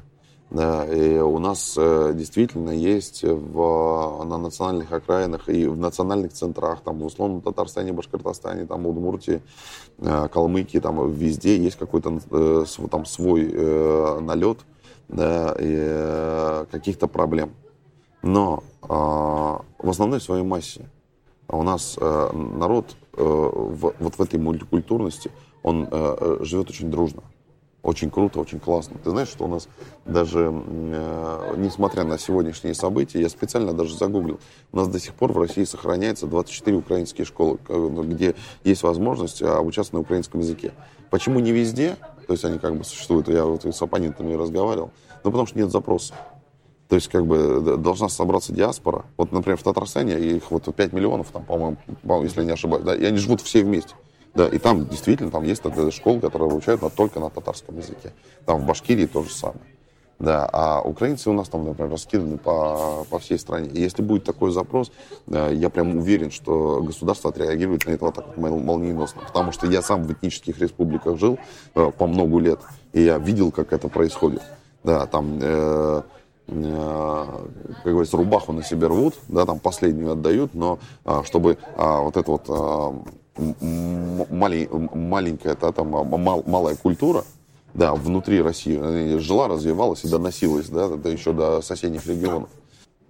И 0.53 1.19
у 1.19 1.39
нас 1.39 1.73
э, 1.79 2.11
действительно 2.13 2.69
есть 2.69 3.23
в, 3.23 4.23
на 4.23 4.37
национальных 4.37 4.91
окраинах 4.91 5.49
и 5.49 5.65
в 5.65 5.75
национальных 5.75 6.33
центрах, 6.33 6.81
там, 6.81 6.99
в 6.99 7.05
условном 7.05 7.41
Татарстане, 7.41 7.91
Башкортостане, 7.91 8.67
там, 8.67 8.85
Удмуртии, 8.85 9.41
э, 9.97 10.27
Калмыкии, 10.31 10.77
там, 10.77 11.11
везде 11.11 11.57
есть 11.57 11.77
какой-то 11.77 12.19
э, 12.29 12.65
там 12.91 13.05
свой 13.05 13.51
налет 14.21 14.59
да, 15.07 15.55
каких-то 16.71 17.07
проблем. 17.07 17.53
Но 18.21 18.63
э, 18.83 18.87
в 18.87 19.89
основной 19.89 20.21
своей 20.21 20.43
массе 20.43 20.87
у 21.47 21.63
нас 21.63 21.97
народ 21.99 22.95
вот 23.15 24.15
в 24.17 24.21
этой 24.21 24.39
мультикультурности, 24.39 25.29
он 25.61 25.87
живет 26.41 26.69
очень 26.69 26.89
дружно. 26.89 27.21
Очень 27.83 28.09
круто, 28.09 28.39
очень 28.39 28.61
классно. 28.61 28.97
Ты 29.03 29.09
знаешь, 29.09 29.27
что 29.27 29.43
у 29.43 29.49
нас 29.49 29.67
даже, 30.05 30.53
э, 30.53 31.53
несмотря 31.57 32.05
на 32.05 32.17
сегодняшние 32.17 32.73
события, 32.73 33.19
я 33.19 33.27
специально 33.27 33.73
даже 33.73 33.97
загуглил, 33.97 34.39
у 34.71 34.77
нас 34.77 34.87
до 34.87 34.99
сих 35.01 35.13
пор 35.13 35.33
в 35.33 35.37
России 35.37 35.65
сохраняется 35.65 36.25
24 36.25 36.77
украинские 36.77 37.25
школы, 37.25 37.59
ну, 37.67 38.03
где 38.03 38.35
есть 38.63 38.83
возможность 38.83 39.41
а, 39.41 39.57
обучаться 39.57 39.95
на 39.95 39.99
украинском 39.99 40.39
языке. 40.39 40.71
Почему 41.09 41.41
не 41.41 41.51
везде? 41.51 41.97
То 42.25 42.33
есть 42.33 42.45
они 42.45 42.57
как 42.57 42.77
бы 42.77 42.85
существуют, 42.85 43.27
я 43.27 43.43
вот 43.43 43.65
с 43.65 43.81
оппонентами 43.81 44.33
разговаривал. 44.33 44.91
Ну, 45.25 45.31
потому 45.31 45.45
что 45.45 45.59
нет 45.59 45.69
запроса. 45.69 46.13
То 46.87 46.95
есть, 46.95 47.09
как 47.09 47.25
бы, 47.25 47.77
должна 47.77 48.07
собраться 48.07 48.53
диаспора. 48.53 49.03
Вот, 49.17 49.33
например, 49.33 49.57
в 49.57 49.63
Татарстане 49.63 50.19
их 50.19 50.51
вот 50.51 50.73
5 50.73 50.93
миллионов, 50.93 51.31
там, 51.31 51.43
по-моему, 51.43 51.77
если 52.23 52.41
я 52.41 52.45
не 52.45 52.51
ошибаюсь, 52.53 52.85
да, 52.85 52.95
и 52.95 53.03
они 53.03 53.17
живут 53.17 53.41
все 53.41 53.63
вместе. 53.63 53.93
Да, 54.35 54.47
и 54.47 54.57
там 54.57 54.87
действительно 54.87 55.29
там 55.29 55.43
есть 55.43 55.61
школы, 55.91 56.19
которые 56.19 56.49
обучают 56.49 56.81
но 56.81 56.89
только 56.89 57.19
на 57.19 57.29
татарском 57.29 57.77
языке. 57.77 58.13
Там 58.45 58.61
в 58.61 58.65
Башкирии 58.65 59.05
то 59.05 59.23
же 59.23 59.31
самое. 59.31 59.61
Да, 60.19 60.47
а 60.53 60.81
украинцы 60.81 61.29
у 61.29 61.33
нас 61.33 61.49
там, 61.49 61.65
например, 61.65 61.91
раскиданы 61.91 62.37
по, 62.37 63.05
по 63.09 63.19
всей 63.19 63.37
стране. 63.37 63.69
И 63.69 63.81
если 63.81 64.01
будет 64.01 64.23
такой 64.23 64.51
запрос, 64.51 64.91
я 65.27 65.69
прям 65.69 65.97
уверен, 65.97 66.31
что 66.31 66.81
государство 66.81 67.29
отреагирует 67.29 67.85
на 67.85 67.91
это 67.91 68.05
вот 68.05 68.15
так 68.15 68.37
молниеносно. 68.37 69.21
Потому 69.21 69.51
что 69.51 69.67
я 69.67 69.81
сам 69.81 70.03
в 70.03 70.13
этнических 70.13 70.59
республиках 70.59 71.19
жил 71.19 71.39
э, 71.75 71.91
по 71.97 72.07
много 72.07 72.39
лет, 72.39 72.59
и 72.93 73.01
я 73.01 73.17
видел, 73.17 73.51
как 73.51 73.73
это 73.73 73.89
происходит. 73.89 74.41
Да, 74.83 75.07
там, 75.07 75.39
э, 75.41 76.01
э, 76.47 77.25
как 77.83 77.91
говорится, 77.91 78.15
рубаху 78.15 78.53
на 78.53 78.63
себе 78.63 78.87
рвут, 78.87 79.15
да, 79.27 79.45
там 79.45 79.59
последнюю 79.59 80.13
отдают, 80.13 80.53
но 80.53 80.79
э, 81.03 81.21
чтобы 81.25 81.57
э, 81.75 81.99
вот 82.01 82.15
это 82.15 82.31
вот 82.31 82.45
э, 82.47 83.09
малень, 83.37 84.69
маленькая, 84.93 85.55
да, 85.55 85.71
там, 85.71 85.89
мал, 85.89 86.43
малая 86.45 86.75
культура, 86.75 87.23
да, 87.73 87.93
внутри 87.95 88.41
России 88.41 89.17
жила, 89.17 89.47
развивалась 89.47 90.03
и 90.03 90.09
доносилась, 90.09 90.69
да, 90.69 90.87
это 90.87 91.09
еще 91.09 91.33
до 91.33 91.61
соседних 91.61 92.05
регионов. 92.05 92.49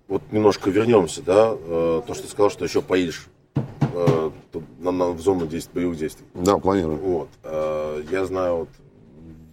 Вот 0.07 0.21
немножко 0.32 0.69
вернемся, 0.69 1.21
да, 1.21 1.55
э, 1.57 2.01
то, 2.05 2.13
что 2.13 2.24
ты 2.24 2.30
сказал, 2.30 2.49
что 2.49 2.65
еще 2.65 2.82
поедешь 2.82 3.28
э, 3.55 4.32
на, 4.80 4.91
на, 4.91 5.09
в 5.09 5.19
зону 5.21 5.47
действий, 5.47 5.74
боевых 5.74 5.97
действий. 5.97 6.26
Да, 6.34 6.57
планирую. 6.57 6.97
Вот. 6.97 7.30
Э, 7.43 8.03
я 8.11 8.26
знаю, 8.26 8.57
вот, 8.57 8.69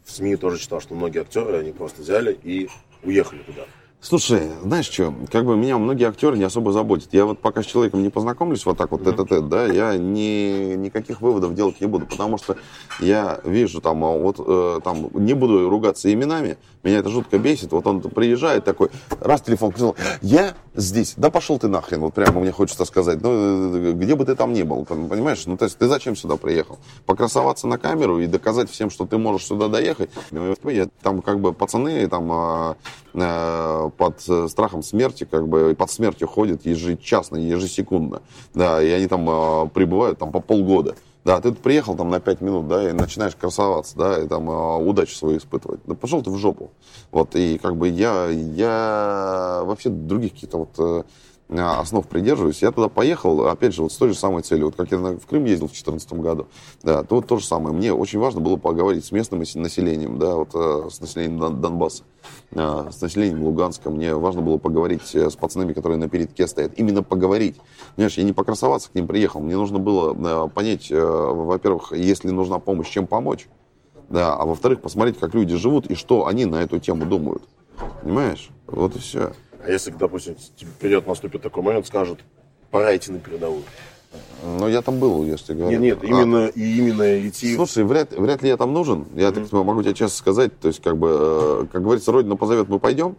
в 0.05 0.11
СМИ 0.11 0.37
тоже 0.37 0.59
читал, 0.59 0.81
что 0.81 0.95
многие 0.95 1.21
актеры, 1.21 1.59
они 1.59 1.73
просто 1.73 2.03
взяли 2.03 2.39
и 2.43 2.69
уехали 3.03 3.43
туда. 3.43 3.63
Слушай, 4.03 4.49
знаешь 4.63 4.89
что, 4.89 5.13
как 5.31 5.45
бы 5.45 5.59
меня 5.59 5.77
многие 5.77 6.09
актеры 6.09 6.39
не 6.39 6.45
особо 6.45 6.73
заботят. 6.73 7.13
Я 7.13 7.27
вот 7.27 7.39
пока 7.39 7.63
с 7.63 7.67
человеком 7.67 8.03
не 8.03 8.09
познакомлюсь 8.09 8.65
вот 8.65 8.79
так 8.79 8.93
вот 8.93 9.03
mm-hmm. 9.03 9.29
тет 9.29 9.49
да, 9.51 9.67
я 9.67 9.99
ни, 9.99 10.75
никаких 10.75 11.21
выводов 11.21 11.55
делать 11.55 11.83
не 11.83 11.87
буду, 11.87 12.07
потому 12.07 12.39
что 12.39 12.57
я 12.99 13.41
вижу 13.45 13.83
там, 13.83 14.03
а 14.03 14.17
вот 14.17 14.37
э, 14.39 14.81
там, 14.83 15.11
не 15.13 15.35
буду 15.35 15.69
ругаться 15.69 16.11
именами, 16.11 16.57
меня 16.83 17.01
это 17.01 17.11
жутко 17.11 17.39
бесит. 17.39 17.73
Вот 17.73 17.87
он 17.87 18.01
приезжает 18.01 18.65
такой, 18.65 18.89
раз 19.21 19.43
телефон 19.43 19.71
сказал, 19.73 19.97
я 20.23 20.55
здесь, 20.75 21.13
да 21.19 21.29
пошел 21.29 21.59
ты 21.59 21.69
нахрен, 21.69 22.01
вот 22.01 22.15
прямо 22.15 22.41
мне 22.41 22.53
хочется 22.53 22.87
сказать, 22.87 23.21
ну, 23.21 23.93
где 23.93 24.15
бы 24.15 24.25
ты 24.25 24.35
там 24.35 24.55
ни 24.55 24.63
был, 24.63 24.87
понимаешь? 24.87 25.45
Ну, 25.45 25.59
то 25.59 25.67
есть 25.67 25.77
ты 25.77 25.89
зачем 25.89 26.17
сюда 26.17 26.37
приехал? 26.37 26.79
Покрасоваться 27.05 27.67
на 27.67 27.77
камеру 27.77 28.19
и 28.19 28.27
доказать 28.27 28.71
всем, 28.71 28.89
что 28.89 29.05
ты 29.05 29.19
можешь 29.19 29.47
сюда 29.47 29.69
доехать? 29.69 30.09
Я, 30.63 30.89
там 31.03 31.21
как 31.21 31.41
бы 31.41 31.53
пацаны 31.53 32.09
там 32.09 32.77
Э, 33.13 33.90
под 33.91 34.21
страхом 34.51 34.83
смерти, 34.83 35.27
как 35.31 35.49
бы, 35.49 35.75
под 35.75 35.91
смертью 35.91 36.29
ходят 36.29 36.65
ежечасно, 36.67 37.37
ежесекундно, 37.37 38.23
да, 38.55 38.83
и 38.83 38.91
они 38.91 39.07
там 39.07 39.29
э, 39.29 39.69
пребывают 39.69 40.19
там 40.19 40.33
по 40.33 40.41
полгода. 40.41 40.95
Да, 41.23 41.39
ты 41.41 41.53
приехал 41.53 41.97
там 41.97 42.09
на 42.09 42.19
5 42.19 42.41
минут, 42.41 42.69
да, 42.69 42.89
и 42.89 42.93
начинаешь 42.93 43.37
красоваться, 43.37 43.97
да, 43.97 44.23
и 44.23 44.27
там 44.27 44.49
э, 44.49 44.77
удачу 44.85 45.15
свою 45.15 45.39
испытывать. 45.39 45.81
Да 45.85 45.95
пошел 45.95 46.23
ты 46.23 46.31
в 46.31 46.37
жопу. 46.39 46.71
Вот, 47.11 47.37
и 47.37 47.59
как 47.59 47.77
бы 47.77 47.89
я, 47.89 48.27
я 48.29 49.63
вообще 49.65 49.91
других 49.91 50.33
каких-то 50.33 50.59
вот 50.59 51.07
основ 51.53 52.07
придерживаюсь. 52.07 52.63
Я 52.63 52.71
туда 52.73 52.89
поехал, 52.89 53.47
опять 53.47 53.75
же, 53.75 53.83
вот 53.83 53.93
с 53.93 53.97
той 53.97 54.11
же 54.11 54.15
самой 54.15 54.43
целью. 54.43 54.67
Вот 54.67 54.77
как 54.77 54.91
я 54.91 54.99
в 54.99 55.27
Крым 55.27 55.45
ездил 55.45 55.67
в 55.67 55.73
2014 55.73 56.13
году, 56.15 56.47
да, 56.83 57.03
то 57.03 57.21
то 57.21 57.39
же 57.39 57.45
самое. 57.45 57.75
Мне 57.75 57.93
очень 57.93 58.19
важно 58.19 58.41
было 58.41 58.57
поговорить 58.57 59.05
с 59.05 59.13
местным 59.13 59.41
населением, 59.41 60.19
да, 60.19 60.37
вот 60.37 60.55
с 60.93 61.01
населением 61.01 61.61
Донбасса. 61.61 62.05
А, 62.55 62.91
с 62.91 63.01
населением 63.01 63.45
Луганска. 63.45 63.91
Мне 63.91 64.15
важно 64.15 64.43
было 64.43 64.59
поговорить 64.59 65.15
э, 65.15 65.31
с 65.31 65.37
пацанами, 65.37 65.73
которые 65.73 65.99
на 65.99 66.09
передке 66.09 66.47
стоят. 66.49 66.73
Именно 66.77 67.03
поговорить. 67.03 67.57
Понимаешь, 67.95 68.19
я 68.19 68.25
не 68.25 68.33
покрасоваться 68.33 68.91
к 68.91 68.95
ним 68.95 69.07
приехал. 69.07 69.41
Мне 69.41 69.57
нужно 69.57 69.79
было 69.79 70.47
э, 70.47 70.49
понять, 70.49 70.91
э, 70.91 71.01
во-первых, 71.01 71.93
если 71.93 72.31
нужна 72.31 72.59
помощь, 72.59 72.89
чем 72.89 73.07
помочь. 73.07 73.49
Да, 74.09 74.35
а 74.35 74.45
во-вторых, 74.45 74.81
посмотреть, 74.81 75.19
как 75.19 75.35
люди 75.35 75.55
живут 75.55 75.87
и 75.87 75.95
что 75.95 76.27
они 76.27 76.45
на 76.45 76.57
эту 76.57 76.81
тему 76.81 77.07
думают. 77.07 77.45
Понимаешь? 78.03 78.51
Вот 78.67 78.97
и 78.97 78.99
все. 78.99 79.33
А 79.65 79.71
если, 79.71 79.91
допустим, 79.91 80.37
придет, 80.79 81.07
наступит 81.07 81.43
такой 81.43 81.63
момент, 81.63 81.87
скажут, 81.87 82.21
пора 82.71 82.97
идти 82.97 83.13
на 83.13 83.19
передовую. 83.19 83.63
Ну, 84.43 84.69
я 84.69 84.83
там 84.83 84.99
был, 84.99 85.25
я 85.25 85.37
тебе 85.37 85.59
говорю. 85.59 85.79
Нет, 85.79 86.03
нет, 86.03 86.11
именно, 86.11 86.47
а, 86.47 86.49
именно 86.49 87.29
идти... 87.29 87.55
Слушай, 87.55 87.85
вряд, 87.85 88.13
вряд 88.13 88.43
ли 88.43 88.49
я 88.49 88.57
там 88.57 88.73
нужен. 88.73 89.07
Я 89.15 89.29
mm-hmm. 89.29 89.63
могу 89.63 89.83
тебе 89.83 89.95
честно 89.95 90.17
сказать. 90.17 90.59
То 90.59 90.69
есть, 90.69 90.83
как 90.83 90.97
бы, 90.97 91.09
э, 91.11 91.67
как 91.71 91.83
говорится, 91.83 92.11
Родина 92.11 92.37
позовет, 92.37 92.69
мы 92.69 92.79
пойдем. 92.79 93.17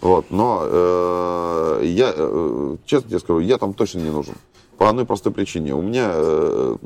Вот, 0.00 0.26
но 0.30 0.62
э, 0.62 1.80
я, 1.84 2.12
э, 2.14 2.76
честно 2.84 3.08
тебе 3.08 3.18
скажу, 3.18 3.38
я 3.38 3.56
там 3.56 3.72
точно 3.72 4.00
не 4.00 4.10
нужен. 4.10 4.34
По 4.76 4.90
одной 4.90 5.06
простой 5.06 5.32
причине. 5.32 5.74
У 5.74 5.80
меня, 5.80 6.10
э, 6.12 6.76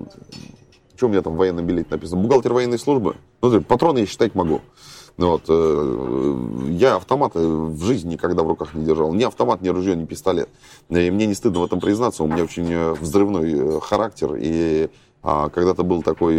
что 0.94 1.07
у 1.07 1.09
меня 1.09 1.22
там 1.22 1.34
в 1.34 1.36
военном 1.36 1.66
билете 1.66 1.88
написано? 1.90 2.22
Бухгалтер 2.22 2.53
военной 2.53 2.78
службы. 2.78 3.16
Ну, 3.42 3.61
патроны 3.62 4.01
я 4.01 4.07
считать 4.07 4.34
могу. 4.36 4.61
Вот. 5.21 5.43
Э, 5.49 6.66
я 6.71 6.97
автомат 6.97 7.35
в 7.35 7.85
жизни 7.85 8.12
никогда 8.12 8.43
в 8.43 8.49
руках 8.49 8.73
не 8.73 8.85
держал. 8.87 9.12
Ни 9.12 9.25
автомат, 9.25 9.61
ни 9.61 9.68
ружье, 9.68 9.95
ни 9.95 10.07
пистолет. 10.07 10.49
И 10.89 11.11
мне 11.11 11.27
не 11.27 11.35
стыдно 11.35 11.61
в 11.61 11.64
этом 11.64 11.79
признаться. 11.79 12.25
У 12.25 12.27
меня 12.27 12.43
очень 12.43 12.73
э, 12.73 12.93
взрывной 12.95 13.53
э, 13.53 13.81
характер. 13.81 14.37
И 14.39 14.89
а, 15.23 15.51
когда-то 15.51 15.83
был 15.83 16.03
такой 16.03 16.35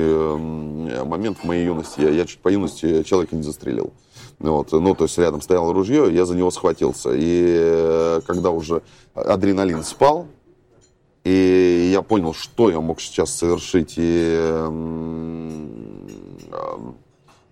момент 1.05 1.37
в 1.37 1.43
моей 1.43 1.65
юности. 1.65 2.01
Я, 2.01 2.25
чуть 2.25 2.39
по 2.39 2.49
юности 2.49 3.03
человека 3.03 3.35
не 3.35 3.43
застрелил. 3.43 3.93
Вот, 4.39 4.71
ну, 4.71 4.95
то 4.95 5.03
есть 5.03 5.19
рядом 5.19 5.41
стояло 5.41 5.71
ружье, 5.71 6.11
я 6.11 6.25
за 6.25 6.35
него 6.35 6.49
схватился. 6.49 7.11
И 7.13 8.19
когда 8.25 8.49
уже 8.49 8.81
адреналин 9.13 9.83
спал, 9.83 10.25
и 11.23 11.91
я 11.93 12.01
понял, 12.01 12.33
что 12.33 12.71
я 12.71 12.81
мог 12.81 13.01
сейчас 13.01 13.35
совершить, 13.35 13.93
и 13.97 14.65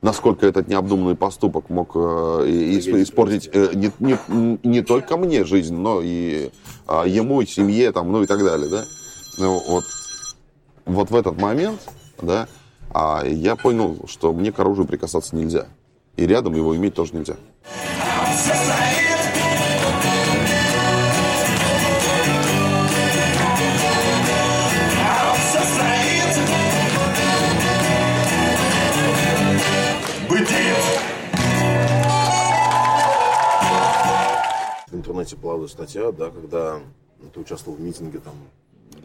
насколько 0.02 0.46
этот 0.46 0.68
необдуманный 0.68 1.16
поступок 1.16 1.70
мог 1.70 1.92
э, 1.96 2.00
испортить 2.48 3.50
э, 3.52 3.72
не, 3.74 3.92
не, 4.00 4.60
не 4.64 4.82
только 4.82 5.18
мне 5.18 5.44
жизнь, 5.44 5.76
но 5.76 6.02
и 6.02 6.52
э, 6.88 7.04
ему, 7.08 7.44
семье, 7.44 7.92
там, 7.92 8.12
ну 8.12 8.24
и 8.24 8.26
так 8.26 8.44
далее, 8.44 8.70
да. 8.70 8.86
Ну, 9.38 9.62
вот, 9.68 9.84
вот 10.86 11.12
в 11.12 11.16
этот 11.16 11.40
момент, 11.40 11.82
да, 12.22 12.48
а 12.92 13.24
я 13.26 13.56
понял, 13.56 13.98
что 14.08 14.34
мне 14.34 14.52
к 14.52 14.60
оружию 14.60 14.88
прикасаться 14.88 15.36
нельзя. 15.36 15.68
И 16.18 16.26
рядом 16.26 16.56
его 16.56 16.76
иметь 16.76 16.96
тоже 16.96 17.16
нельзя. 17.16 17.36
Интернете 35.20 35.36
плавает 35.36 35.70
статья, 35.70 36.12
да, 36.12 36.30
когда 36.30 36.80
ты 37.34 37.40
участвовал 37.40 37.78
в 37.78 37.82
митинге 37.82 38.20
там. 38.20 38.34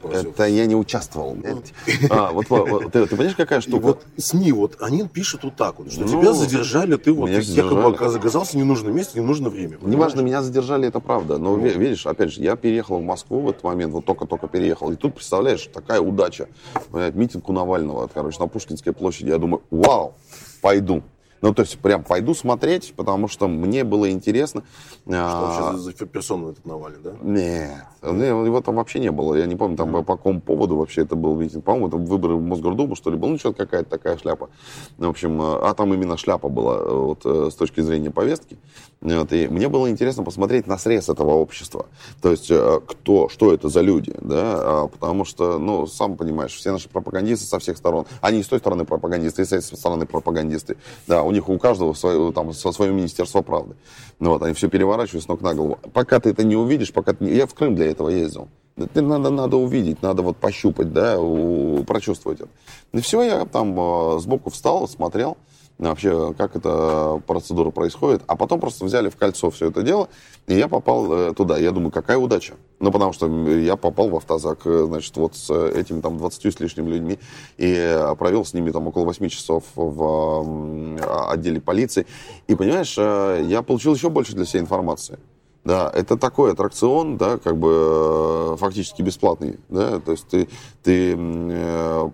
Это 0.03 0.45
я 0.45 0.67
не 0.67 0.77
участвовал. 0.77 1.37
А, 2.11 2.31
вот, 2.31 2.49
вот, 2.51 2.93
ты, 2.93 3.07
ты 3.07 3.17
понимаешь, 3.17 3.35
какая 3.37 3.61
штука? 3.63 3.77
И 3.77 3.81
вот 3.81 4.03
СМИ, 4.19 4.53
вот 4.53 4.77
они 4.81 5.09
пишут 5.09 5.45
вот 5.45 5.57
так 5.57 5.79
вот, 5.79 5.91
что 5.91 6.03
ну, 6.03 6.09
тебя 6.21 6.33
задержали, 6.35 6.97
ты 6.97 7.13
вот 7.13 7.31
якобы 7.31 7.87
оказался 7.87 8.53
в 8.53 8.55
ненужном 8.57 8.95
месте, 8.95 9.19
в 9.19 9.23
ненужное 9.23 9.51
время. 9.51 9.79
Понимаешь? 9.79 9.95
Неважно, 9.95 10.21
меня 10.21 10.43
задержали, 10.43 10.89
это 10.89 11.01
правда. 11.01 11.39
Но 11.39 11.57
ну. 11.57 11.63
видишь, 11.63 12.07
опять 12.07 12.33
же, 12.33 12.43
я 12.43 12.57
переехал 12.57 12.99
в 12.99 13.03
Москву 13.03 13.41
в 13.41 13.49
этот 13.49 13.65
момент, 13.65 13.93
вот 13.95 14.05
только-только 14.05 14.47
переехал. 14.47 14.93
И 14.93 14.97
тут, 14.97 15.15
представляешь, 15.15 15.69
такая 15.73 16.01
удача. 16.01 16.49
Митинг 16.93 17.49
у 17.49 17.53
Навального, 17.53 18.09
короче, 18.13 18.39
на 18.41 18.47
Пушкинской 18.47 18.93
площади. 18.93 19.31
Я 19.31 19.39
думаю, 19.39 19.63
вау, 19.71 20.15
пойду. 20.61 21.03
Ну, 21.41 21.55
то 21.55 21.63
есть, 21.63 21.79
прям 21.79 22.03
пойду 22.03 22.35
смотреть, 22.35 22.95
потому 22.97 23.29
что 23.29 23.49
мне 23.49 23.85
было 23.85 24.11
интересно. 24.11 24.63
Что 25.07 25.15
а, 25.15 25.73
вообще 25.73 25.79
за 25.79 25.93
персону 26.07 26.51
этот 26.51 26.65
Навальный, 26.65 27.01
да? 27.03 27.13
Нет, 27.23 27.85
его 28.03 28.61
там 28.61 28.77
вообще 28.77 28.99
не 29.01 29.11
было. 29.11 29.35
Я 29.35 29.47
не 29.47 29.57
помню, 29.57 29.77
там 29.77 29.93
по 30.05 30.17
какому 30.17 30.41
поводу 30.41 30.77
вообще 30.77 31.03
это 31.03 31.17
был 31.17 31.35
митинг. 31.35 31.65
По-моему, 31.65 31.89
это 31.89 31.97
выборы 31.97 32.37
в 32.37 32.43
Мосгордуму, 32.43 32.97
что 32.97 33.11
ли, 33.11 33.17
был. 33.17 33.29
Ну, 33.29 33.39
что-то 33.39 33.65
какая-то 33.65 33.91
такая 33.91 34.17
шляпа. 34.17 34.49
В 34.97 35.09
общем, 35.09 35.41
а 35.41 35.75
там 35.75 35.93
именно 35.93 36.17
шляпа 36.17 36.49
была 36.49 36.83
вот, 36.83 37.21
э, 37.25 37.49
с 37.51 37.55
точки 37.55 37.81
зрения 37.81 38.11
повестки. 38.11 38.57
Вот, 39.01 39.33
и 39.33 39.49
мне 39.49 39.69
было 39.69 39.91
интересно 39.91 40.23
посмотреть 40.23 40.67
на 40.67 40.79
срез 40.79 41.09
этого 41.09 41.33
общества. 41.33 41.87
То 42.23 42.31
есть, 42.31 42.51
э, 42.51 42.81
кто, 42.87 43.29
что 43.29 43.53
это 43.53 43.69
за 43.69 43.83
люди, 43.83 44.15
да, 44.21 44.55
а, 44.57 44.89
потому 44.89 45.27
что, 45.27 45.59
ну, 45.59 45.87
сам 45.87 46.17
понимаешь, 46.17 46.55
все 46.55 46.73
наши 46.73 46.89
пропагандисты 46.89 47.47
со 47.47 47.59
всех 47.59 47.77
сторон, 47.77 48.07
они 48.23 48.41
и 48.41 48.43
с 48.43 48.49
той 48.49 48.61
стороны 48.61 48.87
пропагандисты, 48.87 49.43
и 49.43 49.45
с 49.45 49.53
этой 49.53 49.77
стороны 49.77 50.07
пропагандисты. 50.07 50.77
Да, 51.07 51.23
у 51.23 51.33
них 51.35 51.49
у 51.49 51.59
каждого 51.59 51.93
свое, 51.93 52.33
там, 52.33 52.53
со 52.53 52.73
свое 52.73 52.93
Министерство 52.93 53.43
правды. 53.43 53.75
Ну, 54.19 54.31
вот, 54.31 54.43
они 54.43 54.55
все 54.55 54.69
переворачивают 54.69 55.25
с 55.25 55.29
ног 55.29 55.43
на 55.43 55.55
голову. 55.55 55.79
Пока 55.93 56.21
ты 56.21 56.31
это 56.31 56.45
не 56.45 56.57
увидишь, 56.57 56.93
пока 56.93 57.13
ты 57.13 57.25
не... 57.25 57.33
Я 57.33 57.47
в 57.47 57.55
Крым 57.55 57.75
для 57.75 57.91
этого 57.91 58.09
ездил. 58.09 58.49
Это 58.77 59.03
надо, 59.03 59.31
надо 59.31 59.57
увидеть, 59.57 60.03
надо 60.03 60.23
вот 60.23 60.37
пощупать, 60.37 60.93
да, 60.93 61.21
у, 61.21 61.85
прочувствовать 61.85 62.41
это. 62.41 62.49
И 62.93 63.01
все, 63.01 63.23
я 63.23 63.45
там 63.45 63.79
э, 63.79 64.19
сбоку 64.21 64.51
встал, 64.51 64.89
смотрел 64.89 65.37
вообще, 65.79 66.35
как 66.35 66.57
эта 66.57 67.21
процедура 67.27 67.71
происходит. 67.71 68.23
А 68.27 68.37
потом 68.37 68.61
просто 68.61 68.85
взяли 68.85 69.09
в 69.09 69.17
кольцо 69.17 69.51
все 69.51 69.69
это 69.69 69.83
дело, 69.83 70.09
и 70.47 70.55
я 70.55 70.69
попал 70.69 71.13
э, 71.13 71.35
туда. 71.35 71.59
Я 71.59 71.73
думаю, 71.73 71.91
какая 71.91 72.17
удача. 72.17 72.55
Ну, 72.81 72.93
потому 72.93 73.13
что 73.13 73.27
я 73.27 73.77
попал 73.77 74.09
в 74.09 74.17
автозак, 74.17 74.61
э, 74.67 74.85
значит, 74.87 75.17
вот 75.17 75.37
с 75.37 75.51
этими 75.51 76.01
там 76.01 76.19
20 76.19 76.53
с 76.53 76.61
лишним 76.61 76.89
людьми, 76.89 77.19
и 77.57 77.99
провел 78.19 78.45
с 78.45 78.55
ними 78.55 78.71
там 78.71 78.87
около 78.87 79.05
8 79.05 79.29
часов 79.29 79.65
в 79.75 81.31
отделе 81.31 81.61
полиции. 81.61 82.07
И, 82.47 82.55
понимаешь, 82.55 82.95
э, 82.99 83.45
я 83.47 83.63
получил 83.63 83.95
еще 83.95 84.11
больше 84.11 84.35
для 84.35 84.45
себя 84.45 84.61
информации. 84.61 85.19
Да, 85.65 85.91
это 85.95 86.19
такой 86.19 86.53
аттракцион, 86.53 87.17
да, 87.17 87.39
как 87.39 87.57
бы 87.57 88.53
э, 88.53 88.57
фактически 88.59 89.01
бесплатный, 89.01 89.59
да, 89.71 89.99
то 89.99 90.13
есть 90.13 90.29
ты, 90.29 90.47
ты 90.83 91.17
э, 91.17 92.11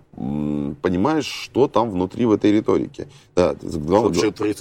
понимаешь, 0.81 1.25
что 1.25 1.67
там 1.67 1.91
внутри 1.91 2.25
в 2.25 2.31
этой 2.31 2.49
риторике. 2.53 3.09
Да, 3.35 3.55
глав, 3.61 4.13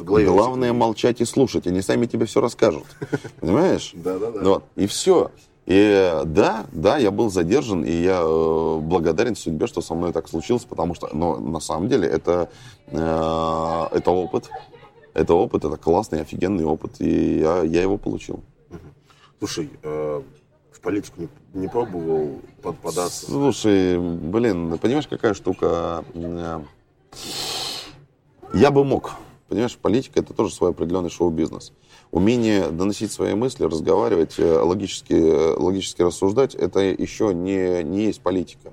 голове, 0.03 0.27
главное 0.27 0.73
молчать 0.73 1.21
и 1.21 1.25
слушать, 1.25 1.69
они 1.69 1.83
сами 1.83 2.07
тебе 2.07 2.27
все 2.27 2.41
расскажут, 2.41 2.83
понимаешь? 3.41 3.93
Да, 3.95 4.19
да, 4.19 4.33
да. 4.33 4.41
Вот, 4.43 4.65
и 4.75 4.89
все. 4.89 5.31
И 5.67 6.23
да, 6.25 6.67
да, 6.73 6.99
я 6.99 7.13
был 7.13 7.31
задержан, 7.31 7.85
и 7.85 7.93
я 7.93 8.23
э, 8.25 8.79
благодарен 8.83 9.37
судьбе, 9.37 9.69
что 9.69 9.83
со 9.83 9.95
мной 9.95 10.13
так 10.13 10.29
случилось, 10.29 10.65
потому 10.65 10.95
что, 10.95 11.09
но 11.13 11.39
на 11.39 11.61
самом 11.61 11.89
деле 11.89 12.09
это, 12.09 12.51
э, 12.89 12.97
это 12.97 14.11
опыт, 14.11 14.51
это 15.15 15.35
опыт, 15.35 15.65
это 15.65 15.77
классный, 15.77 16.23
офигенный 16.23 16.65
опыт, 16.65 17.01
и 17.01 17.39
я, 17.39 17.63
я 17.63 17.83
его 17.83 17.99
получил. 17.99 18.41
Слушай, 19.41 19.71
э, 19.83 20.23
в 20.71 20.81
политику 20.81 21.23
не, 21.23 21.29
не 21.55 21.69
пробовал 21.69 22.43
под, 22.63 22.79
податься? 22.79 23.25
Слушай, 23.25 23.99
блин, 23.99 24.79
понимаешь, 24.79 25.09
какая 25.09 25.33
штука? 25.35 26.05
Я 28.53 28.71
бы 28.71 28.85
мог. 28.85 29.13
Понимаешь, 29.49 29.77
политика 29.79 30.21
это 30.21 30.35
тоже 30.35 30.55
свой 30.55 30.71
определенный 30.71 31.11
шоу-бизнес. 31.11 31.73
Умение 32.11 32.69
доносить 32.69 33.13
свои 33.13 33.35
мысли, 33.35 33.65
разговаривать, 33.65 34.39
э, 34.39 34.61
логически, 34.61 35.15
э, 35.15 35.57
логически 35.57 36.03
рассуждать, 36.03 36.55
это 36.55 36.81
еще 36.81 37.33
не, 37.35 37.83
не 37.83 38.05
есть 38.05 38.21
политика. 38.21 38.73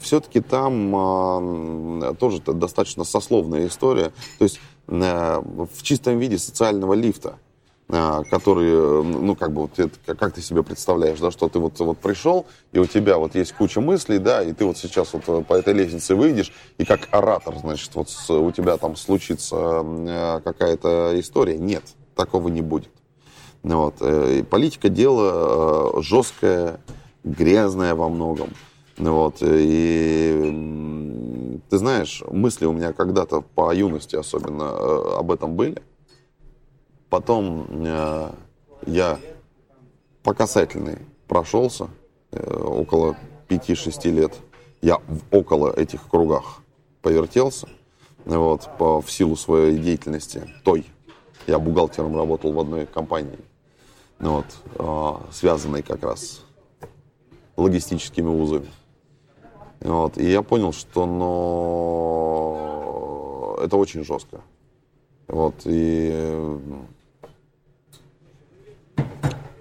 Все-таки 0.00 0.40
там 0.40 2.02
э, 2.02 2.14
тоже 2.18 2.42
достаточно 2.42 3.04
сословная 3.04 3.68
история. 3.68 4.12
То 4.38 4.44
есть 4.44 4.60
э, 4.88 5.40
в 5.40 5.82
чистом 5.82 6.18
виде 6.18 6.36
социального 6.36 6.94
лифта 6.94 7.38
который, 7.86 9.04
ну, 9.04 9.36
как 9.36 9.52
бы, 9.52 9.62
вот 9.62 9.78
это, 9.78 10.14
как 10.14 10.32
ты 10.32 10.40
себе 10.40 10.62
представляешь, 10.62 11.20
да, 11.20 11.30
что 11.30 11.48
ты 11.48 11.58
вот, 11.58 11.78
вот 11.78 11.98
пришел, 11.98 12.46
и 12.72 12.78
у 12.78 12.86
тебя 12.86 13.18
вот 13.18 13.34
есть 13.34 13.52
куча 13.52 13.82
мыслей, 13.82 14.18
да, 14.18 14.42
и 14.42 14.52
ты 14.52 14.64
вот 14.64 14.78
сейчас 14.78 15.12
вот 15.12 15.46
по 15.46 15.54
этой 15.54 15.74
лестнице 15.74 16.14
выйдешь, 16.14 16.50
и 16.78 16.84
как 16.84 17.08
оратор, 17.10 17.56
значит, 17.58 17.94
вот 17.94 18.08
у 18.30 18.50
тебя 18.52 18.78
там 18.78 18.96
случится 18.96 20.40
какая-то 20.42 21.12
история. 21.18 21.58
Нет 21.58 21.84
такого 22.14 22.48
не 22.48 22.62
будет. 22.62 22.90
Вот. 23.62 23.96
Э, 24.00 24.44
политика 24.44 24.88
дело 24.88 25.98
э, 25.98 26.02
жесткое, 26.02 26.80
грязное 27.24 27.94
во 27.94 28.08
многом. 28.08 28.50
Вот. 28.98 29.38
И 29.40 31.60
ты 31.70 31.78
знаешь, 31.78 32.22
мысли 32.30 32.66
у 32.66 32.72
меня 32.72 32.92
когда-то 32.92 33.40
по 33.40 33.74
юности 33.74 34.16
особенно 34.16 34.64
э, 34.64 35.16
об 35.18 35.32
этом 35.32 35.54
были. 35.54 35.82
Потом 37.14 37.68
я 38.86 39.20
по 40.24 40.34
касательной 40.34 40.98
прошелся 41.28 41.86
около 42.32 43.16
5-6 43.48 44.10
лет. 44.10 44.32
Я 44.82 44.96
в 44.96 45.20
около 45.30 45.72
этих 45.72 46.08
кругах 46.08 46.60
повертелся 47.02 47.68
вот, 48.24 48.68
по, 48.78 49.00
в 49.00 49.08
силу 49.12 49.36
своей 49.36 49.78
деятельности, 49.78 50.50
той, 50.64 50.84
я 51.46 51.60
бухгалтером 51.60 52.16
работал 52.16 52.52
в 52.52 52.58
одной 52.58 52.86
компании, 52.86 53.38
вот, 54.18 54.46
а, 54.80 55.22
связанной 55.30 55.82
как 55.84 56.02
раз 56.02 56.42
логистическими 57.56 58.26
узами. 58.26 58.72
Вот, 59.78 60.18
и 60.18 60.28
я 60.28 60.42
понял, 60.42 60.72
что 60.72 61.06
но... 61.06 62.56
это 63.62 63.76
очень 63.76 64.02
жестко. 64.04 64.40
Вот, 65.28 65.54
и 65.64 66.58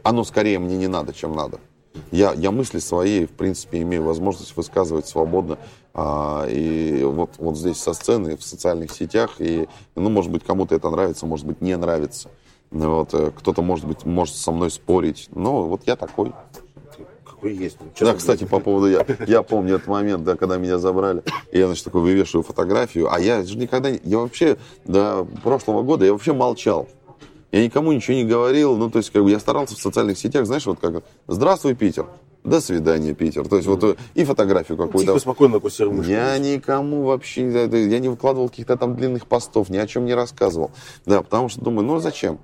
оно 0.04 0.24
скорее 0.24 0.60
мне 0.60 0.78
не 0.78 0.88
надо, 0.88 1.14
чем 1.14 1.34
надо. 1.34 1.60
Я, 2.12 2.34
я 2.34 2.52
мысли 2.52 2.80
свои, 2.80 3.26
в 3.26 3.32
принципе, 3.32 3.82
имею 3.82 4.04
возможность 4.04 4.56
высказывать 4.56 5.08
свободно 5.08 5.58
а, 5.94 6.46
и 6.48 7.04
вот, 7.04 7.32
вот 7.38 7.58
здесь 7.58 7.78
со 7.78 7.94
сцены, 7.94 8.36
в 8.36 8.44
социальных 8.44 8.92
сетях. 8.92 9.36
И, 9.40 9.68
ну, 9.96 10.10
может 10.10 10.32
быть, 10.32 10.44
кому-то 10.44 10.76
это 10.76 10.90
нравится, 10.90 11.26
может 11.26 11.46
быть, 11.46 11.62
не 11.62 11.78
нравится. 11.78 12.30
Вот, 12.72 13.14
э, 13.14 13.32
кто-то, 13.36 13.62
может 13.62 13.86
быть, 13.86 14.04
может 14.06 14.36
со 14.36 14.52
мной 14.52 14.72
спорить. 14.72 15.30
Но 15.34 15.64
вот 15.64 15.82
я 15.86 15.96
такой. 15.96 16.34
Какой 17.24 17.54
есть. 17.54 17.78
Что 17.94 18.06
да, 18.06 18.14
кстати, 18.16 18.46
по 18.46 18.60
поводу... 18.60 18.88
Я, 18.88 19.06
я 19.28 19.44
помню 19.44 19.76
этот 19.76 19.88
момент, 19.88 20.24
да, 20.24 20.36
когда 20.36 20.58
меня 20.58 20.80
забрали. 20.80 21.22
И 21.52 21.60
я, 21.60 21.68
значит, 21.68 21.84
такой 21.84 22.02
вывешиваю 22.02 22.44
фотографию. 22.44 23.14
А 23.14 23.20
я 23.20 23.44
же 23.44 23.58
никогда... 23.58 23.90
Я 23.90 24.20
вообще 24.20 24.58
до 24.86 25.28
прошлого 25.44 25.84
года 25.84 26.06
я 26.06 26.14
вообще 26.14 26.34
молчал. 26.34 26.88
Я 27.54 27.64
никому 27.64 27.92
ничего 27.92 28.18
не 28.18 28.26
говорил. 28.26 28.76
Ну, 28.76 28.90
то 28.90 28.98
есть, 28.98 29.12
как 29.12 29.24
бы 29.24 29.30
я 29.30 29.40
старался 29.40 29.76
в 29.76 29.80
социальных 29.80 30.18
сетях, 30.18 30.48
знаешь, 30.48 30.66
вот 30.66 30.80
как... 30.80 31.04
Здравствуй, 31.28 31.76
Питер. 31.76 32.08
До 32.44 32.60
свидания, 32.60 33.14
Питер. 33.14 33.48
То 33.48 33.58
есть 33.58 33.68
вот 33.68 33.84
э, 33.84 33.96
и 34.16 34.26
фотографию 34.26 34.76
какую-то. 34.76 35.14
Тихо, 35.14 35.20
спокойно 35.20 35.60
курсировал. 35.60 36.02
Я 36.02 36.36
никому 36.40 37.04
вообще, 37.04 37.48
я 37.48 38.00
не 38.00 38.10
выкладывал 38.10 38.50
каких-то 38.50 38.76
там 38.76 38.96
длинных 38.96 39.28
постов, 39.28 39.70
ни 39.70 39.78
о 39.78 39.86
чем 39.86 40.06
не 40.06 40.16
рассказывал. 40.16 40.72
Да, 41.06 41.22
потому 41.22 41.48
что 41.48 41.62
думаю, 41.62 41.86
ну 41.86 42.00
зачем? 42.00 42.40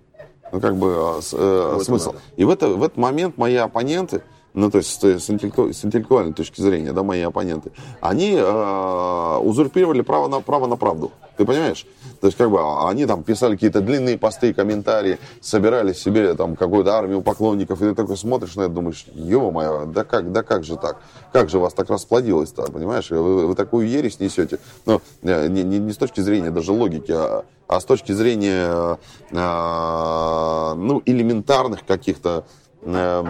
Ну 0.51 0.61
как 0.61 0.77
бы 0.77 0.93
а, 0.95 1.19
э, 1.19 1.79
смысл. 1.83 2.13
И 2.37 2.45
в, 2.45 2.49
это, 2.51 2.69
в 2.69 2.83
этот 2.83 2.97
момент 2.97 3.35
мои 3.35 3.55
оппоненты, 3.55 4.21
ну, 4.53 4.71
то 4.71 4.79
есть 4.79 5.01
с, 5.01 5.29
интеллекту, 5.29 5.71
с 5.71 5.85
интеллектуальной 5.85 6.33
точки 6.33 6.61
зрения, 6.61 6.91
да, 6.91 7.03
мои 7.03 7.21
оппоненты, 7.21 7.71
они 8.01 8.35
э, 8.35 9.37
узурпировали 9.43 10.01
право 10.01 10.27
на, 10.27 10.41
право 10.41 10.67
на 10.67 10.75
правду. 10.75 11.11
Ты 11.37 11.45
понимаешь? 11.45 11.85
То 12.19 12.27
есть, 12.27 12.37
как 12.37 12.49
бы, 12.49 12.59
а, 12.59 12.89
они 12.89 13.05
там 13.05 13.23
писали 13.23 13.53
какие-то 13.53 13.81
длинные 13.81 14.17
посты, 14.17 14.53
комментарии, 14.53 15.19
собирали 15.39 15.93
себе 15.93 16.33
там 16.33 16.55
какую-то 16.55 16.93
армию 16.93 17.21
поклонников, 17.21 17.81
и 17.81 17.85
ты 17.85 17.95
такой 17.95 18.17
смотришь 18.17 18.55
на 18.55 18.63
это, 18.63 18.73
думаешь, 18.73 19.05
ё-моё, 19.13 19.85
да 19.85 20.03
как, 20.03 20.31
да 20.31 20.43
как 20.43 20.63
же 20.63 20.75
так? 20.75 20.97
Как 21.31 21.49
же 21.49 21.59
вас 21.59 21.73
так 21.73 21.89
расплодилось-то, 21.89 22.63
понимаешь? 22.71 23.09
Вы, 23.09 23.47
вы 23.47 23.55
такую 23.55 23.87
ересь 23.87 24.19
несете. 24.19 24.59
Но 24.85 25.01
э, 25.21 25.47
не, 25.47 25.63
не, 25.63 25.79
не 25.79 25.93
с 25.93 25.97
точки 25.97 26.21
зрения 26.21 26.51
даже 26.51 26.71
логики, 26.71 27.11
а, 27.11 27.45
а 27.67 27.79
с 27.79 27.85
точки 27.85 28.11
зрения, 28.11 28.97
а, 29.31 30.75
ну, 30.75 31.01
элементарных 31.05 31.85
каких-то 31.85 32.45
э, 32.81 33.23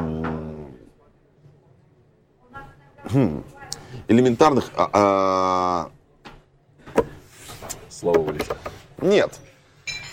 элементарных 4.08 4.72
а, 4.76 5.90
а, 6.96 7.04
Слово 7.90 8.20
вылетело. 8.20 8.58
Нет. 9.02 9.40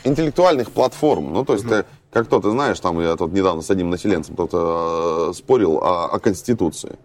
Интеллектуальных 0.05 0.73
платформ. 0.73 1.33
Ну, 1.33 1.45
то 1.45 1.53
есть, 1.53 1.65
угу. 1.65 1.75
ты, 1.75 1.85
как 2.11 2.27
то, 2.29 2.41
ты 2.41 2.51
знаешь, 2.51 2.81
там 2.81 3.01
я 3.01 3.17
тут 3.17 3.33
недавно 3.33 3.63
с 3.63 3.71
одним 3.71 3.91
населенцем 3.91 4.35
кто-то 4.35 5.29
э, 5.31 5.35
спорил 5.35 5.79
о, 5.79 6.07
о 6.07 6.19
Конституции. 6.19 6.99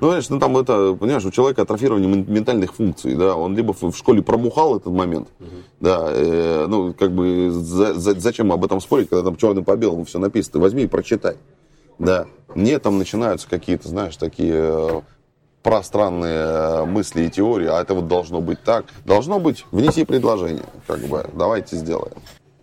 Ну, 0.00 0.08
знаешь, 0.08 0.28
ну 0.28 0.40
там 0.40 0.56
это, 0.56 0.94
понимаешь, 0.94 1.24
у 1.24 1.30
человека 1.30 1.62
атрофирование 1.62 2.08
ментальных 2.08 2.74
функций, 2.74 3.14
да, 3.14 3.36
он 3.36 3.56
либо 3.56 3.72
в 3.72 3.96
школе 3.96 4.22
промухал 4.22 4.76
этот 4.76 4.92
момент, 4.92 5.28
uh 5.38 5.62
да, 5.78 6.08
э, 6.10 6.66
ну, 6.68 6.92
как 6.94 7.12
бы, 7.12 7.50
за, 7.50 7.94
за, 7.94 8.18
зачем 8.18 8.50
об 8.52 8.64
этом 8.64 8.80
спорить, 8.80 9.08
когда 9.08 9.22
там 9.22 9.36
черным 9.36 9.64
по 9.64 9.76
белому 9.76 10.04
все 10.04 10.18
написано, 10.18 10.60
возьми 10.60 10.84
и 10.84 10.86
прочитай, 10.88 11.36
да. 11.98 12.26
Мне 12.54 12.78
там 12.78 12.98
начинаются 12.98 13.48
какие-то, 13.48 13.88
знаешь, 13.88 14.16
такие 14.16 14.54
э, 14.54 15.00
пространные 15.64 16.44
э, 16.44 16.84
мысли 16.84 17.24
и 17.24 17.30
теории, 17.30 17.66
а 17.66 17.80
это 17.80 17.94
вот 17.94 18.06
должно 18.06 18.42
быть 18.42 18.62
так. 18.62 18.84
Должно 19.06 19.40
быть, 19.40 19.64
внеси 19.72 20.04
предложение, 20.04 20.66
как 20.86 21.00
бы, 21.00 21.26
давайте 21.32 21.76
сделаем. 21.76 22.18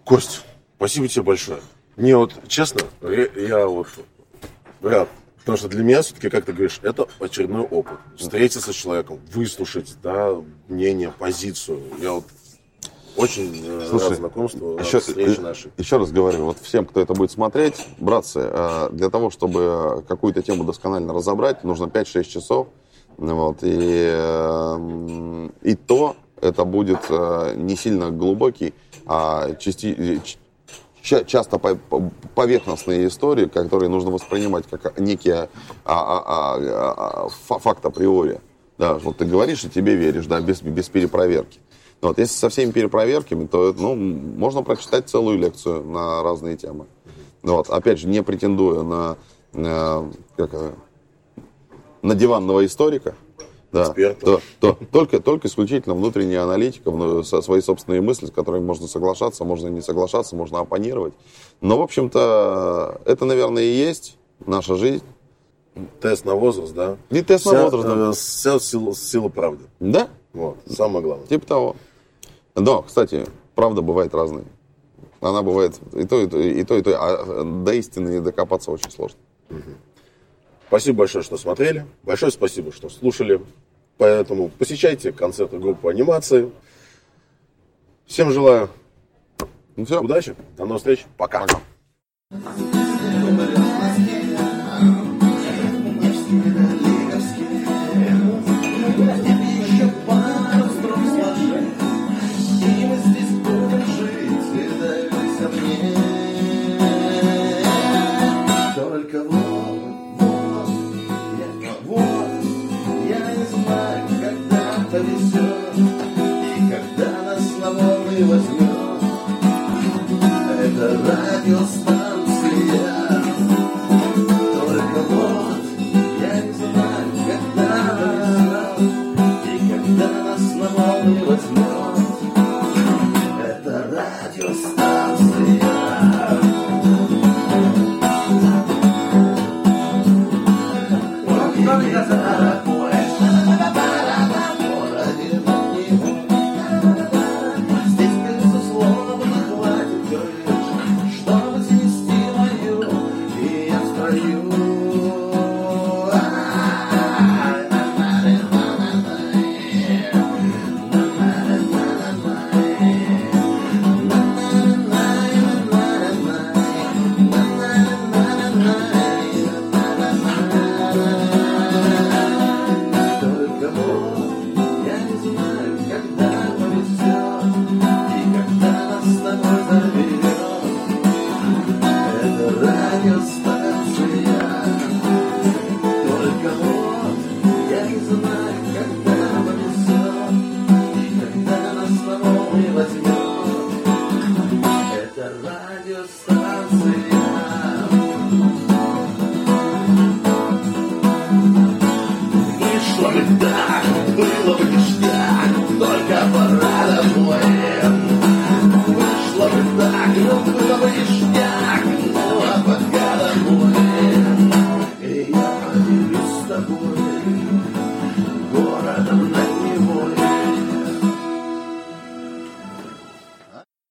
Кость, 0.06 0.45
спасибо 0.78 1.08
тебе 1.08 1.24
большое. 1.24 1.60
Мне 1.97 2.16
вот, 2.16 2.34
честно, 2.47 2.82
я, 3.02 3.26
я 3.41 3.66
вот 3.66 3.88
рад, 4.84 5.10
потому 5.39 5.58
что 5.58 5.68
для 5.68 5.84
меня 5.84 6.04
все-таки, 6.04 6.30
как 6.30 6.45
ты 6.45 6.54
говоришь, 6.54 6.80
это 6.84 7.08
очередной 7.20 7.64
опыт. 7.64 7.97
Встретиться 8.16 8.72
с 8.72 8.76
человеком, 8.76 9.20
выслушать, 9.34 9.97
да, 10.04 10.36
мнение, 10.68 11.12
позицию. 11.18 11.82
Я 11.99 12.14
вот 12.14 12.26
очень 13.18 13.64
э, 13.66 13.88
Слушай, 13.89 14.10
рад 14.10 14.18
знакомству, 14.18 14.78
еще, 14.80 14.99
встрече 14.99 15.41
нашей. 15.41 15.72
Еще 15.78 15.97
раз 15.97 16.12
говорю, 16.12 16.45
вот 16.45 16.60
всем, 16.60 16.86
кто 16.86 17.02
это 17.02 17.16
будет 17.16 17.32
смотреть, 17.32 17.84
братцы, 17.97 18.41
э, 18.43 18.89
для 18.91 19.10
того, 19.10 19.32
чтобы 19.32 20.06
какую-то 20.08 20.43
тему 20.43 20.66
досконально 20.66 21.14
разобрать, 21.14 21.64
нужно 21.64 21.86
5-6 21.86 22.24
часов. 22.26 22.68
Вот, 23.22 23.57
и, 23.61 24.09
эм, 24.15 25.51
и 25.61 25.76
то 25.76 26.15
это 26.41 26.65
будет 26.65 27.01
э, 27.09 27.53
не 27.55 27.76
сильно 27.76 28.09
глубокий, 28.09 28.74
а 29.05 29.53
части, 29.59 30.19
часто 31.03 31.59
поверхностные 32.34 33.07
истории, 33.07 33.45
которые 33.45 33.89
нужно 33.89 34.09
воспринимать 34.09 34.65
как 34.67 34.99
некие 34.99 35.49
а, 35.86 35.93
а, 35.93 36.24
а, 36.26 37.28
а, 37.28 37.59
факт 37.59 37.86
априори. 37.86 38.41
Да, 38.80 38.95
вот 38.95 39.17
ты 39.17 39.26
говоришь, 39.26 39.63
и 39.65 39.69
тебе 39.69 39.93
веришь, 39.93 40.26
да, 40.26 40.41
без, 40.41 40.63
без 40.63 40.89
перепроверки. 40.89 41.59
Вот, 42.01 42.17
если 42.17 42.34
со 42.34 42.49
всеми 42.49 42.72
перепроверками, 42.72 43.45
то 43.45 43.72
ну, 43.78 43.95
можно 43.95 44.63
прочитать 44.63 45.07
целую 45.09 45.38
лекцию 45.38 45.84
на 45.84 46.24
разные 46.24 46.57
темы. 46.57 46.88
Вот, 47.43 47.69
опять 47.69 47.99
же, 47.99 48.07
не 48.07 48.24
претендуя 48.24 48.82
на, 48.82 49.17
на 49.53 50.11
как, 50.36 50.49
на 52.02 52.16
диванного 52.16 52.66
историка, 52.66 53.16
да, 53.72 53.93
то, 54.20 54.41
то, 54.60 54.78
только, 54.91 55.22
только 55.22 55.47
исключительно 55.47 55.95
внутренняя 55.95 56.43
аналитика, 56.43 57.24
со 57.24 57.41
свои 57.41 57.62
собственные 57.62 58.02
мысли, 58.02 58.26
с 58.26 58.32
которыми 58.32 58.66
можно 58.66 58.88
соглашаться, 58.88 59.45
можно 59.45 59.70
не 59.70 59.82
соглашаться, 59.82 60.36
можно 60.36 60.60
оппонировать. 60.60 61.14
Но, 61.62 61.78
в 61.78 61.82
общем-то, 61.82 62.99
это, 63.06 63.26
наверное, 63.26 63.64
и 63.64 63.72
есть 63.72 64.18
наша 64.45 64.76
жизнь. 64.76 65.04
Тест 66.02 66.26
на 66.26 66.36
возраст, 66.36 66.74
да? 66.74 66.97
И 67.10 67.22
тест 67.22 67.45
вся, 67.45 67.54
на 67.54 67.64
возраст, 67.64 67.88
да. 67.88 68.10
Э, 68.10 68.12
вся 68.12 68.60
сила, 68.60 68.93
сила 68.93 69.30
правды. 69.30 69.64
Да. 69.80 70.10
Вот, 70.34 70.58
самое 70.68 71.04
главное. 71.04 71.28
Типа 71.28 71.45
того. 71.45 71.76
Да, 72.56 72.82
кстати, 72.82 73.26
правда 73.56 73.82
бывает 73.82 74.14
разная. 74.14 74.43
Она 75.22 75.43
бывает 75.43 75.80
и 75.93 76.06
то, 76.06 76.20
и 76.20 76.28
то, 76.28 76.38
и 76.38 76.64
то, 76.64 76.76
и 76.76 76.82
то. 76.82 76.91
А 76.97 77.43
до 77.45 77.74
истины 77.74 78.20
докопаться 78.20 78.72
очень 78.72 78.91
сложно. 78.91 79.18
Угу. 79.49 79.60
Спасибо 80.72 80.99
большое, 80.99 81.22
что 81.22 81.36
смотрели. 81.36 81.86
Большое 82.03 82.32
спасибо, 82.32 82.72
что 82.72 82.88
слушали. 82.88 83.41
Поэтому 83.97 84.47
посещайте 84.47 85.11
концерты 85.11 85.59
группы 85.59 85.89
анимации. 85.91 86.49
Всем 88.05 88.32
желаю 88.32 88.69
ну, 89.76 89.84
все. 89.84 89.99
удачи. 90.01 90.34
До 90.55 90.63
новых 90.63 90.78
встреч. 90.78 91.05
Пока. 91.17 91.41
Пока. 91.41 93.01